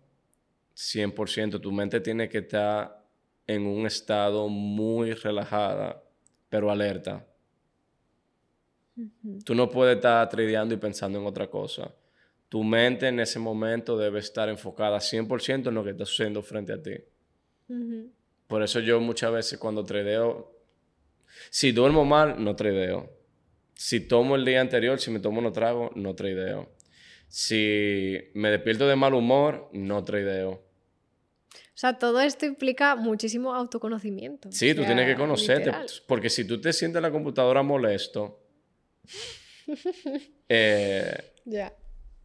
100%. 0.76 1.60
Tu 1.60 1.72
mente 1.72 2.00
tiene 2.00 2.28
que 2.28 2.38
estar 2.38 3.04
en 3.46 3.66
un 3.66 3.86
estado 3.86 4.48
muy 4.48 5.12
relajada 5.12 6.03
pero 6.54 6.70
alerta. 6.70 7.26
Tú 9.44 9.56
no 9.56 9.68
puedes 9.68 9.96
estar 9.96 10.28
tradeando 10.28 10.72
y 10.72 10.76
pensando 10.76 11.18
en 11.18 11.26
otra 11.26 11.48
cosa. 11.50 11.92
Tu 12.48 12.62
mente 12.62 13.08
en 13.08 13.18
ese 13.18 13.40
momento 13.40 13.98
debe 13.98 14.20
estar 14.20 14.48
enfocada 14.48 15.00
100% 15.00 15.66
en 15.66 15.74
lo 15.74 15.82
que 15.82 15.90
está 15.90 16.06
sucediendo 16.06 16.42
frente 16.42 16.72
a 16.72 16.80
ti. 16.80 16.94
Por 18.46 18.62
eso 18.62 18.78
yo 18.78 19.00
muchas 19.00 19.32
veces 19.32 19.58
cuando 19.58 19.82
tradeo, 19.82 20.56
si 21.50 21.72
duermo 21.72 22.04
mal, 22.04 22.36
no 22.38 22.54
tradeo. 22.54 23.10
Si 23.74 24.06
tomo 24.06 24.36
el 24.36 24.44
día 24.44 24.60
anterior, 24.60 25.00
si 25.00 25.10
me 25.10 25.18
tomo 25.18 25.40
unos 25.40 25.54
trago, 25.54 25.90
no 25.96 26.14
tradeo. 26.14 26.70
Si 27.26 28.30
me 28.34 28.50
despierto 28.50 28.86
de 28.86 28.94
mal 28.94 29.12
humor, 29.14 29.70
no 29.72 30.04
tradeo. 30.04 30.63
O 31.74 31.76
sea, 31.76 31.98
todo 31.98 32.20
esto 32.20 32.46
implica 32.46 32.94
muchísimo 32.94 33.52
autoconocimiento. 33.52 34.50
Sí, 34.52 34.74
tú 34.74 34.84
tienes 34.84 35.06
que 35.06 35.16
conocerte. 35.16 35.72
Porque 36.06 36.30
si 36.30 36.46
tú 36.46 36.60
te 36.60 36.72
sientes 36.72 36.98
en 36.98 37.02
la 37.02 37.10
computadora 37.10 37.64
molesto, 37.64 38.38
eh, 40.48 41.16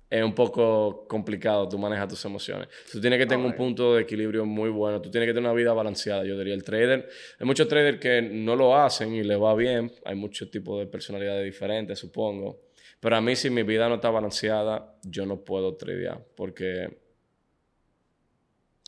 es 0.07 0.23
un 0.23 0.35
poco 0.35 1.07
complicado 1.07 1.67
tú 1.67 1.79
manejas 1.79 2.09
tus 2.09 2.23
emociones. 2.25 2.67
Tú 2.91 3.01
tienes 3.01 3.17
que 3.17 3.25
tener 3.25 3.43
un 3.43 3.55
punto 3.55 3.95
de 3.95 4.03
equilibrio 4.03 4.45
muy 4.45 4.69
bueno. 4.69 5.01
Tú 5.01 5.09
tienes 5.09 5.27
que 5.27 5.33
tener 5.33 5.49
una 5.49 5.57
vida 5.57 5.73
balanceada, 5.73 6.23
yo 6.23 6.38
diría. 6.38 6.53
El 6.53 6.63
trader, 6.63 7.09
hay 7.39 7.47
muchos 7.47 7.67
traders 7.67 7.99
que 7.99 8.21
no 8.21 8.55
lo 8.55 8.77
hacen 8.77 9.15
y 9.15 9.23
le 9.23 9.35
va 9.35 9.55
bien. 9.55 9.91
Hay 10.05 10.15
muchos 10.15 10.51
tipos 10.51 10.79
de 10.79 10.85
personalidades 10.85 11.43
diferentes, 11.43 11.97
supongo. 11.97 12.69
Pero 12.99 13.15
a 13.15 13.21
mí, 13.21 13.35
si 13.35 13.49
mi 13.49 13.63
vida 13.63 13.89
no 13.89 13.95
está 13.95 14.12
balanceada, 14.12 14.95
yo 15.03 15.25
no 15.25 15.43
puedo 15.43 15.75
tradear. 15.75 16.23
Porque 16.35 17.09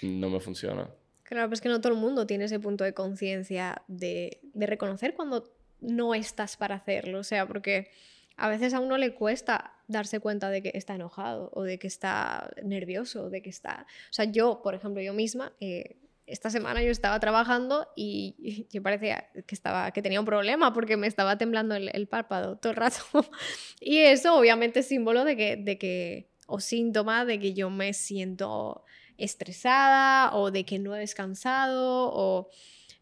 no 0.02 0.30
me 0.30 0.40
funciona. 0.40 0.90
Claro, 1.24 1.48
pues 1.48 1.62
que 1.62 1.70
no 1.70 1.80
todo 1.80 1.94
el 1.94 2.00
mundo 2.00 2.28
tiene 2.28 2.44
ese 2.44 2.60
punto 2.60 2.84
de 2.84 2.94
conciencia 2.94 3.84
de, 3.88 4.42
reconocer 4.54 5.14
cuando 5.14 5.50
no 5.80 6.14
estás 6.14 6.58
para 6.58 6.76
hacerlo. 6.76 7.20
O 7.20 7.24
sea, 7.24 7.48
porque 7.48 7.90
a 8.36 8.50
veces 8.50 8.74
a 8.74 8.82
uno 8.82 8.98
le 8.98 9.14
cuesta 9.14 9.74
darse 9.88 10.20
cuenta 10.20 10.50
de 10.50 10.62
que 10.62 10.72
está 10.74 10.96
enojado 10.96 11.50
o 11.54 11.64
de 11.64 11.80
que 11.80 11.88
está 11.88 12.52
nervioso, 12.64 13.30
de 13.30 13.42
que 13.42 13.50
está... 13.50 13.86
O 14.10 14.14
sea, 14.14 14.26
yo, 14.26 14.62
por 14.62 14.76
ejemplo, 14.76 15.02
yo 15.02 15.14
misma, 15.14 15.54
eh, 15.62 15.96
esta 16.26 16.50
semana 16.50 16.84
yo 16.84 16.92
estaba 16.92 17.18
trabajando 17.20 17.88
y, 17.95 18.68
yo 18.70 18.84
parecía 18.84 19.30
que, 19.45 19.56
estaba, 19.56 19.91
que 19.91 20.02
tenía 20.02 20.20
un 20.20 20.26
problema 20.26 20.74
porque 20.74 20.97
me 20.97 21.08
estaba 21.08 21.38
temblando 21.38 21.76
el, 21.76 22.08
párpado 22.08 22.58
todo 22.58 22.72
el 22.72 22.76
rato. 22.76 22.99
y 23.80 23.99
eso 23.99 24.36
obviamente 24.36 24.82
es 24.82 24.88
símbolo 24.88 25.24
de 25.24 25.38
que, 25.38 25.56
de 25.56 25.78
que, 25.78 26.30
o 26.45 26.60
síntoma 26.60 27.24
de 27.24 27.39
que 27.39 27.54
yo 27.54 27.70
me 27.70 27.93
siento 27.93 28.84
estresada 29.24 30.36
o 30.36 30.51
de 30.51 30.65
que 30.65 30.80
no 30.80 30.95
he 30.95 30.99
descansado 30.99 32.11
o... 32.13 32.49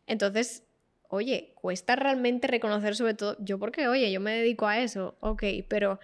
Entonces, 0.07 0.63
oye, 1.09 1.53
cuesta 1.55 1.95
realmente 1.95 2.47
reconocer 2.47 2.95
sobre 2.95 3.15
todo, 3.15 3.35
yo 3.39 3.59
porque, 3.59 3.87
oye, 3.87 4.11
yo 4.11 4.19
me 4.19 4.31
dedico 4.31 4.67
a 4.67 4.79
eso, 4.79 5.17
ok, 5.19 5.43
pero, 5.67 5.93
o 5.93 5.99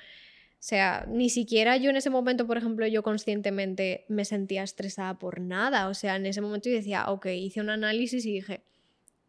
sea, 0.60 1.06
ni 1.08 1.30
siquiera 1.30 1.78
yo 1.78 1.92
en 1.92 1.96
ese 1.96 2.10
momento, 2.10 2.48
por 2.48 2.58
ejemplo, 2.58 2.88
yo 2.88 3.04
conscientemente 3.04 4.06
me 4.10 4.26
sentía 4.26 4.64
estresada 4.64 5.18
por 5.20 5.40
nada, 5.40 5.88
o 5.90 5.94
sea, 5.94 6.16
en 6.16 6.26
ese 6.26 6.42
momento 6.42 6.70
yo 6.70 6.76
decía, 6.76 7.10
ok, 7.10 7.28
hice 7.28 7.62
un 7.62 7.70
análisis 7.70 8.26
y 8.26 8.34
dije, 8.34 8.62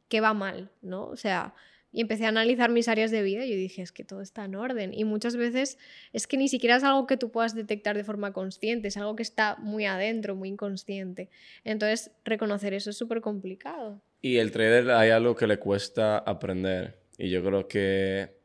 ¿qué 0.09 0.21
va 0.21 0.35
mal? 0.35 0.71
¿No? 0.83 1.05
O 1.07 1.17
sea, 1.17 1.55
y 1.93 2.01
empecé 2.01 2.27
a 2.27 2.29
analizar 2.29 2.71
mis 2.71 2.89
áreas 2.89 3.11
de 3.11 3.23
vida 3.23 3.45
y 3.45 3.51
yo 3.51 3.57
dije, 3.57 3.83
es 3.83 3.93
que 3.93 4.05
todo 4.05 4.21
está 4.21 4.45
en 4.45 4.55
orden. 4.55 4.93
Y 4.93 5.05
muchas 5.05 5.37
veces 5.37 5.79
es 6.13 6.27
que 6.27 6.37
ni 6.37 6.49
siquiera 6.49 6.77
es 6.77 6.85
algo 6.85 7.07
que 7.07 7.17
tú 7.17 7.31
puedas 7.31 7.55
detectar 7.55 7.97
de 7.97 8.05
forma 8.05 8.33
consciente, 8.33 8.89
es 8.89 8.97
algo 8.97 9.17
que 9.17 9.23
está 9.23 9.57
muy 9.57 9.87
adentro, 9.87 10.37
muy 10.37 10.49
inconsciente. 10.49 11.31
Entonces, 11.65 12.11
reconocer 12.25 12.75
eso 12.75 12.91
es 12.91 12.97
súper 12.97 13.21
complicado. 13.21 14.01
Y 14.21 14.39
el 14.39 14.51
trader 14.51 14.91
hay 14.91 15.11
algo 15.11 15.35
que 15.37 15.47
le 15.47 15.59
cuesta 15.59 16.19
aprender. 16.19 16.99
Y 17.19 17.31
yo 17.31 17.43
creo 17.43 17.67
que 17.67 18.37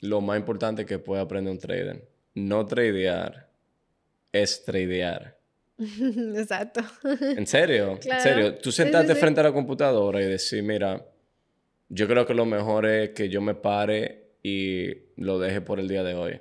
lo 0.00 0.20
más 0.20 0.38
importante 0.38 0.84
que 0.84 0.98
puede 0.98 1.22
aprender 1.22 1.52
un 1.52 1.58
trader, 1.58 2.08
no 2.34 2.66
tradear 2.66 3.48
es 4.32 4.64
tradear. 4.64 5.38
Exacto. 5.78 6.80
¿En 7.02 7.46
serio? 7.46 7.98
¿En 8.02 8.20
serio? 8.20 8.54
Tú 8.56 8.72
sentarte 8.72 9.14
frente 9.14 9.40
a 9.40 9.44
la 9.44 9.52
computadora 9.52 10.20
y 10.20 10.26
decir, 10.26 10.62
mira, 10.62 11.04
yo 11.88 12.06
creo 12.06 12.26
que 12.26 12.34
lo 12.34 12.44
mejor 12.44 12.86
es 12.86 13.10
que 13.10 13.28
yo 13.28 13.40
me 13.40 13.54
pare 13.54 14.32
y 14.42 14.94
lo 15.16 15.38
deje 15.38 15.60
por 15.60 15.80
el 15.80 15.88
día 15.88 16.02
de 16.02 16.14
hoy. 16.14 16.40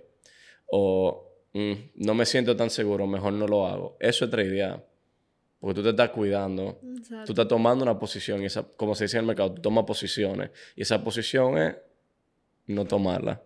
O 0.67 1.31
mm, 1.53 1.73
no 1.95 2.13
me 2.13 2.25
siento 2.25 2.55
tan 2.55 2.69
seguro, 2.69 3.07
mejor 3.07 3.33
no 3.33 3.47
lo 3.47 3.65
hago. 3.65 3.97
Eso 3.99 4.25
es 4.25 4.31
tradear. 4.31 4.85
Porque 5.59 5.75
tú 5.75 5.83
te 5.83 5.89
estás 5.89 6.09
cuidando. 6.09 6.79
Tú 7.25 7.31
estás 7.31 7.47
tomando 7.47 7.83
una 7.83 7.97
posición. 7.97 8.41
Y 8.43 8.45
esa, 8.45 8.63
como 8.63 8.93
se 8.93 9.05
dice 9.05 9.17
en 9.17 9.21
el 9.21 9.27
mercado, 9.27 9.53
tú 9.53 9.61
tomas 9.61 9.85
posiciones. 9.85 10.51
Y 10.75 10.83
esa 10.83 11.03
posición 11.03 11.57
es 11.57 11.75
no 12.67 12.85
tomarla. 12.85 13.41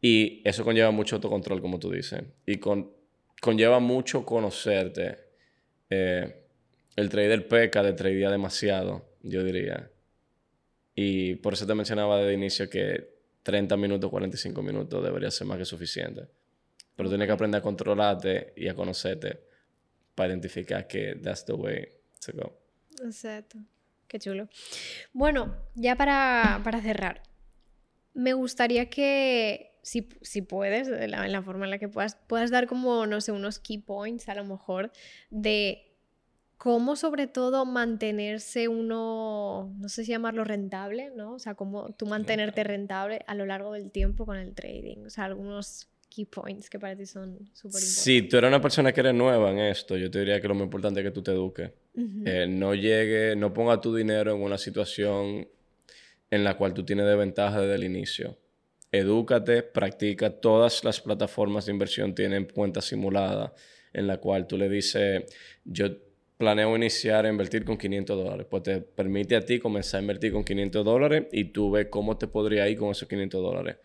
Y 0.00 0.42
eso 0.44 0.64
conlleva 0.64 0.90
mucho 0.90 1.16
autocontrol, 1.16 1.60
como 1.60 1.78
tú 1.78 1.90
dices. 1.90 2.22
Y 2.46 2.58
con, 2.58 2.92
conlleva 3.40 3.80
mucho 3.80 4.24
conocerte. 4.24 5.16
Eh, 5.90 6.42
el 6.94 7.08
trader 7.08 7.48
peca 7.48 7.82
de 7.82 7.92
tradear 7.92 8.30
demasiado, 8.30 9.16
yo 9.22 9.42
diría. 9.42 9.90
Y 10.98 11.34
por 11.36 11.52
eso 11.52 11.66
te 11.66 11.74
mencionaba 11.74 12.16
desde 12.16 12.30
el 12.30 12.38
inicio 12.38 12.70
que 12.70 13.16
30 13.42 13.76
minutos, 13.76 14.10
45 14.10 14.62
minutos 14.62 15.04
debería 15.04 15.30
ser 15.30 15.46
más 15.46 15.58
que 15.58 15.66
suficiente. 15.66 16.26
Pero 16.96 17.10
tienes 17.10 17.26
que 17.26 17.32
aprender 17.32 17.58
a 17.58 17.62
controlarte 17.62 18.54
y 18.56 18.66
a 18.66 18.74
conocerte 18.74 19.38
para 20.14 20.30
identificar 20.30 20.88
que 20.88 21.14
that's 21.22 21.44
the 21.44 21.52
way 21.52 21.86
to 22.24 22.32
go. 22.32 22.58
Exacto. 23.04 23.58
Qué 24.08 24.18
chulo. 24.18 24.48
Bueno, 25.12 25.54
ya 25.74 25.96
para, 25.96 26.62
para 26.64 26.80
cerrar, 26.80 27.22
me 28.14 28.32
gustaría 28.32 28.88
que, 28.88 29.78
si, 29.82 30.08
si 30.22 30.40
puedes, 30.40 30.88
en 30.88 31.10
la, 31.10 31.28
la, 31.28 31.42
forma 31.42 31.66
en 31.66 31.72
la 31.72 31.78
que 31.78 31.88
puedas, 31.88 32.16
puedas 32.26 32.50
dar 32.50 32.66
como, 32.66 33.06
no 33.06 33.20
sé, 33.20 33.32
unos 33.32 33.58
key 33.58 33.78
points 33.78 34.30
a 34.30 34.34
lo 34.34 34.44
mejor 34.44 34.90
de 35.28 35.85
cómo 36.58 36.96
sobre 36.96 37.26
todo 37.26 37.64
mantenerse 37.64 38.68
uno, 38.68 39.74
no 39.78 39.88
sé 39.88 40.04
si 40.04 40.12
llamarlo 40.12 40.44
rentable, 40.44 41.10
¿no? 41.14 41.34
O 41.34 41.38
sea, 41.38 41.54
cómo 41.54 41.92
tú 41.94 42.06
mantenerte 42.06 42.64
rentable 42.64 43.20
a 43.26 43.34
lo 43.34 43.46
largo 43.46 43.72
del 43.72 43.90
tiempo 43.90 44.24
con 44.26 44.36
el 44.36 44.54
trading. 44.54 45.04
O 45.06 45.10
sea, 45.10 45.24
algunos 45.24 45.88
key 46.08 46.24
points 46.24 46.70
que 46.70 46.78
para 46.78 46.96
ti 46.96 47.04
son 47.04 47.34
súper 47.52 47.80
importantes. 47.80 47.88
Si 47.88 48.22
tú 48.22 48.38
eres 48.38 48.48
una 48.48 48.60
persona 48.60 48.92
que 48.92 49.00
eres 49.00 49.14
nueva 49.14 49.50
en 49.50 49.58
esto, 49.58 49.96
yo 49.96 50.10
te 50.10 50.20
diría 50.20 50.40
que 50.40 50.48
lo 50.48 50.54
más 50.54 50.64
importante 50.64 51.00
es 51.00 51.04
que 51.04 51.10
tú 51.10 51.22
te 51.22 51.32
eduques. 51.32 51.70
Eh, 52.24 52.46
no 52.48 52.74
llegue, 52.74 53.36
no 53.36 53.52
ponga 53.52 53.80
tu 53.80 53.94
dinero 53.94 54.34
en 54.34 54.42
una 54.42 54.58
situación 54.58 55.48
en 56.30 56.44
la 56.44 56.56
cual 56.56 56.74
tú 56.74 56.84
tienes 56.84 57.06
desventaja 57.06 57.60
desde 57.60 57.74
el 57.74 57.84
inicio. 57.84 58.38
Edúcate, 58.92 59.62
practica. 59.62 60.30
Todas 60.30 60.84
las 60.84 61.00
plataformas 61.00 61.66
de 61.66 61.72
inversión 61.72 62.14
tienen 62.14 62.46
cuenta 62.46 62.80
simulada 62.80 63.52
en 63.92 64.06
la 64.06 64.18
cual 64.18 64.46
tú 64.46 64.58
le 64.58 64.68
dices, 64.68 65.24
yo 65.64 66.05
planeo 66.36 66.76
iniciar 66.76 67.24
a 67.24 67.28
invertir 67.28 67.64
con 67.64 67.76
500 67.76 68.16
dólares. 68.16 68.46
Pues 68.48 68.62
te 68.62 68.80
permite 68.80 69.36
a 69.36 69.40
ti 69.44 69.58
comenzar 69.58 69.98
a 69.98 70.00
invertir 70.02 70.32
con 70.32 70.44
500 70.44 70.84
dólares 70.84 71.26
y 71.32 71.44
tú 71.46 71.70
ves 71.70 71.88
cómo 71.90 72.16
te 72.16 72.26
podría 72.26 72.68
ir 72.68 72.78
con 72.78 72.90
esos 72.90 73.08
500 73.08 73.42
dólares. 73.42 73.76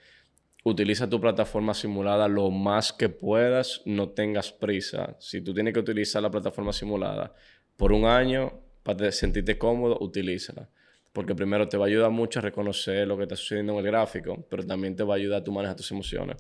Utiliza 0.64 1.10
tu 1.10 1.20
plataforma 1.20 1.74
simulada 1.74 2.28
lo 2.28 2.52
más 2.52 2.94
que 2.94 3.10
puedas, 3.10 3.82
no 3.86 4.10
tengas 4.10 4.52
prisa. 4.52 5.16
Si 5.20 5.42
tú 5.42 5.54
tienes 5.54 5.74
que 5.74 5.80
utilizar 5.80 6.22
la 6.22 6.30
plataforma 6.30 6.72
simulada 6.72 7.34
por 7.78 7.92
un 7.92 8.06
año 8.06 8.54
para 8.84 9.12
sentirte 9.12 9.58
cómodo, 9.58 9.98
utilízala. 10.02 10.70
Porque 11.14 11.34
primero 11.34 11.68
te 11.68 11.78
va 11.78 11.86
a 11.86 11.88
ayudar 11.88 12.12
mucho 12.12 12.40
a 12.40 12.42
reconocer 12.44 13.08
lo 13.08 13.18
que 13.18 13.24
está 13.24 13.36
sucediendo 13.36 13.74
en 13.74 13.80
el 13.80 13.86
gráfico, 13.86 14.46
pero 14.50 14.64
también 14.66 14.96
te 14.96 15.04
va 15.04 15.16
a 15.16 15.18
ayudar 15.18 15.42
a 15.42 15.44
tu 15.44 15.52
manejar 15.52 15.76
tus 15.76 15.92
emociones. 15.92 16.38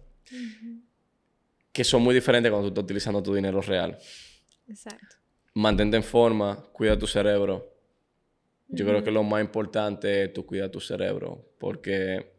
Que 1.71 1.83
son 1.83 2.03
muy 2.03 2.13
diferentes 2.13 2.51
cuando 2.51 2.67
tú 2.67 2.73
estás 2.73 2.83
utilizando 2.83 3.23
tu 3.23 3.33
dinero 3.33 3.59
real. 3.61 3.97
Exacto. 4.67 5.20
Mantente 5.53 5.97
en 5.97 6.03
forma, 6.03 6.63
cuida 6.71 6.97
tu 6.97 7.07
cerebro. 7.07 7.71
Yo 8.69 8.85
creo 8.85 9.03
que 9.03 9.11
lo 9.11 9.23
más 9.23 9.41
importante 9.41 10.23
es 10.23 10.33
tú 10.33 10.45
cuidar 10.45 10.69
tu 10.69 10.79
cerebro, 10.79 11.53
porque 11.59 12.31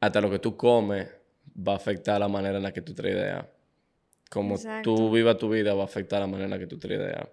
hasta 0.00 0.20
lo 0.20 0.28
que 0.28 0.40
tú 0.40 0.56
comes 0.56 1.08
va 1.56 1.74
a 1.74 1.76
afectar 1.76 2.18
la 2.18 2.26
manera 2.26 2.56
en 2.56 2.64
la 2.64 2.72
que 2.72 2.82
tú 2.82 2.92
tradeas. 2.92 3.46
Como 4.28 4.56
tú 4.82 5.10
vivas 5.10 5.38
tu 5.38 5.48
vida 5.48 5.74
va 5.74 5.82
a 5.82 5.84
afectar 5.84 6.20
la 6.20 6.26
manera 6.26 6.46
en 6.46 6.50
la 6.50 6.58
que 6.58 6.66
tú 6.66 6.78
tradeas. 6.78 7.28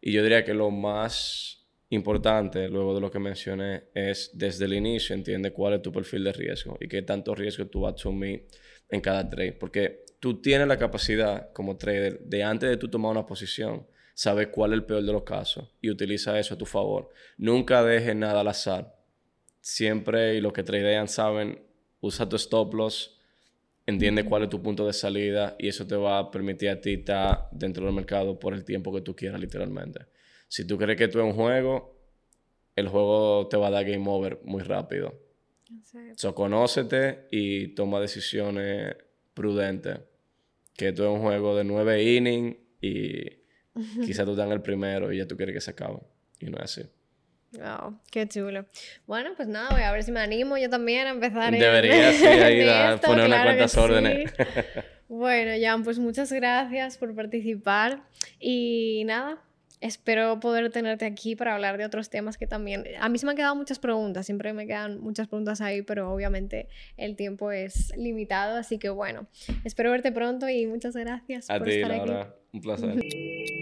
Y 0.00 0.12
yo 0.12 0.22
diría 0.22 0.44
que 0.44 0.54
lo 0.54 0.70
más 0.70 1.66
importante, 1.90 2.68
luego 2.68 2.94
de 2.94 3.00
lo 3.00 3.10
que 3.10 3.18
mencioné, 3.18 3.84
es 3.94 4.30
desde 4.34 4.66
el 4.66 4.74
inicio 4.74 5.14
entiende 5.14 5.52
cuál 5.52 5.74
es 5.74 5.82
tu 5.82 5.92
perfil 5.92 6.24
de 6.24 6.32
riesgo 6.32 6.76
y 6.80 6.88
qué 6.88 7.02
tanto 7.02 7.34
riesgo 7.34 7.66
tú 7.66 7.82
vas 7.82 7.92
a 7.92 7.96
asumir 7.96 8.46
en 8.88 9.00
cada 9.00 9.28
trade. 9.28 9.52
Porque 9.52 10.04
tú 10.20 10.40
tienes 10.40 10.66
la 10.68 10.78
capacidad 10.78 11.52
como 11.52 11.76
trader 11.76 12.20
de 12.20 12.42
antes 12.42 12.68
de 12.68 12.76
tú 12.76 12.88
tomar 12.88 13.12
una 13.12 13.26
posición, 13.26 13.86
saber 14.14 14.50
cuál 14.50 14.72
es 14.72 14.78
el 14.78 14.84
peor 14.84 15.04
de 15.04 15.12
los 15.12 15.22
casos 15.22 15.68
y 15.80 15.90
utiliza 15.90 16.38
eso 16.38 16.54
a 16.54 16.58
tu 16.58 16.66
favor. 16.66 17.10
Nunca 17.36 17.84
dejes 17.84 18.16
nada 18.16 18.40
al 18.40 18.48
azar. 18.48 18.96
Siempre, 19.60 20.34
y 20.34 20.40
los 20.40 20.52
que 20.52 20.62
tradean 20.62 21.08
saben, 21.08 21.62
usa 22.00 22.28
tu 22.28 22.36
stop 22.36 22.74
loss, 22.74 23.18
entiende 23.86 24.24
cuál 24.24 24.44
es 24.44 24.48
tu 24.48 24.62
punto 24.62 24.86
de 24.86 24.92
salida 24.92 25.56
y 25.58 25.68
eso 25.68 25.86
te 25.86 25.96
va 25.96 26.18
a 26.18 26.30
permitir 26.30 26.70
a 26.70 26.80
ti 26.80 26.94
estar 26.94 27.48
dentro 27.52 27.84
del 27.84 27.94
mercado 27.94 28.38
por 28.38 28.54
el 28.54 28.64
tiempo 28.64 28.92
que 28.92 29.00
tú 29.00 29.14
quieras, 29.14 29.40
literalmente. 29.40 30.06
Si 30.48 30.66
tú 30.66 30.78
crees 30.78 30.98
que 30.98 31.08
tú 31.08 31.20
es 31.20 31.24
un 31.24 31.34
juego, 31.34 31.96
el 32.74 32.88
juego 32.88 33.48
te 33.48 33.56
va 33.56 33.68
a 33.68 33.70
dar 33.70 33.84
game 33.84 34.04
over 34.08 34.40
muy 34.44 34.62
rápido. 34.62 35.14
So, 36.16 36.34
conócete 36.34 37.26
y 37.30 37.68
toma 37.68 38.00
decisiones 38.00 38.96
prudentes. 39.34 40.00
Que 40.78 40.92
tú 40.92 41.02
es 41.02 41.10
un 41.10 41.20
juego 41.20 41.56
de 41.56 41.64
nueve 41.64 42.02
innings 42.02 42.56
y 42.80 43.24
quizá 44.04 44.24
tú 44.24 44.30
estás 44.30 44.46
en 44.46 44.52
el 44.52 44.62
primero 44.62 45.12
y 45.12 45.18
ya 45.18 45.26
tú 45.26 45.36
quieres 45.36 45.54
que 45.54 45.60
se 45.60 45.72
acabe. 45.72 45.98
Y 46.38 46.46
no 46.46 46.56
es 46.58 46.64
así. 46.64 46.88
Wow, 47.52 47.98
qué 48.12 48.28
chulo. 48.28 48.64
Bueno, 49.06 49.30
pues 49.36 49.48
nada, 49.48 49.70
voy 49.70 49.82
a 49.82 49.90
ver 49.90 50.04
si 50.04 50.12
me 50.12 50.20
animo 50.20 50.56
yo 50.56 50.70
también 50.70 51.08
a 51.08 51.10
empezar. 51.10 51.50
Debería, 51.50 52.12
sí, 52.12 52.26
ahí 52.26 52.68
a 52.68 52.96
poner 53.00 53.26
unas 53.26 53.42
cuantas 53.42 53.76
órdenes. 53.76 54.32
bueno, 55.08 55.50
Jan, 55.60 55.82
pues 55.82 55.98
muchas 55.98 56.30
gracias 56.30 56.96
por 56.96 57.12
participar. 57.14 58.04
Y 58.38 59.02
nada, 59.04 59.42
espero 59.80 60.40
poder 60.40 60.70
tenerte 60.70 61.04
aquí 61.04 61.36
para 61.36 61.54
hablar 61.54 61.78
de 61.78 61.84
otros 61.84 62.10
temas 62.10 62.36
que 62.36 62.46
también... 62.46 62.84
A 63.00 63.08
mí 63.08 63.18
se 63.18 63.26
me 63.26 63.32
han 63.32 63.36
quedado 63.36 63.54
muchas 63.54 63.78
preguntas, 63.78 64.26
siempre 64.26 64.52
me 64.52 64.66
quedan 64.66 65.00
muchas 65.00 65.28
preguntas 65.28 65.60
ahí, 65.60 65.82
pero 65.82 66.12
obviamente 66.12 66.68
el 66.96 67.16
tiempo 67.16 67.50
es 67.50 67.96
limitado, 67.96 68.56
así 68.56 68.78
que 68.78 68.90
bueno, 68.90 69.26
espero 69.64 69.90
verte 69.90 70.12
pronto 70.12 70.48
y 70.48 70.66
muchas 70.66 70.94
gracias 70.96 71.46
por 71.46 71.68
estar 71.68 71.92
aquí. 71.92 72.12
Un 72.52 72.60
placer. 72.60 72.94